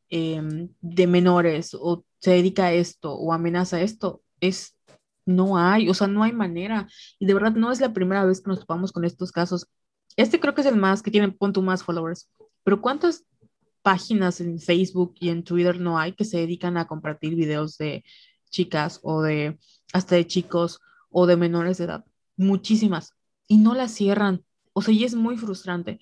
[0.10, 4.75] em, de menores o se dedica a esto o amenaza a esto, es
[5.26, 6.88] no hay, o sea, no hay manera.
[7.20, 9.68] Y de verdad no es la primera vez que nos topamos con estos casos.
[10.16, 12.30] Este creo que es el más que tiene punto más followers.
[12.64, 13.26] Pero ¿cuántas
[13.82, 18.04] páginas en Facebook y en Twitter no hay que se dedican a compartir videos de
[18.50, 19.60] chicas o de
[19.94, 20.80] hasta de chicos
[21.10, 22.06] o de menores de edad?
[22.38, 23.14] Muchísimas.
[23.48, 24.44] Y no las cierran.
[24.74, 26.00] O sea, y es muy frustrante.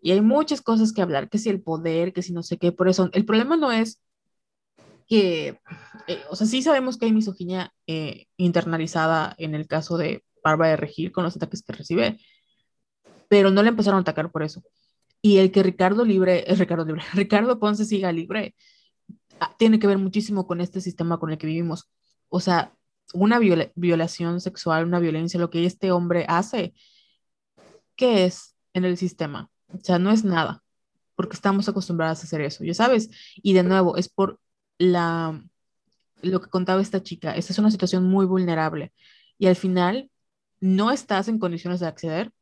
[0.00, 2.70] Y hay muchas cosas que hablar, que si el poder, que si no sé qué,
[2.70, 4.00] por eso el problema no es
[5.08, 5.58] que,
[6.08, 10.70] eh, o sea, sí sabemos que hay misoginia eh, internalizada en el caso de Bárbara
[10.70, 12.18] de Regil con los ataques que recibe,
[13.28, 14.62] pero no le empezaron a atacar por eso.
[15.22, 18.54] Y el que Ricardo Libre, es Ricardo Libre, Ricardo Ponce siga libre,
[19.40, 21.90] ah, tiene que ver muchísimo con este sistema con el que vivimos.
[22.28, 22.74] O sea,
[23.14, 26.74] una violación sexual, una violencia, lo que este hombre hace,
[27.96, 29.50] ¿qué es en el sistema?
[29.74, 30.62] O sea, no es nada,
[31.16, 33.10] porque estamos acostumbrados a hacer eso, ya sabes.
[33.36, 34.40] Y de nuevo, es por
[34.78, 35.42] la,
[36.22, 38.92] lo que contaba esta chica, esta es una situación muy vulnerable
[39.38, 40.10] y al final
[40.60, 42.32] no estás en condiciones de acceder,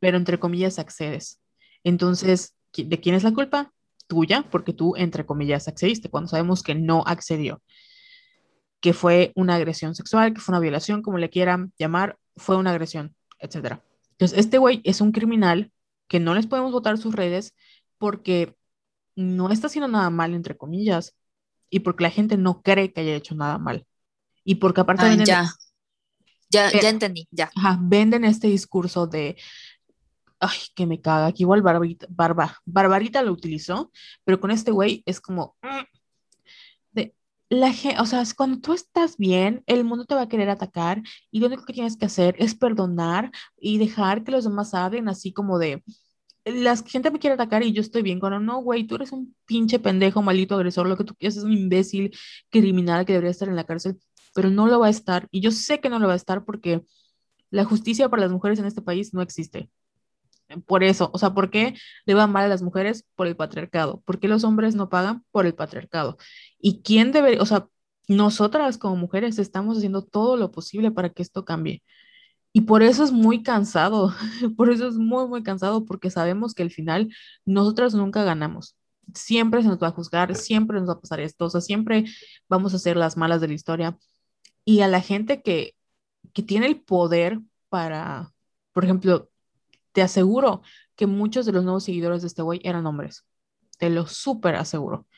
[0.00, 1.40] pero entre comillas accedes.
[1.82, 3.72] Entonces, ¿de quién es la culpa?
[4.06, 7.62] Tuya, porque tú, entre comillas, accediste, cuando sabemos que no accedió,
[8.80, 12.70] que fue una agresión sexual, que fue una violación, como le quieran llamar, fue una
[12.70, 13.80] agresión, etc.
[14.10, 15.72] Entonces, este güey es un criminal
[16.06, 17.54] que no les podemos votar sus redes
[17.98, 18.54] porque
[19.16, 21.16] no está haciendo nada mal, entre comillas,
[21.74, 23.84] y porque la gente no cree que haya hecho nada mal.
[24.44, 25.50] Y porque aparte venden, ya.
[26.48, 27.50] Ya, ya entendí, ya.
[27.80, 29.36] venden este discurso de,
[30.38, 33.90] ay, que me caga, que igual Barbarita, Barba, Barbarita lo utilizó,
[34.22, 35.82] pero con este güey es como, mm,
[36.92, 37.16] de,
[37.48, 40.50] la gente, o sea, es cuando tú estás bien, el mundo te va a querer
[40.50, 41.02] atacar
[41.32, 45.08] y lo único que tienes que hacer es perdonar y dejar que los demás hablen
[45.08, 45.82] así como de,
[46.44, 49.34] la gente me quiere atacar y yo estoy bien con no, güey, tú eres un
[49.46, 52.16] pinche pendejo, maldito agresor, lo que tú quieres es un imbécil
[52.50, 53.98] criminal que debería estar en la cárcel,
[54.34, 55.28] pero no lo va a estar.
[55.30, 56.82] Y yo sé que no lo va a estar porque
[57.50, 59.70] la justicia para las mujeres en este país no existe.
[60.66, 63.06] Por eso, o sea, ¿por qué le va mal a las mujeres?
[63.14, 64.02] Por el patriarcado.
[64.04, 65.24] ¿Por qué los hombres no pagan?
[65.30, 66.18] Por el patriarcado.
[66.58, 67.68] ¿Y quién debe, o sea,
[68.08, 71.82] nosotras como mujeres estamos haciendo todo lo posible para que esto cambie?
[72.56, 74.14] Y por eso es muy cansado,
[74.56, 77.12] por eso es muy, muy cansado, porque sabemos que al final
[77.44, 78.76] nosotras nunca ganamos.
[79.12, 82.04] Siempre se nos va a juzgar, siempre nos va a pasar esto, o sea, siempre
[82.48, 83.98] vamos a ser las malas de la historia.
[84.64, 85.74] Y a la gente que,
[86.32, 87.40] que tiene el poder
[87.70, 88.32] para,
[88.72, 89.30] por ejemplo,
[89.90, 90.62] te aseguro
[90.94, 93.24] que muchos de los nuevos seguidores de este güey eran hombres.
[93.78, 95.08] Te lo súper aseguro.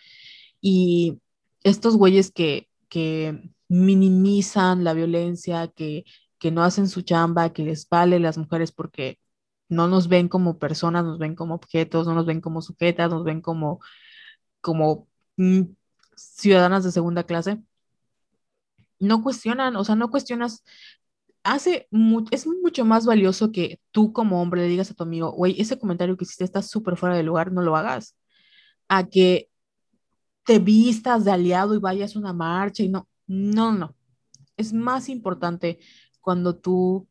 [0.63, 1.19] Y
[1.65, 6.05] estos güeyes que, que minimizan la violencia, que
[6.47, 9.19] que no hacen su chamba, que les vale las mujeres porque
[9.69, 13.25] no nos ven como personas, nos ven como objetos, no nos ven como sujetas, nos
[13.25, 13.81] ven como,
[14.61, 15.63] como mm,
[16.15, 17.61] ciudadanas de segunda clase.
[19.01, 20.63] No cuestionan, o sea, no cuestionas.
[21.43, 21.89] Hace
[22.31, 25.81] es mucho más valioso que tú como hombre le digas a tu amigo, güey, ese
[25.81, 28.17] comentario que hiciste está súper fuera de lugar, no lo hagas.
[28.87, 29.51] A que
[30.45, 33.97] te vistas de aliado y vayas a una marcha y no, no, no.
[34.57, 35.81] Es más importante
[36.27, 37.09] cuando tú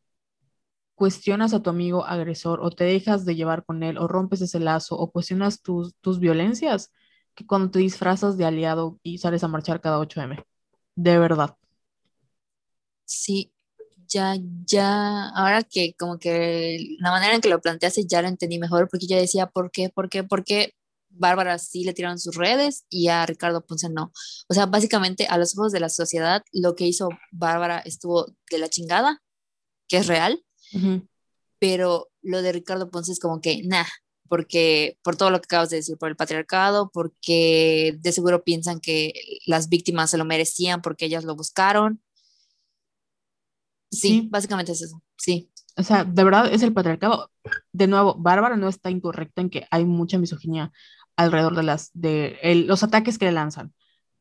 [0.95, 4.59] cuestionas a tu amigo agresor o te dejas de llevar con él o rompes ese
[4.59, 6.91] lazo o cuestionas tus, tus violencias
[7.35, 10.43] que cuando te disfrazas de aliado y sales a marchar cada 8M.
[10.95, 11.57] De verdad.
[13.05, 13.51] Sí,
[14.07, 14.35] ya,
[14.65, 18.87] ya, ahora que como que la manera en que lo planteaste ya lo entendí mejor
[18.89, 19.89] porque yo decía, ¿por qué?
[19.89, 20.23] ¿Por qué?
[20.23, 20.73] ¿Por qué?
[21.17, 24.11] Bárbara sí le tiraron sus redes y a Ricardo Ponce no.
[24.47, 28.57] O sea, básicamente a los ojos de la sociedad, lo que hizo Bárbara estuvo de
[28.57, 29.21] la chingada,
[29.87, 30.43] que es real,
[31.59, 33.85] pero lo de Ricardo Ponce es como que, nah,
[34.27, 38.79] porque por todo lo que acabas de decir, por el patriarcado, porque de seguro piensan
[38.79, 39.13] que
[39.45, 42.01] las víctimas se lo merecían porque ellas lo buscaron.
[43.91, 45.51] Sí, básicamente es eso, sí.
[45.77, 47.31] O sea, de verdad es el patriarcado.
[47.71, 50.71] De nuevo, Bárbara no está incorrecta en que hay mucha misoginia
[51.15, 52.37] alrededor de, las, de
[52.67, 53.73] los ataques que le lanzan,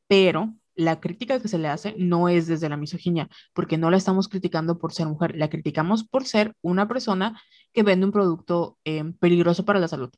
[0.06, 3.96] pero la crítica que se le hace no es desde la misoginia, porque no la
[3.96, 7.40] estamos criticando por ser mujer, la criticamos por ser una persona
[7.72, 10.10] que vende un producto eh, peligroso para la salud.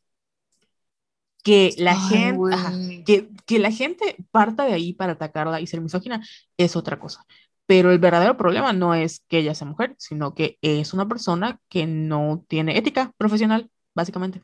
[1.43, 6.27] Que la, gente, que, que la gente parta de ahí para atacarla y ser misógina
[6.57, 7.25] es otra cosa.
[7.67, 11.61] Pero el verdadero problema no es que ella sea mujer, sino que es una persona
[11.69, 14.43] que no tiene ética profesional, básicamente.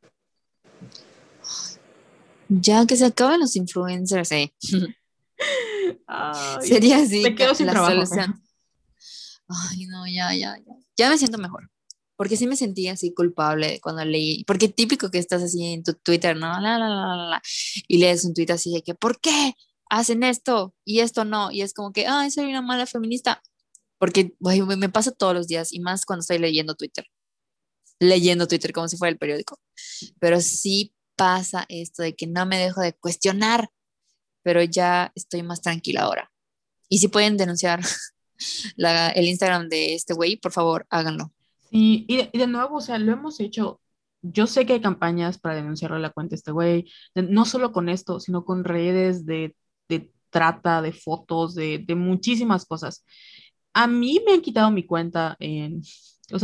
[2.60, 4.54] Ya que se acaban los influencers, eh.
[6.60, 7.22] Sería así.
[7.22, 8.02] Me quedo sin trabajo.
[9.48, 10.74] Ay, no, ya, ya, ya.
[10.96, 11.70] Ya me siento mejor.
[12.16, 14.44] Porque sí me sentí así culpable cuando leí.
[14.44, 16.60] Porque típico que estás así en tu Twitter, ¿no?
[16.60, 17.42] La, la, la, la,
[17.88, 19.54] y lees un tweet así de que, ¿por qué
[19.88, 21.50] hacen esto y esto no?
[21.50, 23.42] Y es como que, ay, soy una mala feminista.
[23.98, 27.06] Porque me pasa todos los días y más cuando estoy leyendo Twitter.
[27.98, 29.58] Leyendo Twitter como si fuera el periódico.
[30.18, 30.92] Pero sí
[31.22, 33.70] pasa esto de que no me dejo de cuestionar,
[34.42, 36.32] pero ya estoy más tranquila ahora.
[36.88, 37.80] Y si pueden denunciar
[39.14, 41.30] el Instagram de este güey, por favor, háganlo.
[41.70, 43.80] Sí, y de, nuevo, o sea, lo hemos hecho.
[44.20, 47.88] Yo sé que hay campañas para denunciarle la cuenta de este güey, no solo con
[47.88, 49.54] esto, sino con redes de,
[49.88, 53.04] de trata, de fotos, de, de muchísimas cosas.
[53.74, 55.82] A mí me han quitado mi cuenta en,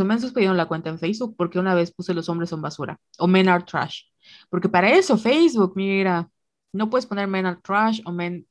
[0.05, 2.99] me han suspendido la cuenta en Facebook porque una vez puse los hombres son basura
[3.17, 4.03] o men are trash.
[4.49, 6.29] Porque para eso Facebook, mira,
[6.73, 8.47] no puedes poner men are trash o men,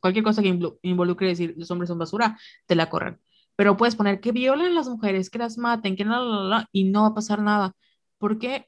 [0.00, 3.20] cualquier cosa que involucre decir los hombres son basura, te la corren.
[3.56, 7.08] Pero puedes poner que violen las mujeres, que las maten, que no, y no va
[7.08, 7.72] a pasar nada.
[8.18, 8.66] ¿Por qué?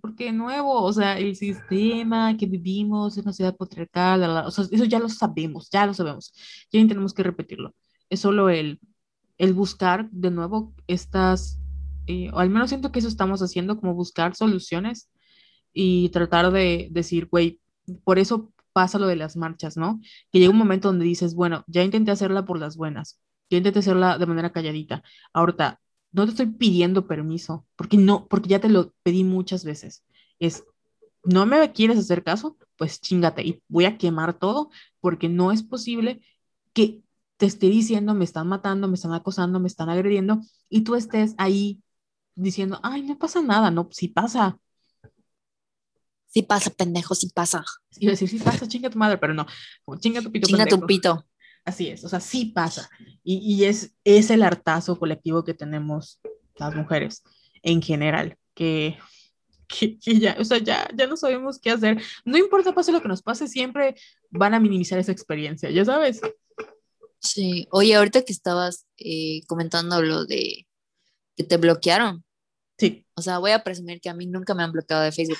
[0.00, 4.84] Porque nuevo, o sea, el sistema que vivimos en una sociedad patriarcal, o sea, eso
[4.84, 6.32] ya lo sabemos, ya lo sabemos,
[6.70, 7.74] ya no tenemos que repetirlo.
[8.10, 8.80] Es solo el,
[9.38, 11.60] el buscar de nuevo estas,
[12.06, 15.10] eh, o al menos siento que eso estamos haciendo, como buscar soluciones
[15.72, 17.60] y tratar de decir, güey,
[18.04, 20.00] por eso pasa lo de las marchas, ¿no?
[20.30, 23.20] Que llega un momento donde dices, bueno, ya intenté hacerla por las buenas,
[23.50, 25.02] ya intenté hacerla de manera calladita.
[25.32, 25.80] Ahorita,
[26.12, 30.04] no te estoy pidiendo permiso, porque no, porque ya te lo pedí muchas veces.
[30.38, 30.64] Es,
[31.24, 34.70] no me quieres hacer caso, pues chingate y voy a quemar todo,
[35.00, 36.20] porque no es posible
[36.72, 37.02] que
[37.38, 41.34] te esté diciendo, me están matando, me están acosando, me están agrediendo, y tú estés
[41.38, 41.80] ahí
[42.34, 44.58] diciendo, ay, no pasa nada, no, sí pasa,
[46.30, 47.64] Sí pasa, pendejo, sí pasa.
[47.98, 49.46] Iba a decir, sí pasa, chinga tu madre, pero no,
[49.82, 50.46] como chinga tu pito.
[50.46, 51.26] Chinga tu pito.
[51.64, 52.90] Así es, o sea, sí pasa.
[53.24, 56.20] Y, y, es, es el hartazo colectivo que tenemos
[56.56, 57.22] las mujeres
[57.62, 58.98] en general, que
[59.68, 62.02] que, ya, o sea, ya, ya no sabemos qué hacer.
[62.24, 63.94] No importa pase lo que nos pase, siempre
[64.30, 66.20] van a minimizar esa experiencia, ya sabes.
[67.20, 70.66] Sí, oye, ahorita que estabas eh, comentando lo de
[71.36, 72.24] que te bloquearon.
[72.78, 73.04] Sí.
[73.14, 75.38] O sea, voy a presumir que a mí nunca me han bloqueado de Facebook.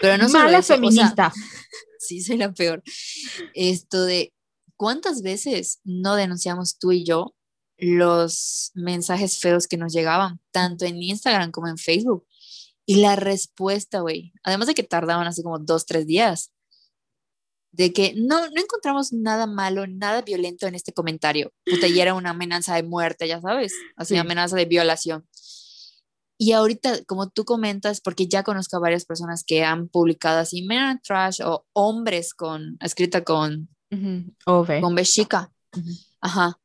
[0.00, 1.32] Pero no Mala feminista.
[1.98, 2.82] sí, soy la peor.
[3.54, 4.34] Esto de
[4.76, 7.34] cuántas veces no denunciamos tú y yo
[7.76, 12.26] los mensajes feos que nos llegaban, tanto en Instagram como en Facebook.
[12.86, 16.52] Y la respuesta, güey, además de que tardaban así como dos, tres días,
[17.74, 21.52] de que no, no encontramos nada malo, nada violento en este comentario.
[21.64, 25.26] Puta, y era una amenaza de muerte, ya sabes, así amenaza de violación.
[26.36, 30.62] Y ahorita, como tú comentas, porque ya conozco a varias personas que han publicado así,
[30.62, 33.68] mira, trash, o hombres con, escrita con,
[34.80, 35.52] con bechica.
[36.20, 36.58] Ajá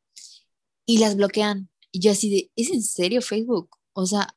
[0.89, 1.69] y las bloquean.
[1.91, 3.77] Y yo así de, ¿es en serio Facebook?
[3.93, 4.35] O sea,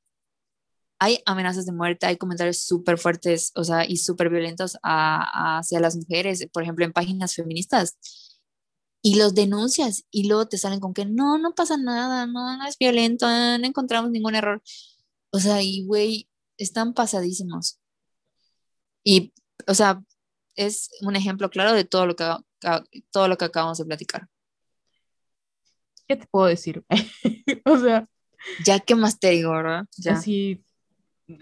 [1.03, 5.97] hay amenazas de muerte, hay comentarios súper fuertes, o sea, y súper violentos hacia las
[5.97, 7.99] mujeres, por ejemplo, en páginas feministas.
[9.03, 12.67] Y los denuncias y luego te salen con que no, no pasa nada, no, no
[12.69, 14.63] es violento, no encontramos ningún error.
[15.31, 17.81] O sea, y güey, están pasadísimos.
[19.03, 19.33] Y,
[19.67, 20.05] o sea,
[20.55, 22.33] es un ejemplo claro de todo lo que,
[23.11, 24.29] todo lo que acabamos de platicar.
[26.07, 26.85] ¿qué te puedo decir?
[27.65, 28.09] o sea.
[28.65, 29.87] Ya que más te digo, ¿verdad?
[29.99, 30.15] Ya.
[30.15, 30.65] Así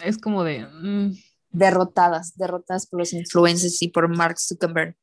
[0.04, 0.66] es como de.
[0.66, 1.14] Mm.
[1.52, 4.96] Derrotadas, derrotadas por los influencers y por Mark Zuckerberg.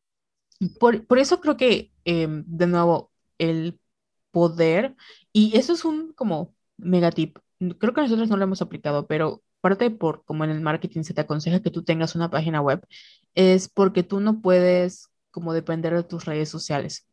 [0.80, 3.80] Por, por eso creo que, em, de nuevo, el
[4.32, 4.96] poder,
[5.34, 7.38] y eso es un como megatip,
[7.80, 11.14] creo que nosotros no lo hemos aplicado, pero parte por como en el marketing se
[11.14, 12.86] te aconseja que tú tengas una página web,
[13.36, 17.08] es porque tú no puedes como depender de tus redes sociales.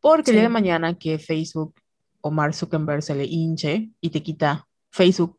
[0.00, 1.74] Porque el día de mañana que Facebook
[2.20, 5.38] o Mark Zuckerberg se le hinche y te quita Facebook,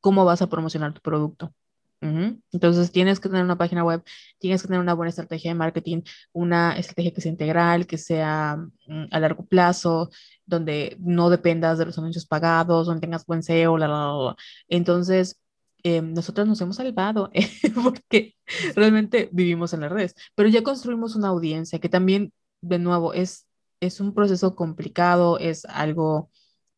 [0.00, 1.54] ¿cómo vas a promocionar tu producto?
[2.02, 4.02] Entonces tienes que tener una página web,
[4.38, 6.00] tienes que tener una buena estrategia de marketing,
[6.32, 8.56] una estrategia que sea integral, que sea
[8.86, 10.08] mm, a largo plazo,
[10.46, 14.36] donde no dependas de los anuncios pagados, donde tengas buen SEO, la, la, la.
[14.68, 15.40] Entonces,
[15.82, 17.30] eh, nosotros nos hemos salvado
[17.82, 18.34] porque
[18.74, 22.32] realmente vivimos en las redes, pero ya construimos una audiencia que también,
[22.62, 23.46] de nuevo, es
[23.80, 26.30] es un proceso complicado, es algo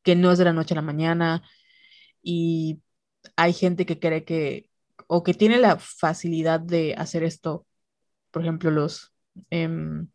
[0.03, 1.43] que no es de la noche a la mañana
[2.23, 2.81] y
[3.37, 4.69] hay gente que cree que
[5.07, 7.67] o que tiene la facilidad de hacer esto,
[8.31, 9.13] por ejemplo, los,
[9.51, 10.09] em,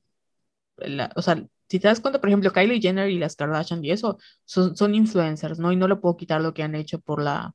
[1.16, 4.18] o sea, si te das cuenta, por ejemplo, Kylie Jenner y las Kardashian y eso
[4.46, 5.72] son, son influencers, ¿no?
[5.72, 7.54] Y no le puedo quitar lo que han hecho por la,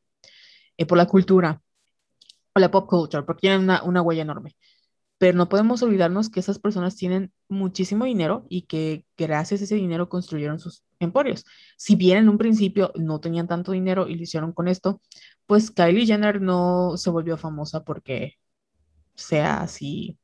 [0.76, 1.62] eh, por la cultura
[2.54, 4.56] o la pop culture, porque tienen una, una huella enorme
[5.22, 9.76] pero no podemos olvidarnos que esas personas tienen muchísimo dinero y que gracias a ese
[9.76, 11.44] dinero construyeron sus emporios.
[11.76, 15.00] Si bien en un principio no tenían tanto dinero y lo hicieron con esto,
[15.46, 18.34] pues Kylie Jenner no se volvió famosa porque
[19.14, 20.18] sea así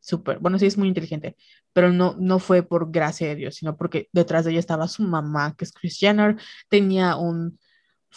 [0.00, 1.34] súper, bueno, sí es muy inteligente,
[1.72, 5.02] pero no, no fue por gracia de Dios, sino porque detrás de ella estaba su
[5.02, 6.36] mamá, que es Kris Jenner,
[6.68, 7.58] tenía un,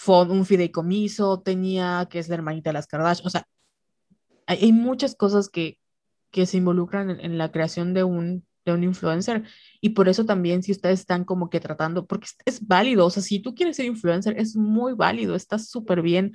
[0.05, 3.47] un fideicomiso, tenía que es la hermanita de las Kardashian, o sea,
[4.47, 5.79] hay muchas cosas que,
[6.31, 9.43] que se involucran en, la creación de un, de un influencer.
[9.81, 13.23] Y por eso también si ustedes están como que tratando, porque es, válido, o sea,
[13.23, 16.33] si tú quieres ser influencer, es muy válido, está súper bien,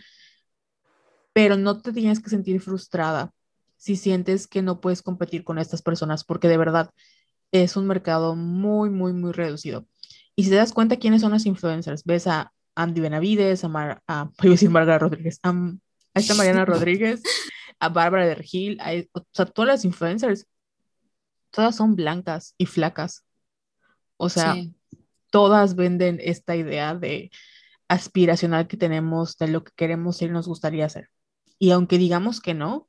[1.32, 3.32] pero no te tienes que sentir frustrada
[3.76, 6.90] si sientes que no puedes competir con estas personas, porque de verdad
[7.52, 9.86] es un mercado muy, muy, muy reducido.
[10.36, 14.02] Y si te das cuenta quiénes son los influencers, ves a Andy Benavides, a, Mar,
[14.08, 17.22] a, a Margarita Rodríguez, a, a esta Mariana Rodríguez,
[17.80, 18.78] a Bárbara de Regil,
[19.12, 20.46] o sea, todas las influencers,
[21.50, 23.24] todas son blancas y flacas.
[24.16, 24.56] O sea,
[25.30, 27.30] todas venden esta idea de
[27.88, 31.10] aspiracional que tenemos, de lo que queremos y nos gustaría ser.
[31.58, 32.88] Y aunque digamos que no,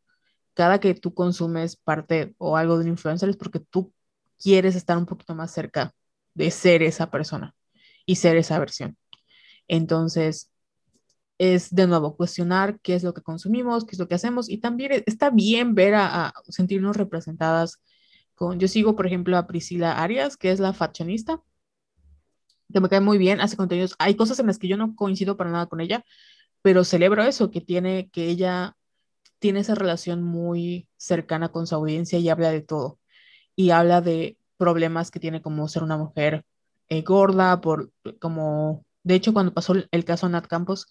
[0.53, 3.93] cada que tú consumes parte o algo de un influencer es porque tú
[4.41, 5.93] quieres estar un poquito más cerca
[6.33, 7.53] de ser esa persona
[8.05, 8.97] y ser esa versión.
[9.67, 10.51] Entonces,
[11.37, 14.59] es de nuevo cuestionar qué es lo que consumimos, qué es lo que hacemos y
[14.59, 17.81] también e, está bien ver a, sentirnos representadas
[18.35, 21.41] con, yo sigo por ejemplo a Priscila Arias, que es la fashionista,
[22.71, 25.37] que me cae muy bien, hace contenidos, hay cosas en las que yo no coincido
[25.37, 26.03] para nada con ella,
[26.61, 28.75] pero celebro eso, que tiene, que ella
[29.39, 32.99] tiene esa relación muy cercana con su audiencia y habla de todo,
[33.55, 36.45] y habla de problemas que tiene como ser una mujer
[36.89, 40.87] eh, gorda, por como, de hecho cuando pasó el caso Nat Campos,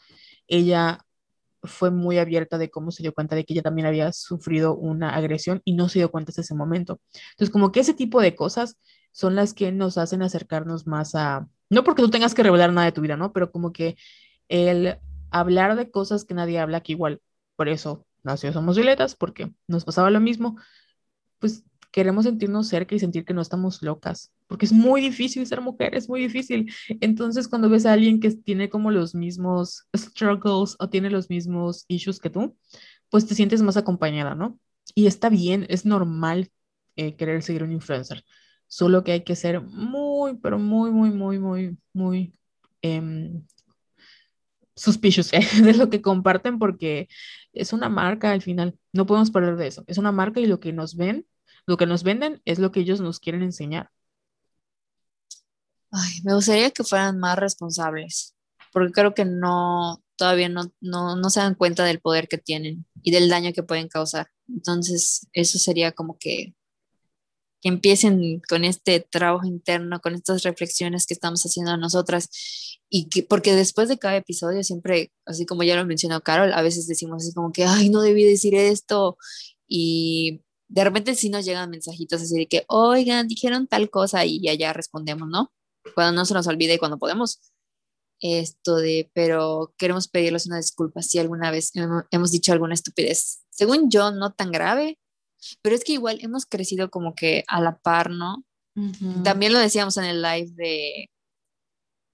[0.49, 1.05] ella
[1.63, 5.15] fue muy abierta de cómo se dio cuenta de que ella también había sufrido una
[5.15, 7.01] agresión y no se dio cuenta hasta ese momento.
[7.31, 8.79] Entonces, como que ese tipo de cosas
[9.13, 12.87] son las que nos hacen acercarnos más a, no porque tú tengas que revelar nada
[12.87, 13.33] de tu vida, ¿no?
[13.33, 13.97] Pero como que
[14.49, 14.99] el
[15.31, 17.21] hablar de cosas que nadie habla, que igual,
[17.57, 20.57] por eso nació Somos Violetas porque nos pasaba lo mismo,
[21.39, 21.65] pues
[21.95, 25.95] queremos sentirnos cerca y sentir que no estamos locas, porque es muy difícil ser mujer,
[25.95, 26.75] es muy difícil.
[27.01, 31.85] Entonces, cuando ves a alguien que tiene como los mismos struggles o tiene los mismos
[31.87, 32.57] issues que tú,
[33.11, 34.59] pues te sientes más acompañada, ¿no?
[34.97, 36.51] Y está bien, es normal
[36.97, 38.25] eh, querer seguir un influencer,
[38.67, 42.33] solo que hay que ser muy, pero muy, muy, muy, muy, muy
[42.83, 43.41] eh,
[44.75, 45.31] suspicious
[45.63, 47.07] de lo que comparten porque
[47.53, 50.59] es una marca al final, no podemos perder de eso, es una marca y lo
[50.59, 51.25] que nos ven,
[51.67, 53.91] lo que nos venden es lo que ellos nos quieren enseñar.
[55.91, 58.35] Ay, me gustaría que fueran más responsables,
[58.73, 62.87] porque creo que no, todavía no, no, no se dan cuenta del poder que tienen
[63.03, 64.29] y del daño que pueden causar.
[64.49, 66.55] Entonces, eso sería como que
[67.65, 72.29] que empiecen con este trabajo interno, con estas reflexiones que estamos haciendo nosotras
[72.91, 76.61] y que, porque después de cada episodio siempre, así como ya lo mencionó Carol, a
[76.61, 79.17] veces decimos así como que, ay, no debí decir esto
[79.67, 84.41] y de repente sí nos llegan mensajitos así de que, oigan, dijeron tal cosa y
[84.57, 85.53] ya respondemos, ¿no?
[85.95, 87.41] Cuando no se nos olvide y cuando podemos.
[88.21, 91.73] Esto de, pero queremos pedirles una disculpa si alguna vez
[92.11, 93.45] hemos dicho alguna estupidez.
[93.51, 94.99] Según yo, no tan grave,
[95.61, 98.45] pero es que igual hemos crecido como que a la par, ¿no?
[99.23, 101.11] También lo decíamos en el live de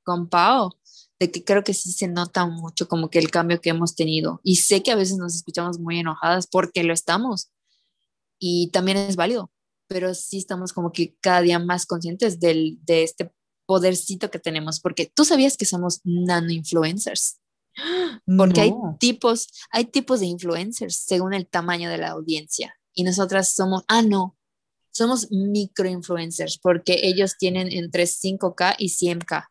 [0.02, 0.72] con Pau,
[1.20, 4.40] de que creo que sí se nota mucho como que el cambio que hemos tenido.
[4.42, 7.50] Y sé que a veces nos escuchamos muy enojadas porque lo estamos.
[8.40, 9.52] Y también es válido,
[9.86, 13.30] pero sí estamos como que cada día más conscientes del, de este
[13.66, 17.38] podercito que tenemos, porque tú sabías que somos nano influencers.
[18.36, 23.54] Porque hay tipos, hay tipos de influencers según el tamaño de la audiencia y nosotras
[23.54, 24.36] somos, ah, no,
[24.90, 29.46] somos microinfluencers porque ellos tienen entre 5K y 100K.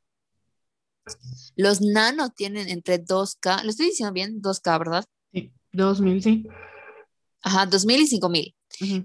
[1.56, 5.06] Los nano tienen entre 2K, lo estoy diciendo bien, 2K, ¿verdad?
[5.32, 6.48] Sí, 2000, sí.
[7.41, 8.56] Ajá, 2000 y 5000.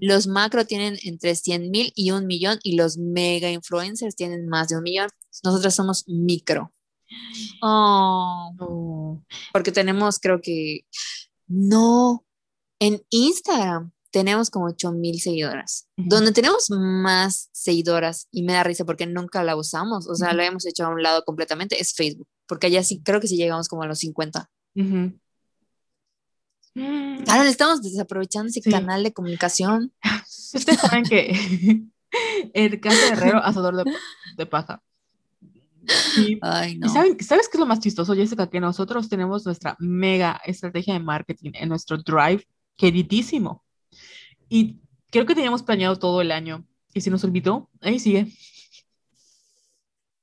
[0.01, 4.69] Los macro tienen entre 100 mil y un millón y los mega influencers tienen más
[4.69, 5.09] de un millón.
[5.43, 6.73] Nosotras somos micro.
[7.61, 8.53] Oh.
[8.59, 9.21] oh.
[9.51, 10.85] Porque tenemos, creo que,
[11.47, 12.25] no,
[12.79, 15.89] en Instagram tenemos como 8 mil seguidoras.
[15.97, 20.45] Donde tenemos más seguidoras, y me da risa porque nunca la usamos, o sea, la
[20.45, 23.67] hemos hecho a un lado completamente, es Facebook, porque allá sí, creo que sí llegamos
[23.67, 24.49] como a los 50.
[26.75, 29.93] Ahora estamos desaprovechando ese canal de comunicación.
[30.53, 31.33] Ustedes saben que
[32.53, 33.93] el caso de Herrero, asador de,
[34.37, 34.81] de paja.
[36.41, 36.89] Ay, no.
[36.89, 38.49] ¿sabes qué es lo más chistoso, Jessica?
[38.49, 43.63] Que nosotros tenemos nuestra mega estrategia de marketing en nuestro drive, queridísimo.
[44.49, 44.79] Y
[45.11, 47.69] creo que teníamos planeado todo el año y se nos olvidó.
[47.81, 48.33] Ahí sigue.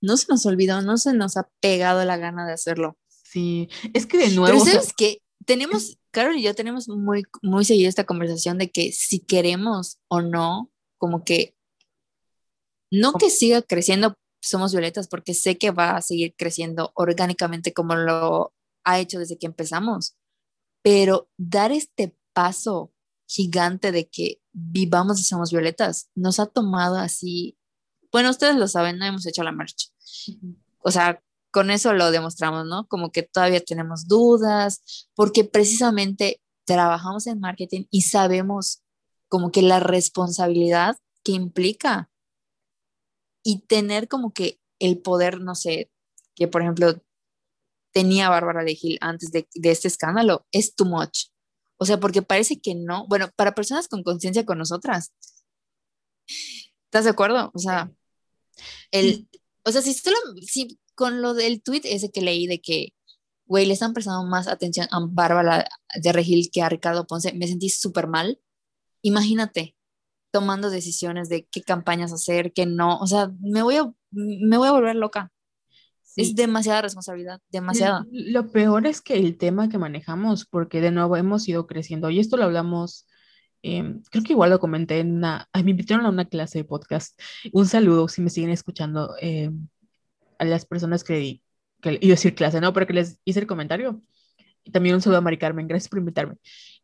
[0.01, 2.97] No se nos olvidó, no se nos ha pegado la gana de hacerlo.
[3.09, 4.59] Sí, es que de nuevo.
[4.65, 8.93] Pero sabes que tenemos, Carol y yo tenemos muy, muy seguida esta conversación de que
[8.93, 11.57] si queremos o no, como que
[12.91, 17.95] no que siga creciendo Somos Violetas, porque sé que va a seguir creciendo orgánicamente como
[17.95, 18.53] lo
[18.85, 20.17] ha hecho desde que empezamos,
[20.83, 22.93] pero dar este paso
[23.27, 26.11] gigante de que vivamos y somos violetas.
[26.15, 27.57] Nos ha tomado así,
[28.11, 29.89] bueno, ustedes lo saben, no hemos hecho la marcha.
[30.83, 31.23] O sea,
[31.53, 32.87] con eso lo demostramos, ¿no?
[32.89, 38.83] Como que todavía tenemos dudas, porque precisamente trabajamos en marketing y sabemos
[39.29, 42.11] como que la responsabilidad que implica
[43.45, 45.91] y tener como que el poder, no sé,
[46.35, 47.01] que por ejemplo
[47.93, 51.27] tenía Bárbara de Gil antes de, de este escándalo, es too much.
[51.77, 53.07] O sea, porque parece que no.
[53.09, 55.13] Bueno, para personas con conciencia con nosotras.
[56.87, 57.51] ¿Estás de acuerdo?
[57.55, 57.91] O sea,
[58.91, 59.29] el,
[59.65, 62.95] o sea, si solo, si con lo del tweet ese que leí de que,
[63.47, 65.69] güey, le están prestando más atención a Bárbara
[66.01, 68.41] de Regil que a Ricardo Ponce, me sentí súper mal.
[69.03, 69.77] Imagínate,
[70.33, 72.99] tomando decisiones de qué campañas hacer, qué no.
[72.99, 75.31] O sea, me voy a, me voy a volver loca.
[76.17, 78.07] Es demasiada responsabilidad, demasiada.
[78.11, 82.19] Lo peor es que el tema que manejamos, porque de nuevo hemos ido creciendo, y
[82.19, 83.07] esto lo hablamos,
[83.63, 87.19] em, creo que igual lo comenté en una, me invitaron a una clase de podcast.
[87.53, 89.69] Un saludo si me siguen escuchando em,
[90.43, 91.41] a las personas que,
[91.81, 92.73] que iba a decir clase, ¿no?
[92.73, 94.03] Pero que les hice el comentario.
[94.65, 96.37] Y también un saludo a Mari Carmen, gracias por invitarme.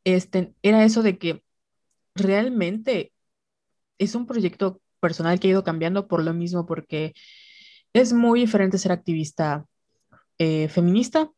[0.05, 1.43] Este, era eso de que
[2.15, 3.13] realmente
[3.99, 7.15] es un proyecto personal que ha ido cambiando por lo mismo, porque
[7.93, 9.67] es muy diferente ser activista
[10.39, 11.31] eh, feminista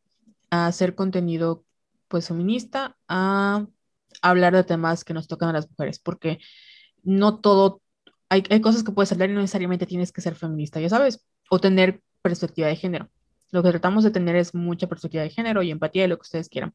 [0.51, 1.65] a hacer contenido
[2.07, 3.65] pues feminista, a
[4.21, 6.37] hablar de temas que nos tocan a las mujeres, porque
[7.01, 7.81] no todo,
[8.29, 11.25] hay, hay cosas que puedes hablar y no necesariamente tienes que ser feminista, ya sabes,
[11.49, 13.09] o tener perspectiva de género.
[13.51, 16.23] Lo que tratamos de tener es mucha perspectiva de género y empatía de lo que
[16.23, 16.73] ustedes quieran.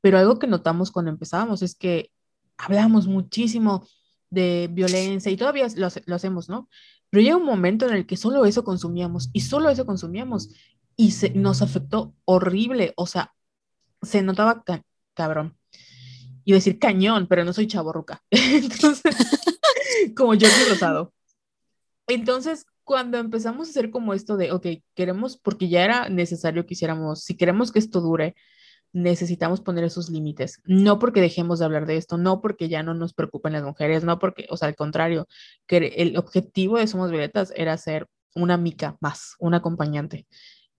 [0.00, 2.12] pero algo que notamos cuando empezábamos es que
[2.56, 3.86] hablábamos muchísimo
[4.30, 6.68] de violencia y todavía lo, lo, hacemos, ¿no?
[7.10, 10.50] Pero llega un momento en el que solo eso consumíamos y solo eso consumíamos
[10.96, 13.32] y se, nos afectó horrible, o sea,
[14.02, 14.64] se notaba
[15.14, 15.56] cabrón.
[16.44, 18.22] Iba a decir cañón, pero no soy chaborruca.
[18.30, 19.14] Entonces,
[20.16, 21.14] como soy Rosado.
[22.08, 26.72] Entonces, cuando empezamos a hacer como esto de, ok, queremos, porque ya era necesario que
[26.72, 28.34] hiciéramos, si queremos que esto dure,
[28.94, 30.62] necesitamos poner esos límites.
[30.64, 34.04] No porque dejemos de hablar de esto, no porque ya no nos preocupen las mujeres,
[34.04, 35.28] no porque, o sea, al contrario,
[35.66, 40.26] que el objetivo de Somos Violetas era ser una mica más, un acompañante.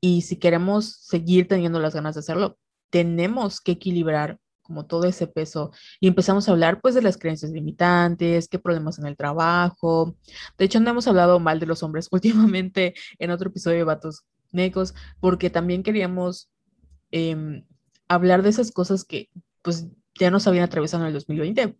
[0.01, 2.57] Y si queremos seguir teniendo las ganas de hacerlo,
[2.89, 7.51] tenemos que equilibrar como todo ese peso y empezamos a hablar pues de las creencias
[7.51, 10.15] limitantes, qué problemas en el trabajo.
[10.59, 14.25] De hecho, no hemos hablado mal de los hombres últimamente en otro episodio de Vatos
[14.51, 16.51] Negos, porque también queríamos
[17.11, 17.63] eh,
[18.07, 19.29] hablar de esas cosas que
[19.63, 19.87] pues
[20.19, 21.75] ya nos habían atravesado en el 2020.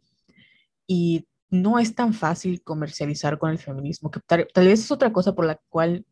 [0.88, 5.36] Y no es tan fácil comercializar con el feminismo, que tal, vez es otra cosa
[5.36, 6.06] por la cual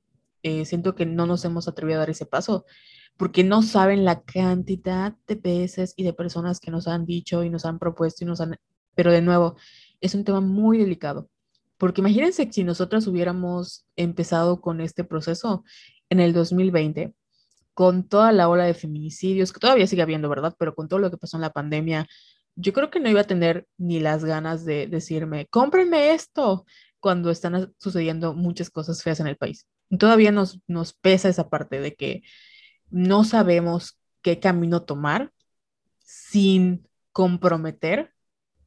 [0.44, 2.66] eh, siento que no nos hemos atrevido a dar ese paso,
[3.18, 7.50] porque no saben la cantidad de veces y de personas que nos han dicho y
[7.50, 8.58] nos han propuesto y nos han...
[8.96, 9.56] Pero de nuevo,
[10.02, 11.30] es un tema muy delicado,
[11.78, 15.64] porque imagínense si nosotras hubiéramos empezado con este proceso
[16.10, 17.14] en el 2020,
[17.74, 20.56] con toda la ola de feminicidios, que todavía sigue habiendo, ¿verdad?
[20.58, 22.08] Pero con todo lo que pasó en la pandemia,
[22.56, 26.66] yo creo que no iba a tener ni las ganas de decirme, cómprenme esto,
[27.00, 29.68] cuando están sucediendo muchas cosas feas en el país.
[30.00, 32.24] todavía nos, nos pesa esa parte de que
[32.90, 35.32] no sabemos qué camino tomar
[36.04, 38.14] sin comprometer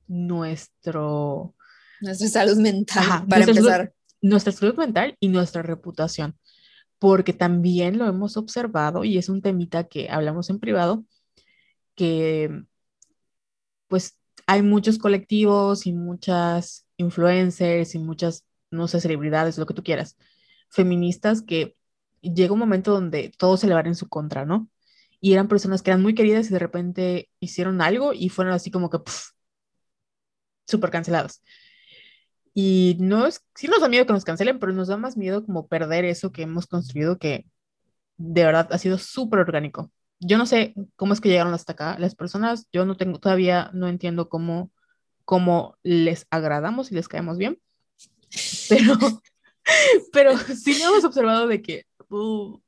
[0.06, 1.54] nuestro...
[2.00, 3.92] Nuestra salud mental, para empezar.
[4.22, 6.38] nuestra salud mental y nuestra reputación,
[6.98, 11.04] porque también lo hemos observado y es un temita que hablamos en privado,
[11.94, 12.64] que
[13.88, 19.82] pues hay muchos colectivos y muchas influencers y muchas, no sé, celebridades, lo que tú
[19.82, 20.16] quieras,
[20.70, 21.76] feministas que
[22.20, 24.68] llega un momento donde todo se le va en su contra, ¿no?
[25.20, 28.70] Y eran personas que eran muy queridas y de repente hicieron algo y fueron así
[28.70, 28.98] como que
[30.66, 31.42] súper canceladas.
[32.54, 35.44] Y no es, sí nos da miedo que nos cancelen, pero nos da más miedo
[35.44, 37.46] como perder eso que hemos construido que
[38.16, 39.90] de verdad ha sido súper orgánico.
[40.20, 43.70] Yo no sé cómo es que llegaron hasta acá las personas, yo no tengo, todavía
[43.72, 44.70] no entiendo cómo,
[45.24, 47.58] cómo les agradamos y les caemos bien,
[48.68, 48.94] pero,
[50.12, 52.62] pero sí hemos observado de que no,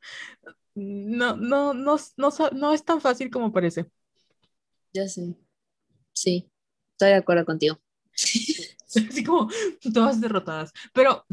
[0.74, 3.86] no, no, no, no es tan fácil como parece.
[4.92, 5.34] Ya sé.
[6.12, 6.50] Sí,
[6.92, 7.80] estoy de acuerdo contigo.
[9.08, 9.48] Así como
[9.92, 10.72] todas derrotadas.
[10.92, 11.24] Pero,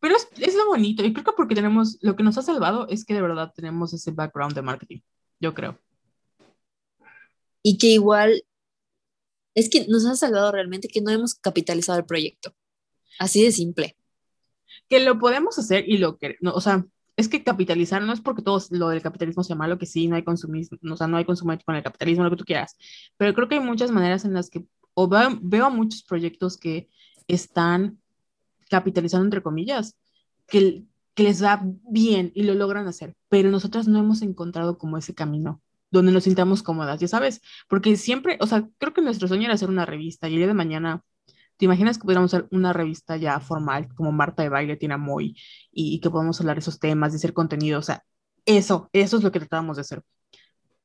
[0.00, 1.04] pero es, es, lo bonito.
[1.04, 3.92] Y creo que porque tenemos, lo que nos ha salvado es que de verdad tenemos
[3.92, 5.00] ese background de marketing.
[5.40, 5.78] Yo creo.
[7.62, 8.44] Y que igual
[9.54, 12.54] es que nos ha salvado realmente que no hemos capitalizado el proyecto.
[13.18, 13.96] Así de simple.
[14.88, 16.86] Que lo podemos hacer y lo que, no, o sea,
[17.18, 20.14] es que capitalizar no es porque todo lo del capitalismo sea malo, que sí, no
[20.14, 22.76] hay consumismo, o sea, no hay consumo con el capitalismo, lo que tú quieras,
[23.16, 24.64] pero creo que hay muchas maneras en las que,
[24.94, 26.88] o veo, veo muchos proyectos que
[27.26, 27.98] están
[28.70, 29.98] capitalizando, entre comillas,
[30.46, 30.84] que,
[31.14, 35.12] que les va bien y lo logran hacer, pero nosotras no hemos encontrado como ese
[35.12, 39.46] camino donde nos sintamos cómodas, ya sabes, porque siempre, o sea, creo que nuestro sueño
[39.46, 41.02] era hacer una revista y el día de mañana
[41.58, 45.36] ¿Te imaginas que pudiéramos hacer una revista ya formal como Marta de Baile tiene Moy
[45.72, 47.80] y, y que podamos hablar de esos temas, de hacer contenido?
[47.80, 48.04] O sea,
[48.46, 50.02] eso, eso es lo que tratábamos de hacer.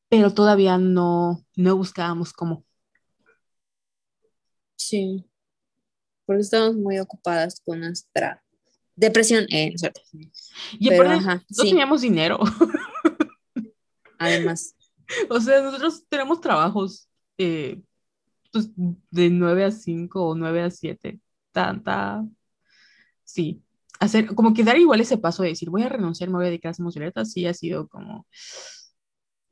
[0.10, 2.66] Pero todavía no, no buscábamos cómo.
[4.76, 5.26] Sí,
[6.26, 8.44] porque estamos muy ocupadas con nuestra
[8.95, 9.45] depresión.
[9.50, 9.74] Eh.
[10.74, 12.40] Y Pero, no teníamos dinero.
[14.18, 14.76] Además.
[15.30, 17.80] O sea, nosotros tenemos trabajos eh,
[18.54, 21.20] pues, de 9 a 5 o 9 a 7.
[21.52, 22.24] Tanta.
[23.24, 23.64] Sí.
[24.00, 26.50] Hacer, como que dar igual ese paso de decir, voy a renunciar, me voy a
[26.50, 28.28] dedicar a hacer sí ha sido como.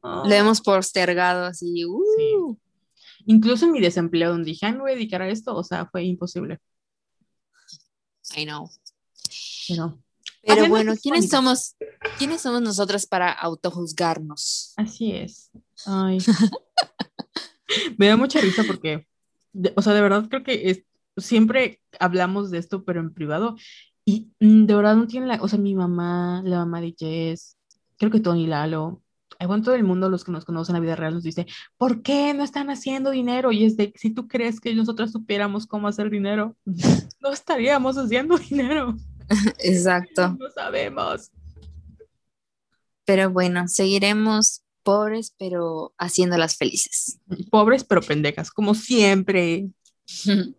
[0.02, 0.24] Oh.
[0.28, 1.84] Le hemos postergado así.
[1.86, 2.58] Uh.
[3.26, 6.04] Incluso en mi desempleo, donde dije, me voy a dedicar a esto, o sea, fue
[6.04, 6.60] imposible.
[8.36, 8.70] I know.
[9.68, 9.98] Pero,
[10.44, 11.76] Pero bueno, ¿quiénes somos,
[12.18, 14.74] ¿quiénes somos nosotras para autojuzgarnos?
[14.78, 15.52] Así es.
[15.86, 16.20] Ay.
[17.98, 19.08] Me da mucha risa porque,
[19.76, 20.84] o sea, de verdad creo que es,
[21.18, 23.56] siempre hablamos de esto, pero en privado.
[24.06, 27.58] Y de verdad no tiene la, o sea, mi mamá, la mamá de Jess,
[27.98, 29.02] creo que Tony Lalo,
[29.48, 31.46] bueno, todo el mundo, los que nos conocen en la vida real, nos dice,
[31.78, 33.52] ¿por qué no están haciendo dinero?
[33.52, 36.56] Y es de, si tú crees que nosotros supiéramos cómo hacer dinero,
[37.20, 38.96] no estaríamos haciendo dinero.
[39.60, 40.36] Exacto.
[40.40, 41.32] No sabemos.
[43.06, 47.20] Pero bueno, seguiremos pobres, pero haciéndolas felices.
[47.52, 49.70] Pobres, pero pendejas, como siempre.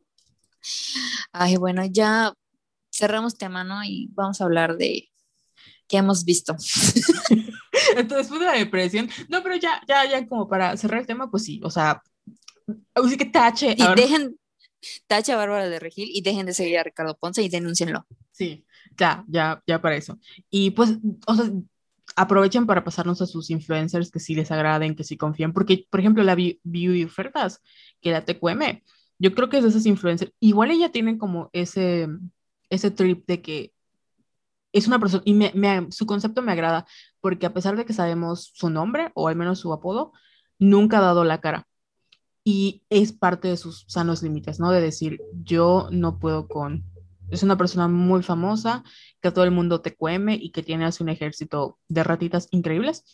[1.32, 2.32] Ay, bueno, ya
[2.90, 3.82] cerramos tema, ¿no?
[3.84, 5.10] Y vamos a hablar de
[5.88, 6.56] qué hemos visto.
[7.96, 11.30] Entonces, después de la depresión, no, pero ya, ya, ya, como para cerrar el tema,
[11.30, 12.02] pues sí, o sea,
[12.94, 13.74] así que tache.
[13.76, 14.38] Y dejen,
[15.06, 18.06] tache a Bárbara de Regil y dejen de seguir a Ricardo Ponce y denúncienlo.
[18.30, 18.64] Sí,
[18.96, 20.18] ya, ya, ya para eso.
[20.50, 21.50] Y pues, o sea,
[22.16, 26.00] aprovechen para pasarnos a sus influencers que sí les agraden, que sí confíen, porque, por
[26.00, 27.60] ejemplo, la View Ofertas,
[28.00, 28.82] que la TQM,
[29.18, 32.08] yo creo que es de esas influencers, igual ella tiene como ese,
[32.70, 33.72] ese trip de que
[34.72, 36.86] es una persona, y me, su concepto me agrada,
[37.20, 40.12] porque a pesar de que sabemos su nombre, o al menos su apodo,
[40.58, 41.66] nunca ha dado la cara.
[42.44, 44.72] Y es parte de sus sanos límites, ¿no?
[44.72, 46.84] De decir, yo no puedo con...
[47.32, 48.84] Es una persona muy famosa,
[49.22, 53.04] que todo el mundo te cueme y que tiene así un ejército de ratitas increíbles,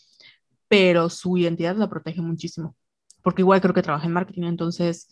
[0.67, 2.77] pero su identidad la protege muchísimo,
[3.23, 5.09] porque igual creo que trabaja en marketing, entonces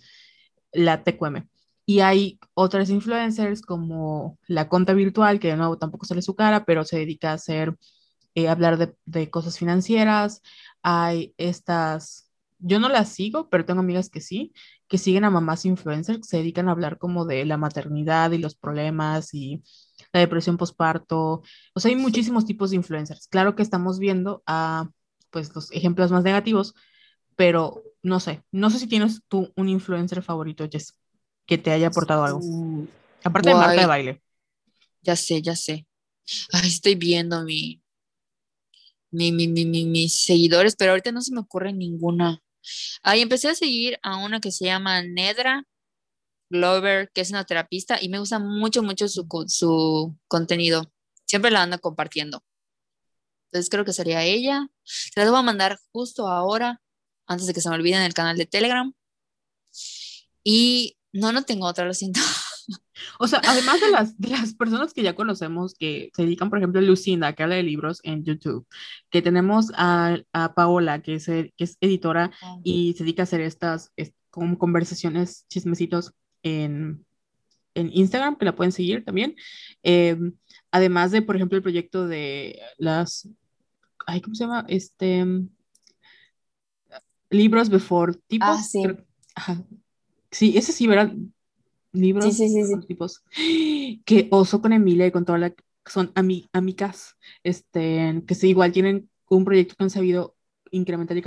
[0.72, 1.48] la TQM.
[1.86, 6.64] Y hay otras influencers como la conta virtual, que de nuevo tampoco sale su cara,
[6.64, 7.76] pero se dedica a hacer,
[8.34, 10.42] eh, hablar de, de, cosas financieras.
[10.82, 12.28] Hay estas,
[12.58, 14.52] yo no las sigo, pero tengo amigas que sí,
[14.88, 18.38] que siguen a mamás influencers, que se dedican a hablar como de la maternidad y
[18.38, 19.62] los problemas y
[20.12, 21.42] la depresión postparto.
[21.74, 23.28] O sea, hay muchísimos tipos de influencers.
[23.28, 24.90] Claro que estamos viendo a,
[25.30, 26.74] pues, los ejemplos más negativos,
[27.34, 30.94] pero no sé, no sé si tienes tú un influencer favorito, Jess
[31.46, 32.40] que te haya aportado algo.
[33.24, 34.22] Aparte de Marta de baile.
[35.02, 35.86] Ya sé, ya sé.
[36.52, 37.80] Ay, estoy viendo mi,
[39.10, 42.42] mi, mi, mi, mis seguidores, pero ahorita no se me ocurre ninguna.
[43.02, 45.64] Ahí empecé a seguir a una que se llama Nedra
[46.50, 50.92] Glover, que es una terapista, y me gusta mucho, mucho su, su contenido.
[51.26, 52.44] Siempre la ando compartiendo.
[53.46, 54.68] Entonces creo que sería ella.
[54.84, 56.80] Se la voy a mandar justo ahora,
[57.26, 58.92] antes de que se me olvide en el canal de Telegram.
[60.44, 62.20] Y no, no tengo otra, lo siento.
[63.18, 66.58] O sea, además de las, de las personas que ya conocemos que se dedican, por
[66.58, 68.66] ejemplo, Lucinda, que habla de libros en YouTube,
[69.10, 72.56] que tenemos a, a Paola, que es, que es editora ah.
[72.64, 73.92] y se dedica a hacer estas
[74.30, 76.12] como conversaciones, chismecitos
[76.42, 77.04] en,
[77.74, 79.34] en Instagram, que la pueden seguir también.
[79.82, 80.34] Em,
[80.70, 83.28] además de, por ejemplo, el proyecto de las,
[84.06, 84.64] ay, ¿cómo se llama?
[84.68, 85.24] Este,
[87.30, 88.48] libros before tipos.
[88.48, 88.84] Ah, sí.
[89.34, 89.64] ajá,
[90.30, 91.14] Sí, ese sí, ¿verdad?
[91.96, 92.36] Libros.
[92.36, 93.22] Sí, sí, sí, Tipos.
[94.04, 95.54] Que oso con Emilia y con toda la.
[95.84, 100.34] Son ami, amigas, este, que sí, igual tienen un proyecto que han sabido
[100.72, 101.22] incrementar y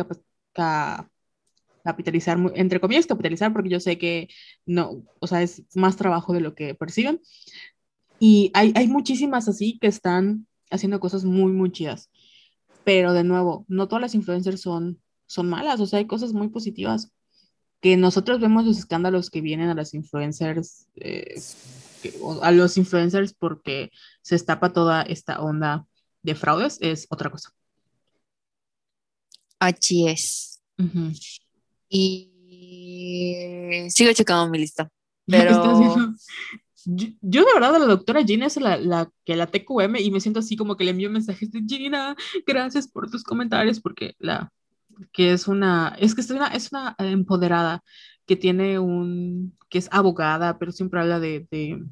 [1.84, 4.28] capitalizar, entre comillas, capitalizar, porque yo sé que
[4.66, 7.22] no, o sea, es más trabajo de lo que perciben.
[8.20, 12.10] Y hay, hay muchísimas así que están haciendo cosas muy, muy chidas.
[12.84, 16.50] Pero de nuevo, no todas las influencers son, son malas, o sea, hay cosas muy
[16.50, 17.14] positivas
[17.82, 21.40] que nosotros vemos los escándalos que vienen a las influencers, eh,
[22.42, 23.92] a los influencers porque
[24.22, 25.86] se estapa toda esta onda
[26.22, 27.52] de fraudes, es otra cosa.
[29.60, 30.62] Así es.
[31.90, 32.32] Y
[33.90, 34.90] sigo checando mi lista.
[35.26, 36.16] Pero...
[36.86, 40.40] Yo, de verdad, la doctora Gina es la, la, que la TQM y me siento
[40.40, 42.16] así como que le envío mensajes de Gina,
[42.48, 44.52] gracias por tus comentarios, porque la,
[45.12, 47.84] que es una, es que es una, es una empoderada
[48.26, 51.84] que tiene un, que es abogada, pero siempre habla de, de,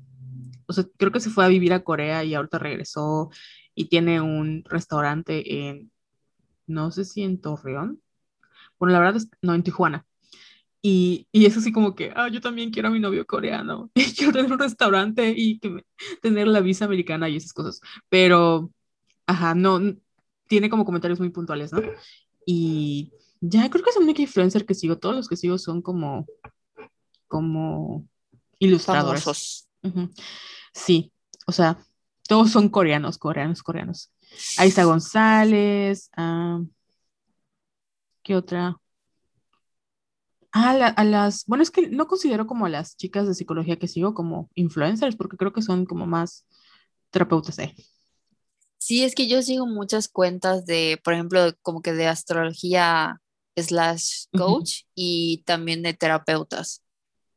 [0.68, 3.30] o sea, creo que se fue a vivir a Corea y ahorita regresó
[3.76, 5.92] y tiene un restaurante en,
[6.68, 8.02] no sé si en Torreón,
[8.80, 10.06] bueno, la verdad es, no, en Tijuana.
[10.82, 14.14] Y, y, es así como que, ah, yo también quiero a mi novio coreano, y
[14.16, 15.86] quiero tener un restaurante y que
[16.22, 17.82] tener la visa americana y esas cosas.
[18.10, 18.72] Pero,
[19.26, 19.82] ajá, no,
[20.48, 21.82] tiene como comentarios muy puntuales, ¿no?
[22.50, 23.12] Y
[23.42, 24.98] ya creo que es el único influencer que sigo.
[24.98, 26.26] Todos los que sigo son como,
[27.28, 28.08] como
[28.58, 29.68] ilustradores.
[30.74, 31.12] Sí,
[31.46, 31.78] o sea,
[32.26, 34.14] todos son coreanos, coreanos, coreanos.
[34.58, 36.10] Aiza González.
[36.16, 36.62] Ah,
[38.24, 38.78] ¿Qué otra?
[40.54, 43.90] Ah, a las, bueno, es que no considero como a las chicas de psicología que
[43.90, 46.48] sigo como influencers, porque creo que son como más
[47.10, 47.60] terapeutas.
[47.60, 47.76] Eh.
[48.88, 53.22] Sí, es que yo sigo muchas cuentas de, por ejemplo, como que de astrología
[53.58, 56.86] slash coach y también de terapeutas.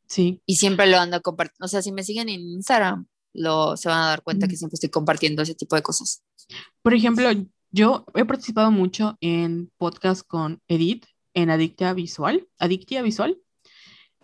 [0.07, 0.41] Sí.
[0.47, 1.65] Y siempre lo ando compartiendo.
[1.65, 4.77] O sea, si me siguen en Instagram, lo, se van a dar cuenta que siempre
[4.77, 6.23] estoy compartiendo ese tipo de cosas.
[6.83, 7.29] Por ejemplo,
[7.73, 11.05] yo he participado mucho en podcast con Edith
[11.35, 13.37] en Adictia Visual, Adictia Visual,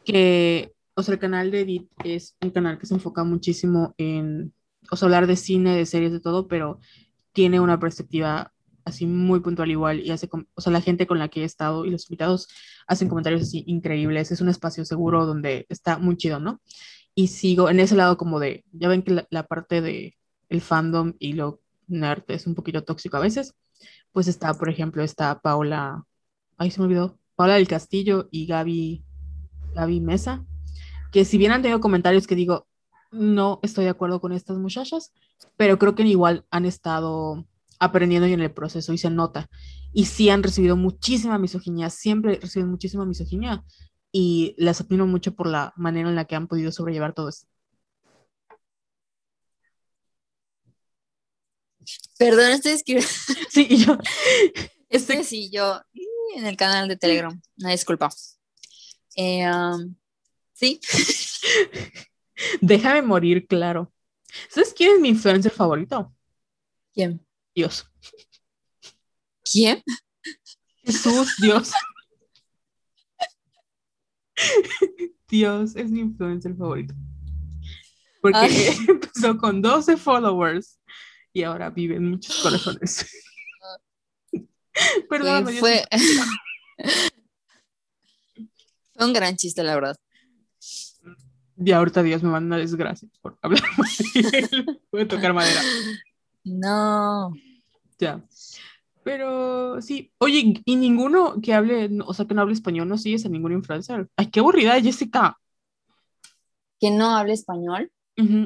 [0.04, 4.54] que, o sea, el canal de Edith es un canal que se enfoca muchísimo en,
[4.92, 6.78] o sea, hablar de cine, de series, de todo, pero
[7.36, 8.50] tiene una perspectiva
[8.86, 11.84] así muy puntual igual y hace, o sea, la gente con la que he estado
[11.84, 12.48] y los invitados
[12.86, 14.32] hacen comentarios así increíbles.
[14.32, 16.62] Es un espacio seguro donde está muy chido, ¿no?
[17.14, 20.16] Y sigo en ese lado como de, ya ven que la, parte de
[20.48, 23.54] el fandom y lo nerd es un poquito tóxico a veces.
[24.12, 26.04] Pues está, por ejemplo, está Paula,
[26.56, 29.04] ay, se me olvidó, Paula del Castillo y Gaby,
[29.74, 30.42] Gaby Mesa,
[31.12, 32.66] que si bien han tenido comentarios que digo,
[33.16, 35.12] no estoy de acuerdo con estas muchachas,
[35.56, 37.46] pero creo que igual han estado
[37.78, 39.48] aprendiendo y en el proceso y se nota.
[39.92, 43.64] Y sí han recibido muchísima misoginia, siempre reciben muchísima misoginia
[44.12, 47.46] y las admiro mucho por la manera en la que han podido sobrellevar todo esto.
[52.18, 53.10] Perdón, estoy escribiendo.
[53.50, 53.98] Sí, yo.
[54.88, 55.80] Este sí, yo
[56.36, 57.40] en el canal de Telegram.
[57.58, 58.08] Una disculpa.
[59.16, 59.96] Eh, um,
[60.52, 60.80] sí.
[62.60, 63.92] Déjame morir, claro.
[64.48, 66.12] ¿Sabes quién es mi influencer favorito?
[66.92, 67.24] ¿Quién?
[67.54, 67.86] Dios.
[69.50, 69.82] ¿Quién?
[70.84, 71.72] Jesús, Dios.
[75.28, 76.94] Dios es mi influencer favorito.
[78.20, 80.78] Porque empezó con 12 followers
[81.32, 83.06] y ahora vive en muchos corazones.
[85.08, 85.84] Perdón, fue,
[88.94, 89.96] fue un gran chiste, la verdad.
[91.58, 93.62] Y ahorita Dios me manda desgracia por hablar
[94.90, 95.60] Puede tocar madera.
[96.44, 97.34] No.
[97.98, 98.22] Ya.
[99.02, 103.24] Pero sí, oye, y ninguno que hable, o sea, que no hable español, no sigues
[103.24, 104.08] a ningún influencer.
[104.16, 105.38] Ay, qué aburrida, Jessica.
[106.80, 107.90] ¿Que no hable español?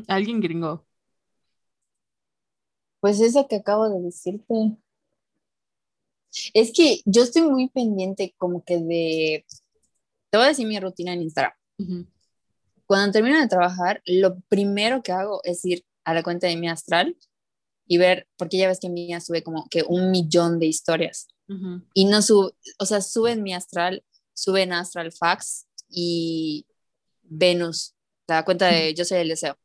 [0.06, 0.86] Alguien gringo.
[3.00, 4.76] Pues eso que acabo de decirte.
[6.54, 9.46] Es que yo estoy muy pendiente como que de...
[10.30, 11.52] Te voy a decir mi rutina en Instagram.
[12.90, 16.68] Cuando termino de trabajar, lo primero que hago es ir a la cuenta de mi
[16.68, 17.16] astral
[17.86, 21.28] y ver, porque ya ves que Mía sube como que un millón de historias.
[21.94, 22.50] Y no sube,
[22.80, 24.02] o sea, sube en mi astral,
[24.34, 26.66] sube en Astral Fax y
[27.22, 27.94] Venus,
[28.26, 29.56] la cuenta de Yo soy el deseo.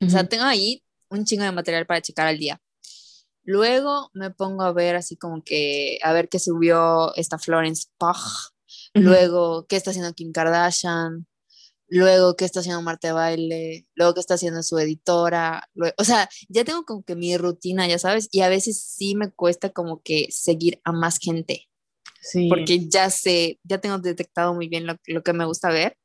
[0.00, 2.62] O sea, tengo ahí un chingo de material para checar al día.
[3.42, 8.54] Luego me pongo a ver así como que, a ver qué subió esta Florence Pugh.
[8.94, 11.26] Luego, qué está haciendo Kim Kardashian
[11.88, 16.64] luego qué está haciendo Marta Baile, luego qué está haciendo su editora, o sea, ya
[16.64, 20.28] tengo como que mi rutina, ya sabes, y a veces sí me cuesta como que
[20.30, 21.68] seguir a más gente.
[22.20, 22.48] Sí.
[22.48, 25.98] Porque ya sé, ya tengo detectado muy bien lo, lo que me gusta ver.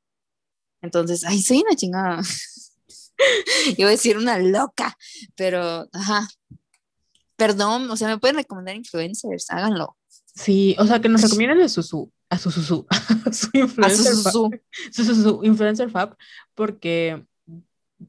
[0.81, 2.21] Entonces, ay, soy una chingada.
[3.77, 4.97] Iba a decir una loca,
[5.35, 6.27] pero, ajá.
[7.35, 9.97] Perdón, o sea, me pueden recomendar influencers, háganlo.
[10.35, 12.87] Sí, o sea, que nos recomienden a su, a su, su, su,
[13.31, 14.13] su influencer,
[14.91, 16.15] su, su, influencer fab,
[16.53, 17.25] porque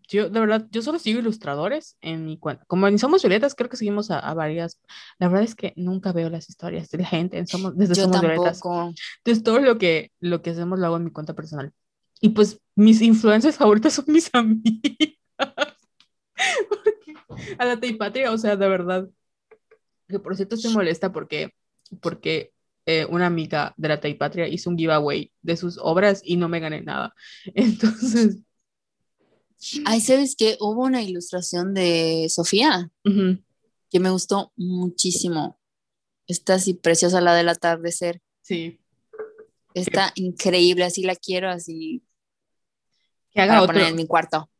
[0.09, 2.65] yo, de verdad, yo solo sigo ilustradores en mi cuenta.
[2.67, 4.81] Como en Somos Violetas, creo que seguimos a, varias.
[5.19, 8.21] La verdad es que nunca veo las historias de la gente en Somos, desde Somos
[8.21, 8.61] Violetas.
[8.65, 11.73] Entonces, todo lo que, lo que hacemos lo hago en mi cuenta personal.
[12.21, 15.17] Y pues, mis influencers favoritas son mis amigas.
[17.59, 19.09] a la Teipatria, o sea, de verdad.
[20.07, 21.55] Que por cierto estoy molesta porque,
[22.01, 22.53] porque
[22.86, 26.61] eh, una amiga de la Taipatria hizo un giveaway de sus obras y no me
[26.61, 27.15] gané nada.
[27.55, 28.39] Entonces.
[29.85, 30.57] Ay, ¿sabes qué?
[30.61, 32.90] Hubo una ilustración de Sofía
[33.90, 35.59] que me gustó muchísimo.
[36.27, 38.23] Está así preciosa la del atardecer.
[38.40, 38.81] Sí.
[39.74, 42.02] Está increíble, así la quiero, así.
[43.32, 44.51] Que haga para poner en mi cuarto.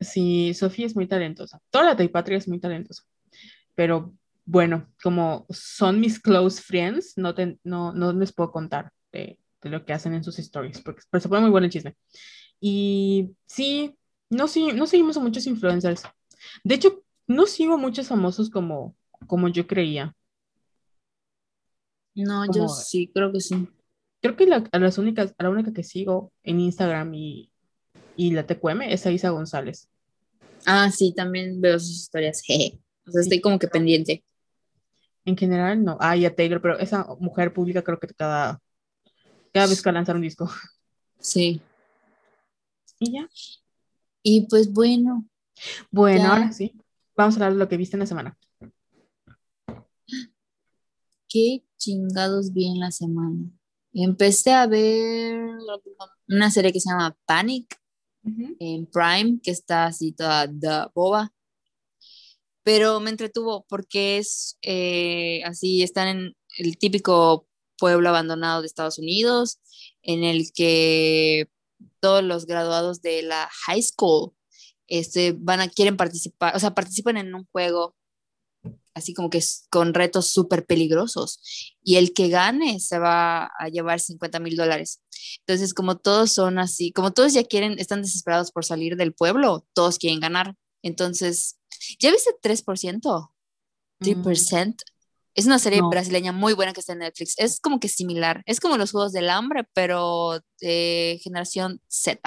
[0.00, 1.60] Sí, Sofía es muy talentosa.
[1.70, 3.02] Toda la Taipatria es muy talentosa.
[3.74, 4.14] Pero
[4.50, 7.34] bueno, como son mis close friends, no,
[7.64, 11.20] no, no les puedo contar de, de, lo que hacen en sus stories, porque pero
[11.20, 11.94] se pone muy bueno el chisme.
[12.58, 13.94] Y sí,
[14.30, 16.04] no, sí, no seguimos a muchos influencers.
[16.64, 18.96] De hecho, no sigo muchos famosos como,
[19.26, 20.16] como yo creía.
[22.14, 23.68] No, yo sí, creo que sí.
[24.22, 27.52] Creo que la, a las únicas, a la única que sigo en Instagram y,
[28.16, 29.90] y la TQM es a Isa González.
[30.64, 32.42] Ah, sí, también veo sus historias.
[33.06, 34.22] O sea, estoy como que pendiente.
[35.28, 35.98] En general, no.
[36.00, 38.62] Ah, y a Taylor, pero esa mujer pública creo que cada,
[39.52, 40.50] cada vez que lanzar un disco.
[41.20, 41.60] Sí.
[42.98, 43.28] Y ya.
[44.22, 45.28] Y pues bueno.
[45.90, 46.72] Bueno, ahora sí.
[47.14, 48.38] Vamos a hablar de lo que viste en la semana.
[51.28, 53.50] ¿Qué chingados vi en la semana?
[53.92, 55.58] Empecé a ver
[56.26, 57.78] una serie que se llama Panic
[58.22, 61.30] en Prime, que está así toda de boba
[62.68, 68.98] pero me entretuvo porque es eh, así, están en el típico pueblo abandonado de Estados
[68.98, 69.58] Unidos,
[70.02, 71.48] en el que
[72.00, 74.34] todos los graduados de la high school
[74.86, 77.96] este, van a, quieren participar, o sea, participan en un juego
[78.92, 81.40] así como que con retos súper peligrosos.
[81.82, 85.00] Y el que gane se va a llevar 50 mil dólares.
[85.46, 89.66] Entonces, como todos son así, como todos ya quieren, están desesperados por salir del pueblo,
[89.72, 90.54] todos quieren ganar.
[90.82, 91.57] Entonces,
[91.98, 93.30] ¿ya viste 3%?
[94.00, 94.76] 3%.
[95.34, 97.34] Es una serie brasileña muy buena que está en Netflix.
[97.36, 98.42] Es como que similar.
[98.46, 102.20] Es como los Juegos del Hambre, pero de generación Z.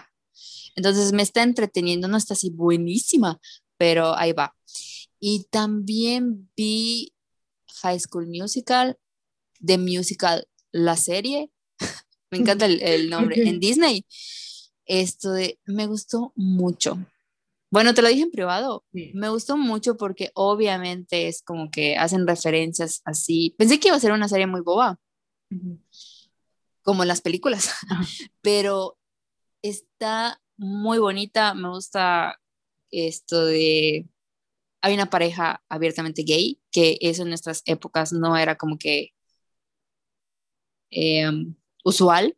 [0.75, 2.07] Entonces me está entreteniendo.
[2.07, 3.39] No está así buenísima,
[3.77, 4.55] pero ahí va.
[5.19, 7.13] Y también vi
[7.81, 8.97] High School Musical,
[9.59, 11.51] The Musical, la serie.
[12.31, 13.35] me encanta el, nombre.
[13.47, 14.05] En Disney.
[14.85, 16.97] Esto de, me gustó mucho.
[17.71, 18.85] Bueno, te lo dije en privado.
[18.91, 23.55] Me gustó mucho porque obviamente es como que hacen referencias así.
[23.57, 24.99] Pensé que iba a ser una serie muy boba,
[26.81, 27.71] como las películas,
[28.41, 28.97] pero
[29.61, 31.53] está muy bonita.
[31.53, 32.37] Me gusta
[32.91, 34.09] esto de...
[34.81, 39.13] Hay una pareja abiertamente gay, que eso en nuestras épocas no era como que
[40.89, 42.35] em, usual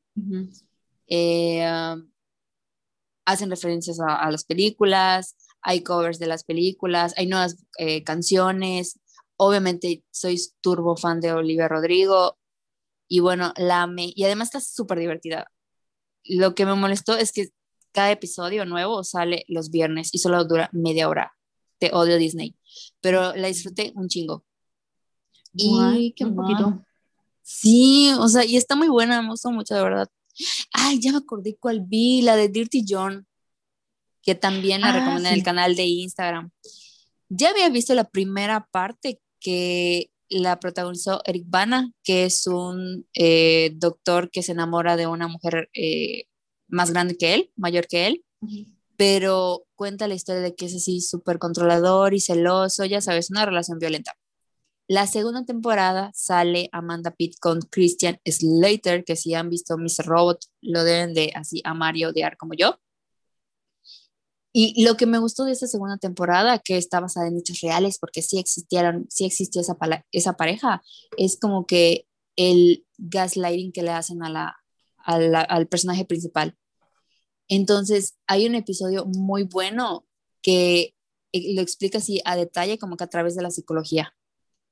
[3.26, 9.00] hacen referencias a, las películas, hay covers de las películas, hay nuevas eh, canciones.
[9.38, 12.38] Obviamente soy turbo fan de Olivia Rodrigo
[13.08, 15.52] y bueno, la amé y además está súper divertida.
[16.24, 17.50] Lo que me molestó es que
[17.92, 21.34] cada episodio nuevo sale los viernes y solo dura media hora.
[21.80, 22.56] Te odio Disney,
[23.02, 24.46] pero la disfruté un chingo.
[25.54, 26.84] Y qué poquito.
[27.44, 30.10] Sí, o sea, y está muy buena, me gustó mucho, de verdad.
[30.72, 33.28] Ay, ya me acordé cuál vi, la de Dirty John,
[34.22, 36.52] que también la ah, recomendé en el canal de Instagram.
[37.30, 43.72] Ya había visto la primera parte que la protagonizó Eric Bana, que es un eh,
[43.76, 46.26] doctor que se enamora de una mujer eh,
[46.68, 48.24] más grande que él, mayor que él,
[48.98, 53.46] pero cuenta la historia de que es así súper controlador y celoso, ya sabes, una
[53.46, 54.14] relación violenta.
[54.88, 60.06] La segunda temporada sale Amanda Pitt con Christian Slater, que si han visto Mr.
[60.06, 62.78] Robot, lo deben de así amar y odiar como yo.
[64.52, 67.98] Y lo que me gustó de esta segunda temporada, que está basada en hechos reales,
[67.98, 69.78] porque sí existieron, sí existió esa,
[70.12, 70.84] esa pareja,
[71.18, 72.06] es como que
[72.36, 74.60] el gaslighting que le hacen a la,
[75.06, 76.56] al personaje principal.
[77.48, 80.06] Entonces, hay un episodio muy bueno
[80.42, 80.94] que
[81.32, 84.14] eh, lo explica así a detalle, como que a través de la psicología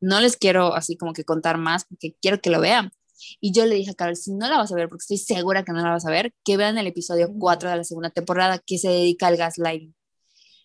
[0.01, 2.91] no les quiero así como que contar más porque quiero que lo vean.
[3.39, 5.63] Y yo le dije a Carol, si no la vas a ver, porque estoy segura
[5.63, 8.59] que no la vas a ver, que vean el episodio 4 de la segunda temporada
[8.59, 9.95] que se dedica al gaslighting.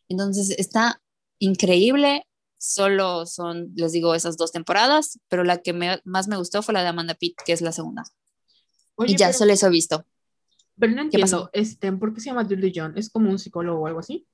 [0.08, 1.02] Entonces está
[1.38, 2.26] increíble,
[2.56, 6.82] solo son, les digo, esas dos temporadas, pero la que más me gustó fue la
[6.82, 8.04] de Amanda Pitt, que es la segunda.
[9.06, 10.06] y ya, solo eso he visto.
[10.78, 12.94] Pero no entiendo, este, ¿por qué se llama Julie John?
[12.96, 14.26] ¿Es como un psicólogo o algo así?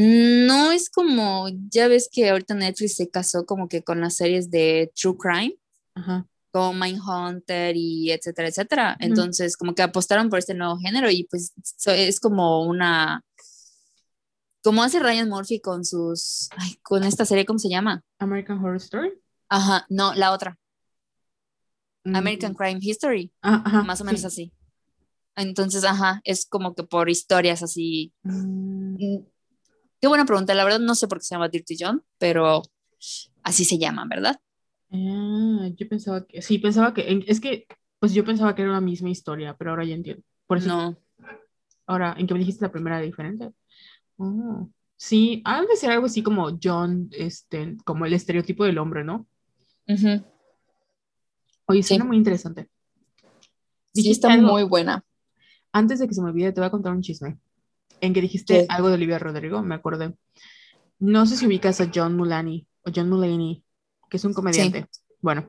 [0.00, 4.48] No es como, ya ves que ahorita Netflix se casó como que con las series
[4.48, 5.56] de True Crime,
[6.52, 8.96] como Mindhunter y etcétera, etcétera.
[9.00, 11.52] Entonces, como que apostaron por este nuevo género y pues
[11.86, 13.24] es como una,
[14.62, 16.48] como hace Ryan Murphy con sus,
[16.82, 18.04] con esta serie, ¿cómo se llama?
[18.20, 19.20] American Horror Story.
[19.48, 20.56] Ajá, no, la otra.
[22.04, 22.14] Mm.
[22.14, 23.32] American Crime History.
[23.42, 24.52] Ah, más o menos así.
[25.34, 28.12] Entonces, ajá, es como que por historias así.
[28.22, 29.24] Mm.
[30.00, 30.54] Qué buena pregunta.
[30.54, 32.62] La verdad no sé por qué se llama Dirty John, pero
[33.42, 34.40] así se llama, ¿verdad?
[34.90, 37.66] Ah, yo pensaba que, sí, pensaba que, es que,
[37.98, 40.22] pues yo pensaba que era la misma historia, pero ahora ya entiendo.
[40.46, 40.98] Por eso, no.
[41.86, 43.50] Ahora, ¿en qué me dijiste la primera diferente?
[44.16, 49.04] Oh, sí, ha de ser algo así como John, este, como el estereotipo del hombre,
[49.04, 49.26] ¿no?
[51.66, 52.68] Oye, suena muy interesante.
[53.94, 55.04] Sí, está muy buena.
[55.72, 57.38] Antes de que se me olvide, te voy a contar un chisme
[58.00, 60.14] en que dijiste algo de Olivia Rodrigo, me acordé.
[60.98, 63.62] No sé si ubicas a John Mulaney o John Mulaney,
[64.10, 64.86] que es un comediante.
[65.20, 65.48] Bueno,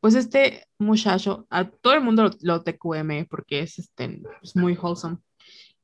[0.00, 5.18] pues este muchacho, a todo el mundo lo, TQM porque es, este, es muy wholesome.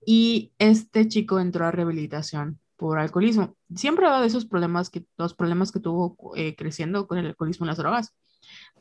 [0.07, 3.57] Y este chico entró a rehabilitación por alcoholismo.
[3.75, 7.65] Siempre ha dado esos problemas, que, los problemas que tuvo eh, creciendo con el alcoholismo
[7.65, 8.15] y las drogas.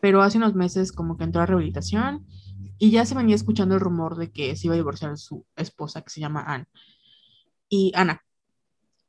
[0.02, 2.26] Pero hace unos meses como que entró a rehabilitación
[2.78, 5.45] y ya se venía escuchando el rumor de que se iba a divorciar de su
[5.56, 6.68] esposa, que se llama Anne
[7.74, 8.24] y Ana.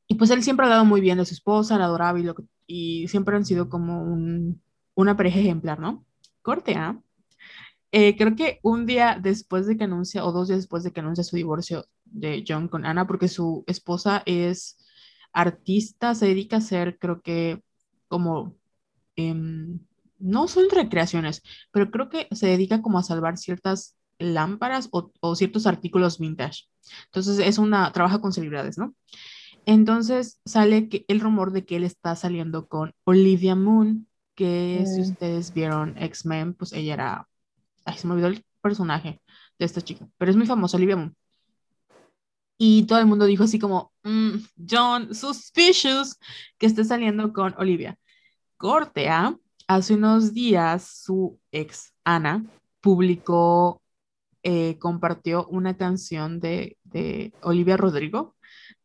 [0.07, 2.27] Y pues él siempre ha hablado muy bien de su esposa, la adoraba y,
[2.65, 4.61] y siempre han sido como un,
[4.95, 6.03] una pareja ejemplar, ¿no?
[6.41, 6.99] Corte, ¿ah?
[7.91, 10.99] Eh, creo que un día después de que anuncia, o dos días después de que
[10.99, 14.77] anuncia su divorcio de John con Ana, porque su esposa es
[15.31, 17.63] artista, se dedica a hacer, creo que,
[18.07, 18.55] como,
[19.15, 19.79] em,
[20.19, 25.67] no son recreaciones, pero creo que se dedica como a salvar ciertas lámparas o, ciertos
[25.67, 26.63] artículos vintage.
[27.05, 28.95] Entonces es una, trabaja con celebridades, ¿no?
[29.65, 35.01] Entonces sale que el rumor de que él está saliendo con Olivia Moon, que si
[35.01, 35.03] Mm.
[35.03, 37.29] ustedes vieron X-Men, pues ella era,
[37.85, 39.21] ay, se me olvidó el personaje
[39.57, 41.15] de esta chica, pero es muy famosa, Olivia Moon.
[42.57, 44.37] Y todo el mundo dijo así como, "Mm,
[44.69, 46.17] John, suspicious
[46.57, 47.97] que esté saliendo con Olivia.
[48.57, 49.35] Corte A,
[49.67, 52.45] hace unos días su ex, Ana,
[52.81, 53.81] publicó,
[54.47, 56.77] eh, compartió una canción de,
[57.41, 58.35] Olivia Rodrigo,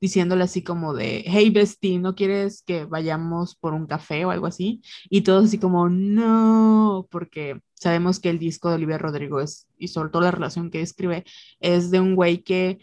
[0.01, 4.47] diciéndole así como de, hey bestie, ¿no quieres que vayamos por un café o algo
[4.47, 4.81] así?
[5.11, 9.89] Y todos así como, no, porque sabemos que el disco de Olivia Rodrigo es, y
[9.89, 11.25] sobre todo la relación que escribe,
[11.61, 12.79] es de un güey que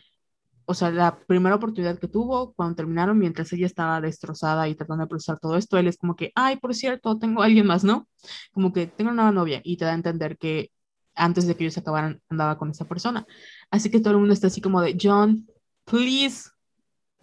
[0.65, 5.05] o sea, la primera oportunidad que tuvo cuando terminaron, mientras ella estaba destrozada y tratando
[5.05, 7.83] de procesar todo esto, él es como que, ay, por cierto, tengo a alguien más,
[7.85, 8.07] ¿no?
[8.51, 10.71] Como que tengo una nueva novia y te da a entender que
[11.17, 13.25] antes de que ellos se acabaran andaba con esa persona.
[13.69, 15.47] Así que todo el mundo está así como de, John,
[15.85, 16.49] please,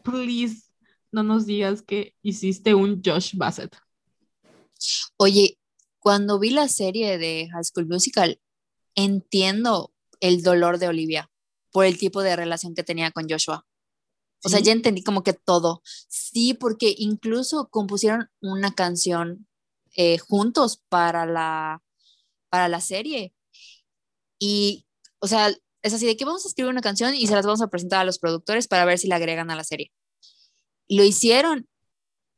[0.02, 0.70] please,
[1.10, 3.76] no nos digas que hiciste un Josh Bassett.
[5.16, 5.58] Oye,
[5.98, 8.40] cuando vi la serie de High School Musical,
[8.94, 11.30] entiendo el dolor de Olivia
[11.72, 13.64] por el tipo de relación que tenía con Joshua.
[14.44, 15.82] O sea, ya entendí como que todo.
[16.08, 19.46] Sí, porque incluso compusieron una canción
[19.96, 21.82] eh, juntos para la,
[22.50, 23.32] para la serie.
[24.38, 24.86] Y,
[25.18, 27.62] o sea, es así de que vamos a escribir una canción y se las vamos
[27.62, 29.92] a presentar a los productores para ver si la agregan a la serie.
[30.88, 31.68] Lo hicieron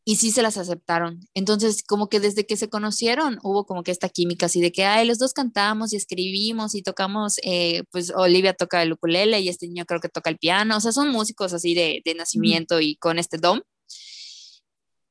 [0.09, 1.21] y sí se las aceptaron.
[1.35, 4.85] Entonces, como que desde que se conocieron, hubo como que esta química así de que,
[4.85, 9.49] ay, los dos cantamos y escribimos y tocamos, eh, pues Olivia toca el ukulele y
[9.49, 12.81] este niño creo que toca el piano, o sea, son músicos así de, de nacimiento
[12.81, 13.61] y con este dom.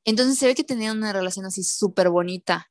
[0.06, 2.70] Entonces se ve que tenían una relación así súper bonita.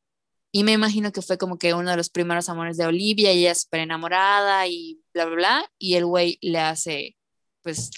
[0.55, 3.39] Y me imagino que fue como que uno de los primeros amores de Olivia y
[3.39, 5.71] ella súper enamorada y bla, bla, bla.
[5.77, 7.17] Y el güey le hace,
[7.61, 7.91] pues,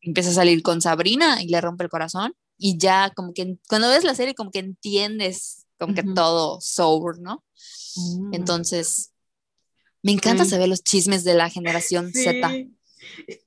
[0.00, 3.90] empieza a salir con Sabrina y le rompe el corazón y ya como que cuando
[3.90, 6.14] ves la serie como que entiendes como que Ujú.
[6.14, 7.44] todo sour, ¿no?
[7.96, 8.32] Mm.
[8.32, 9.12] Entonces,
[10.02, 12.48] me encanta saber los chismes de la generación Z.
[12.48, 12.74] Sí.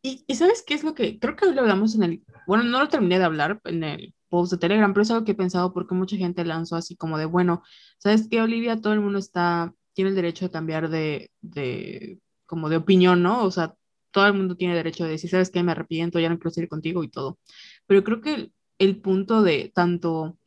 [0.03, 2.63] Y, y ¿sabes qué es lo que creo que hoy lo hablamos en el, bueno,
[2.65, 5.35] no lo terminé de hablar en el post de Telegram, pero es algo que he
[5.35, 7.61] pensado porque mucha gente lanzó así como de, bueno,
[7.99, 8.81] ¿sabes qué, Olivia?
[8.81, 13.43] Todo el mundo está, tiene el derecho de cambiar de, de, como de opinión, ¿no?
[13.43, 13.75] O sea,
[14.11, 15.61] todo el mundo tiene derecho de decir, ¿sabes qué?
[15.63, 17.39] Me arrepiento, ya no quiero seguir contigo y todo.
[17.87, 20.37] Pero creo que el, el punto de tanto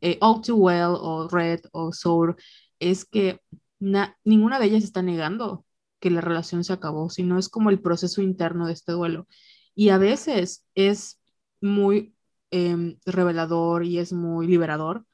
[0.00, 2.36] eh, All Too Well o Red o Sour
[2.80, 3.40] es que
[3.80, 5.64] na- ninguna de ellas está negando
[6.00, 9.26] que la relación se acabó, sino es como el proceso interno de este duelo.
[9.74, 11.20] Y a veces es
[11.60, 12.14] muy
[12.52, 15.06] em, revelador y es muy liberador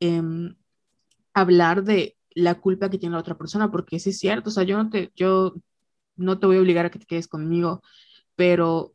[0.00, 0.56] em,
[1.34, 4.64] hablar de la culpa que tiene la otra persona, porque sí es cierto, o sea,
[4.64, 5.54] yo no te, yo
[6.16, 7.82] no te voy a obligar a que te quedes conmigo,
[8.36, 8.94] pero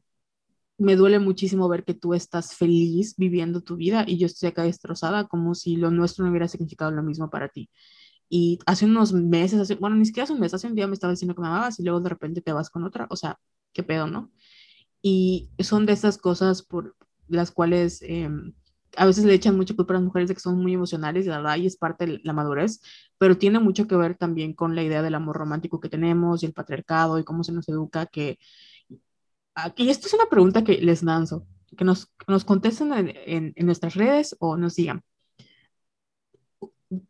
[0.77, 4.63] me duele muchísimo ver que tú estás feliz viviendo tu vida y yo estoy acá
[4.63, 7.69] destrozada como si lo nuestro no hubiera significado lo mismo para ti.
[8.29, 10.93] Y hace unos meses, hace, bueno, ni siquiera hace un mes, hace un día me
[10.93, 13.39] estaba diciendo que me amabas y luego de repente te vas con otra, o sea,
[13.73, 14.31] qué pedo, ¿no?
[15.01, 16.95] Y son de esas cosas por
[17.31, 18.29] las cuales eh,
[18.97, 21.37] a veces le echan mucha culpa a las mujeres de que son muy emocionales, la
[21.37, 22.81] verdad, y es parte de la madurez,
[23.17, 26.45] pero tiene mucho que ver también con la idea del amor romántico que tenemos y
[26.45, 28.37] el patriarcado y cómo se nos educa, que
[29.55, 31.45] aquí esto es una pregunta que les lanzo,
[31.77, 35.01] que nos, nos contesten en, en, en nuestras redes o nos digan.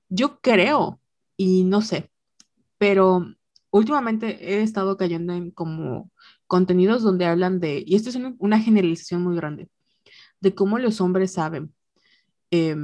[0.10, 1.00] Yo creo,
[1.38, 2.12] y no sé,
[2.78, 3.26] pero
[3.72, 6.12] últimamente he estado cayendo en como
[6.46, 9.70] contenidos donde hablan de, y esto es una generalización muy grande,
[10.42, 11.74] de cómo los hombres saben,
[12.52, 12.76] eh,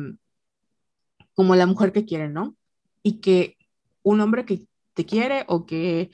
[1.33, 2.55] como la mujer que quiere, ¿no?
[3.03, 3.57] Y que
[4.03, 6.11] un hombre que te quiere o que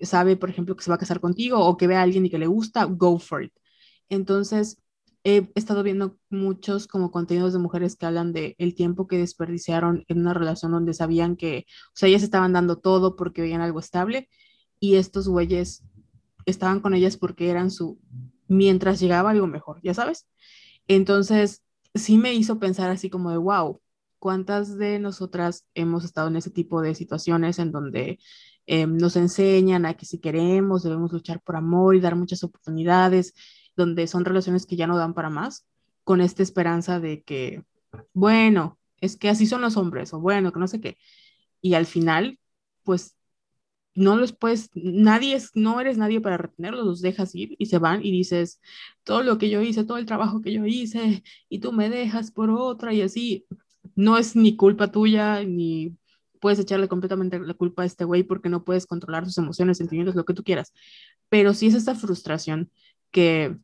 [0.00, 2.30] sabe, por ejemplo, que se va a casar contigo o que ve a alguien y
[2.30, 3.52] que le gusta, go for it.
[4.08, 4.78] Entonces,
[5.24, 10.04] he estado viendo muchos como contenidos de mujeres que hablan de el tiempo que desperdiciaron
[10.08, 13.80] en una relación donde sabían que, o sea, ellas estaban dando todo porque veían algo
[13.80, 14.28] estable
[14.78, 15.82] y estos güeyes
[16.44, 17.98] estaban con ellas porque eran su,
[18.46, 20.28] mientras llegaba algo mejor, ya sabes.
[20.88, 21.62] Entonces,
[21.94, 23.80] sí me hizo pensar así como de, wow,
[24.18, 28.18] ¿cuántas de nosotras hemos estado en ese tipo de situaciones en donde
[28.66, 33.34] eh, nos enseñan a que si queremos debemos luchar por amor y dar muchas oportunidades,
[33.76, 35.66] donde son relaciones que ya no dan para más,
[36.04, 37.64] con esta esperanza de que,
[38.12, 40.98] bueno, es que así son los hombres, o bueno, que no sé qué.
[41.60, 42.38] Y al final,
[42.84, 43.16] pues
[43.96, 47.78] no los puedes, nadie es, no eres nadie para retenerlos, los dejas ir y se
[47.78, 48.60] van y dices,
[49.04, 52.30] todo lo que yo hice, todo el trabajo que yo hice, y tú me dejas
[52.30, 53.46] por otra y así,
[53.94, 55.96] no es ni culpa tuya, ni
[56.40, 60.14] puedes echarle completamente la culpa a este güey porque no puedes controlar sus emociones, sentimientos,
[60.14, 60.72] lo que tú quieras,
[61.28, 62.70] pero sí es esta frustración
[63.10, 63.56] que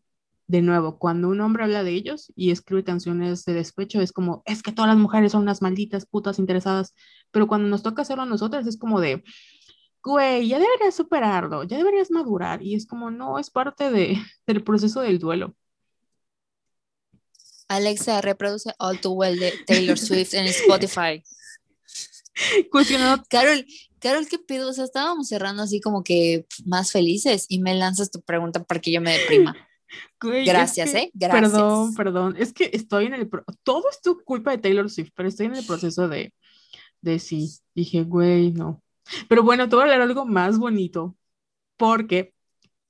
[0.49, 4.43] de nuevo, cuando un hombre habla de ellos y escribe canciones de despecho, es como,
[4.45, 6.95] es que todas las mujeres son unas malditas putas interesadas,
[7.31, 9.25] pero cuando nos toca hacerlo a nosotras es como de,
[10.03, 14.17] güey, ya deberías superarlo, ya deberías madurar, y es como, no, es parte de,
[14.47, 15.55] del proceso del duelo.
[17.69, 21.23] Alexa, reproduce All Too Well de Taylor Swift en Spotify.
[22.71, 23.23] Cuestionado.
[23.31, 23.65] Carol,
[23.99, 24.69] Carol, ¿qué pido?
[24.69, 28.81] O sea, estábamos cerrando así como que más felices y me lanzas tu pregunta para
[28.81, 29.57] que yo me deprima.
[30.21, 31.11] Gracias, ¿eh?
[31.15, 31.53] Gracias.
[31.53, 32.35] Perdón, perdón.
[32.39, 33.31] Es que estoy en el.
[33.63, 36.33] Todo es tu culpa de Taylor Swift, pero estoy en el proceso de,
[37.01, 37.51] de sí.
[37.75, 38.83] Dije, güey, no.
[39.29, 41.17] Pero bueno, te voy a hablar algo más bonito,
[41.77, 42.35] porque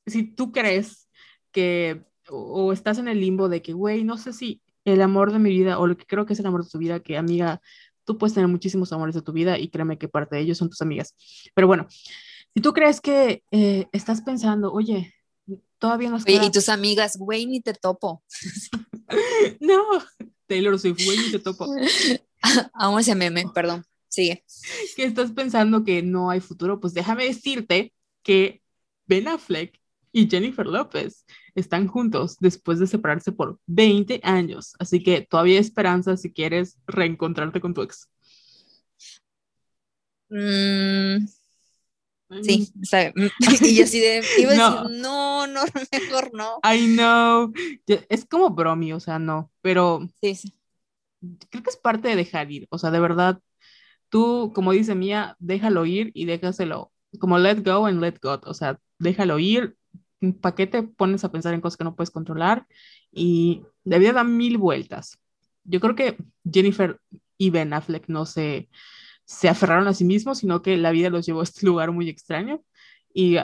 [0.07, 1.09] si tú crees
[1.51, 2.05] que.
[2.29, 5.39] O, o estás en el limbo de que, güey, no sé si el amor de
[5.39, 7.61] mi vida o lo que creo que es el amor de tu vida, que amiga,
[8.05, 10.69] tú puedes tener muchísimos amores de tu vida y créeme que parte de ellos son
[10.69, 11.15] tus amigas.
[11.55, 11.87] Pero bueno,
[12.55, 15.15] si tú crees que eh, estás pensando, oye,
[15.79, 18.23] todavía no Oye, y tus amigas, güey, ni te topo.
[19.61, 19.83] no,
[20.47, 21.67] Taylor Swift, güey, ni te topo.
[22.75, 23.85] Amo ese meme, perdón.
[24.13, 24.45] Sigue.
[24.97, 28.63] Que estás pensando que no hay futuro, pues déjame decirte que
[29.07, 29.81] Ben Affleck
[30.13, 31.25] y Jennifer López
[31.55, 34.75] están juntos después de separarse por 20 años.
[34.79, 38.11] Así que todavía hay esperanza si quieres reencontrarte con tu ex.
[40.29, 41.27] Mm,
[42.43, 42.71] sí,
[43.63, 44.83] y yo así de, iba a no.
[44.83, 46.61] decir, no, no, mejor no.
[46.63, 47.53] I know.
[48.11, 50.55] Es como bromi, o sea, no, pero sí, sí.
[51.49, 53.41] creo que es parte de dejar ir, o sea, de verdad,
[54.13, 58.53] tú, como dice Mía, déjalo ir y déjaselo, como let go and let go, o
[58.53, 59.75] sea, déjalo ir,
[60.43, 62.67] ¿para qué te pones a pensar en cosas que no puedes controlar?
[63.11, 65.19] Y la vida da mil vueltas.
[65.65, 67.01] Yo creo que Jennifer
[67.39, 68.69] y Ben Affleck no se,
[69.25, 72.11] se aferraron a sí mismos, sino que la vida los llevó a este lugar muy
[72.11, 72.63] extraño
[73.15, 73.39] y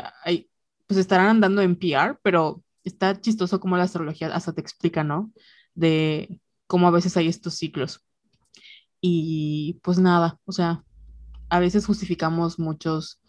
[0.87, 5.33] pues estarán andando en PR, pero está chistoso como la astrología hasta te explica, ¿no?
[5.75, 8.05] De cómo a veces hay estos ciclos.
[9.01, 10.85] Y pues nada, o sea,
[11.49, 13.21] a veces justificamos muchos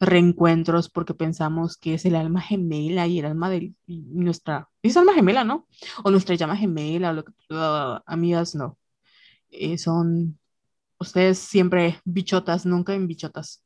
[0.00, 5.14] reencuentros porque pensamos que es el alma gemela y el alma de nuestra, es alma
[5.14, 5.66] gemela, ¿no?
[6.04, 8.78] O nuestra llama gemela, o lo que, uh, amigas, no.
[9.50, 10.38] Eh, son
[10.98, 13.62] ustedes siempre bichotas, nunca en bichotas.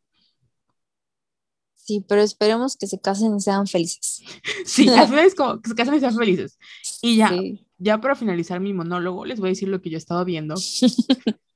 [1.75, 4.23] Sí, pero esperemos que se casen y sean felices.
[4.65, 6.59] Sí, es como que se casen y sean felices.
[7.03, 7.33] Y ya,
[7.79, 10.55] ya para finalizar mi monólogo, les voy a decir lo que yo estaba viendo.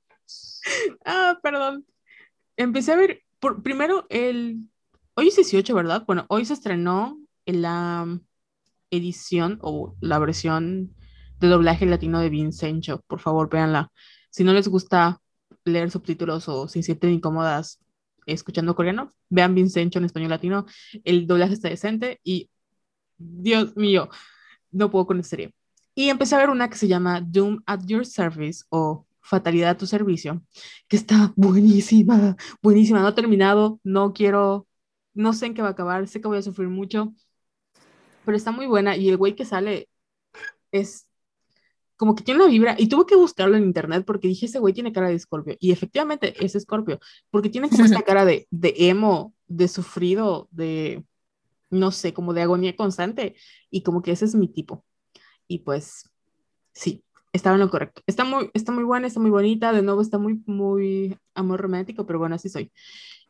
[1.04, 1.86] ah, perdón.
[2.56, 4.68] Empecé a ver por, primero, el,
[5.14, 6.04] hoy es 18, ¿verdad?
[6.06, 8.18] Bueno, hoy se estrenó la
[8.90, 10.94] edición o la versión
[11.40, 13.02] de doblaje latino de Vincenzo.
[13.06, 13.90] Por favor, véanla.
[14.30, 15.20] Si no les gusta
[15.64, 17.80] leer subtítulos o se sienten incómodas
[18.26, 20.66] escuchando coreano, vean Vincenzo en español latino.
[21.04, 22.50] El doblaje está decente y,
[23.18, 24.08] Dios mío,
[24.70, 25.54] no puedo con esta serie.
[25.94, 29.76] Y empecé a ver una que se llama Doom at Your Service o Fatalidad a
[29.76, 30.42] tu servicio,
[30.88, 33.00] que está buenísima, buenísima.
[33.00, 34.68] No ha terminado, no quiero,
[35.14, 37.12] no sé en qué va a acabar, sé que voy a sufrir mucho,
[38.24, 39.88] pero está muy buena y el güey que sale
[40.70, 41.06] es
[41.96, 44.74] como que tiene una vibra y tuve que buscarlo en internet porque dije, ese güey
[44.74, 47.00] tiene cara de escorpio y efectivamente es escorpio,
[47.30, 51.04] porque tiene como esta cara de, de emo, de sufrido, de,
[51.70, 53.34] no sé, como de agonía constante
[53.70, 54.84] y como que ese es mi tipo.
[55.48, 56.10] Y pues,
[56.72, 57.02] sí,
[57.36, 58.02] estaba en lo correcto.
[58.06, 62.06] Está muy, está muy buena, está muy bonita, de nuevo está muy, muy amor romántico,
[62.06, 62.72] pero bueno, así soy.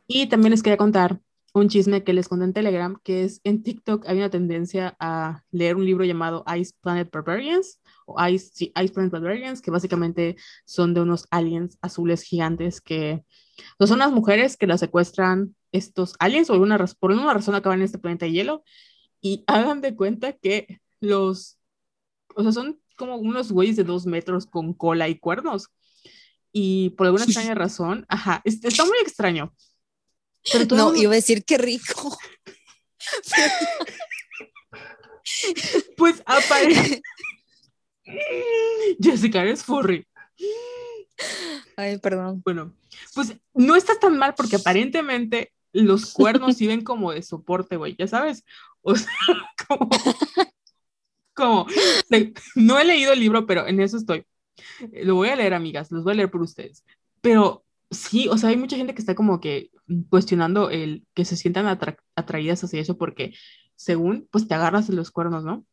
[0.07, 1.20] Y también les quería contar
[1.53, 5.43] un chisme que les conté en Telegram, que es en TikTok hay una tendencia a
[5.51, 10.37] leer un libro llamado Ice Planet Barbarians, o Ice, sí, Ice Planet Barbarians, que básicamente
[10.66, 13.24] son de unos aliens azules gigantes que
[13.78, 17.81] no son unas mujeres que las secuestran estos aliens o alguna, por alguna razón acaban
[17.81, 18.62] en este planeta de hielo
[19.20, 21.59] y hagan de cuenta que los,
[22.35, 25.68] o sea, son como unos güeyes de dos metros con cola y cuernos.
[26.52, 29.55] Y por alguna extraña razón, ajá, está muy extraño.
[30.52, 32.16] Pero no, iba a decir qué rico.
[35.97, 37.02] pues aparece.
[39.01, 40.06] Jessica, eres furry.
[41.77, 42.43] Ay, perdón.
[42.44, 42.73] Bueno,
[43.14, 48.06] pues no estás tan mal porque aparentemente los cuernos sirven como de soporte, güey, ya
[48.06, 48.44] sabes.
[48.82, 49.09] O sea,
[49.68, 49.89] como
[51.47, 51.66] como,
[52.55, 54.24] no he leído el libro, pero en eso estoy.
[54.93, 56.85] Lo voy a leer, amigas, los voy a leer por ustedes.
[57.20, 59.70] Pero sí, o sea, hay mucha gente que está como que
[60.09, 61.66] cuestionando el que se sientan
[62.14, 63.35] atraídas hacia eso porque
[63.77, 65.64] según, pues te agarras los cuernos, ¿no?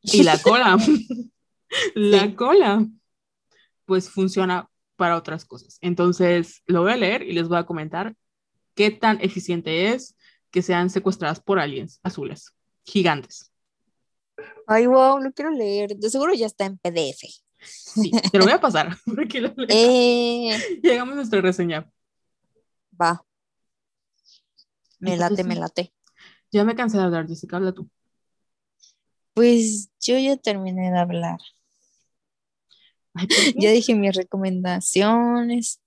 [0.00, 0.76] Y la cola,
[1.94, 2.86] la cola,
[3.84, 5.78] pues funciona para otras cosas.
[5.80, 8.14] Entonces, lo voy a leer y les voy a comentar
[8.74, 10.16] qué tan eficiente es
[10.50, 12.54] que sean secuestradas por aliens azules,
[12.84, 13.52] gigantes.
[14.66, 15.96] Ay, wow, lo quiero leer.
[15.96, 17.26] De seguro ya está en PDF.
[17.60, 18.96] Sí, te lo voy a pasar.
[19.04, 21.90] Porque lo Eh, Llegamos a nuestra reseña.
[23.00, 23.24] va,
[25.00, 25.60] me late, me sí.
[25.60, 25.92] late.
[26.52, 27.88] Ya me cansé de hablar, Jessica, habla tú.
[29.34, 31.38] Pues yo ya terminé de hablar.
[33.56, 35.80] Ya dije mis recomendaciones.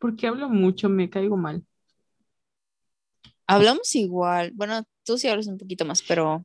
[0.00, 1.64] Porque hablo mucho, me caigo mal.
[3.46, 4.52] Hablamos igual.
[4.54, 6.44] Bueno, tú sí hablas un poquito más, pero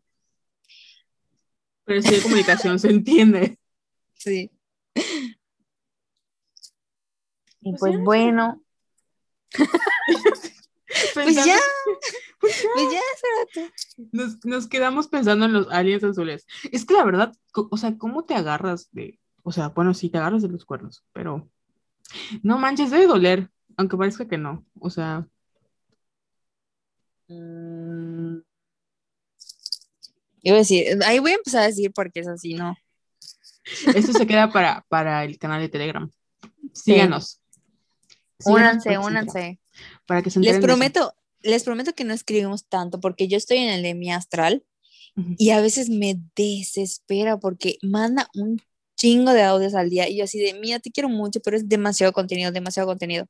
[1.85, 3.59] Pero sí de comunicación, se entiende.
[4.13, 4.51] sí.
[7.65, 8.61] Y Pues pues bueno,
[11.13, 11.57] pues ya,
[12.39, 13.71] Pues ya, pues ya.
[14.11, 16.45] Nos, nos quedamos pensando en los aliens azules.
[16.73, 20.17] Es que la verdad, o sea, ¿cómo te agarras de, o sea, bueno, sí, te
[20.17, 21.49] agarras de los cuernos, pero
[22.41, 24.65] no manches, debe doler, aunque parezca que no.
[24.79, 25.25] O sea,
[27.29, 28.41] Mm.
[30.43, 32.75] Iba a decir, ahí voy a empezar a decir porque es así, ¿no?
[33.95, 36.11] esto se queda para, para el canal de Telegram.
[36.73, 37.39] Síganos.
[38.39, 39.59] Síganos Únanse, únanse.
[40.05, 43.69] Para que se Les prometo, les prometo que no escribimos tanto porque yo estoy en
[43.69, 44.65] el de mi astral
[45.15, 45.35] Ujú.
[45.37, 48.61] y a veces me desespera porque manda un
[48.97, 51.69] chingo de audios al día y yo así de, mía, te quiero mucho, pero es
[51.69, 53.27] demasiado contenido, demasiado contenido.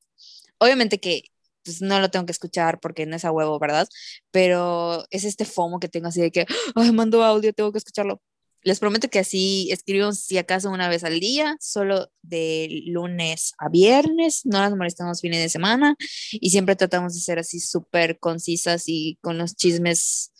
[0.57, 1.25] Obviamente que
[1.63, 3.87] pues, no lo tengo que escuchar porque no es a huevo, ¿verdad?
[4.31, 6.45] Pero es este FOMO que tengo así de que,
[6.75, 8.21] ay, mando audio, tengo que escucharlo.
[8.65, 13.67] Les prometo que así escribimos si acaso una vez al día, solo de lunes a
[13.67, 15.97] viernes, no las molestamos fines de semana
[16.31, 20.31] y siempre tratamos de ser así súper concisas y con los chismes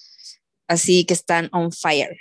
[0.67, 2.17] así que están on fire.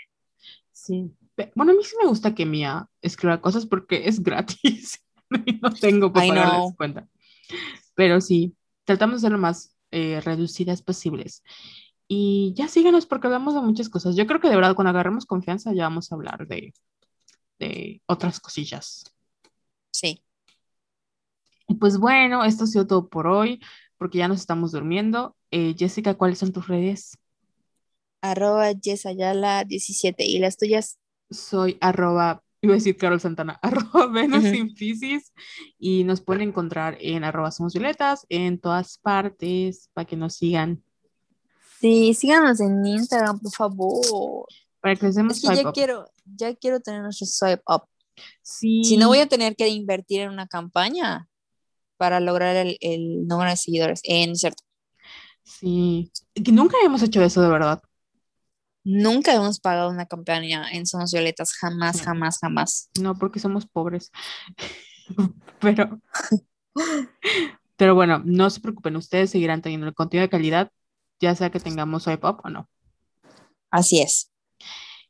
[0.73, 1.13] Sí.
[1.55, 5.01] Bueno, a mí sí me gusta que Mía escriba cosas porque es gratis.
[5.31, 7.09] no tengo para cuenta.
[7.95, 8.55] Pero sí,
[8.85, 11.43] tratamos de ser lo más eh, reducidas posibles.
[12.09, 14.17] Y ya síganos porque hablamos de muchas cosas.
[14.17, 16.75] Yo creo que de verdad cuando agarremos confianza ya vamos a hablar de,
[17.59, 19.05] de otras cosillas.
[19.91, 20.23] Sí.
[21.69, 23.61] Y pues bueno, esto ha sido todo por hoy
[23.97, 25.37] porque ya nos estamos durmiendo.
[25.51, 27.17] Eh, Jessica, ¿cuáles son tus redes?
[28.21, 30.99] Arroba Yesayala 17 y las tuyas.
[31.31, 34.55] soy arroba, iba a decir Carol Santana, arroba Venus Ujú.
[34.77, 35.23] sin
[35.79, 40.83] y nos pueden encontrar en arroba somos violetas en todas partes para que nos sigan,
[41.81, 44.47] Sí, síganos en Instagram, por favor.
[44.81, 45.75] para que les demos Es que swipe ya up.
[45.75, 47.83] quiero, ya quiero tener nuestro swipe up.
[48.41, 51.29] Sí, Si no voy a tener que invertir en una campaña
[51.97, 54.01] para lograr el, el número de seguidores.
[54.05, 54.63] En cierto,
[55.43, 57.83] sí, que nunca hemos hecho eso de verdad.
[58.85, 62.05] Nunca hemos pagado una campaña en Somos Violetas, jamás, Sí.
[62.05, 62.91] jamás, jamás.
[63.01, 64.11] No, porque somos pobres.
[65.61, 66.01] pero,
[67.77, 70.71] pero bueno, no se preocupen, ustedes seguirán teniendo el contenido de calidad,
[71.21, 72.69] ya sea que tengamos up o no.
[73.71, 74.31] Así es.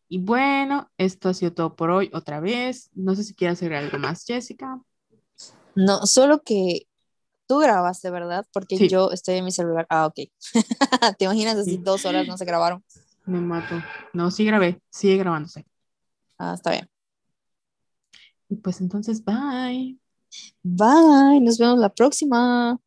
[0.09, 2.91] Y bueno, esto ha sido todo por hoy otra vez.
[2.93, 4.79] No sé si quieres agregar algo más, Jessica.
[5.75, 6.83] No, solo que
[7.49, 8.47] tú grabaste, ¿verdad?
[8.53, 8.89] Porque Sí.
[8.89, 9.87] yo estoy en mi celular.
[9.89, 10.31] Ah, ok.
[11.19, 11.77] ¿Te imaginas así Sí.
[11.79, 12.85] dos horas no se grabaron?
[13.25, 13.83] Me mato.
[14.13, 15.65] No, sí grabé, sigue grabándose.
[16.39, 16.89] Ah, está bien.
[18.49, 19.97] Y pues entonces, bye.
[20.63, 22.79] Bye, nos vemos la próxima.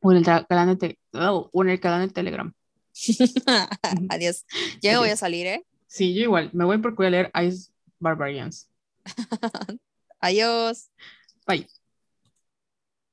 [0.00, 2.52] O en el canal de, oh, o en el canal de Telegram.
[4.08, 4.44] Adiós.
[4.80, 5.66] Ya voy a salir, ¿eh?
[5.86, 6.50] Sí, yo igual.
[6.52, 8.68] Me voy porque voy a leer Ice Barbarians.
[10.20, 10.90] Adiós.
[11.46, 11.66] Bye.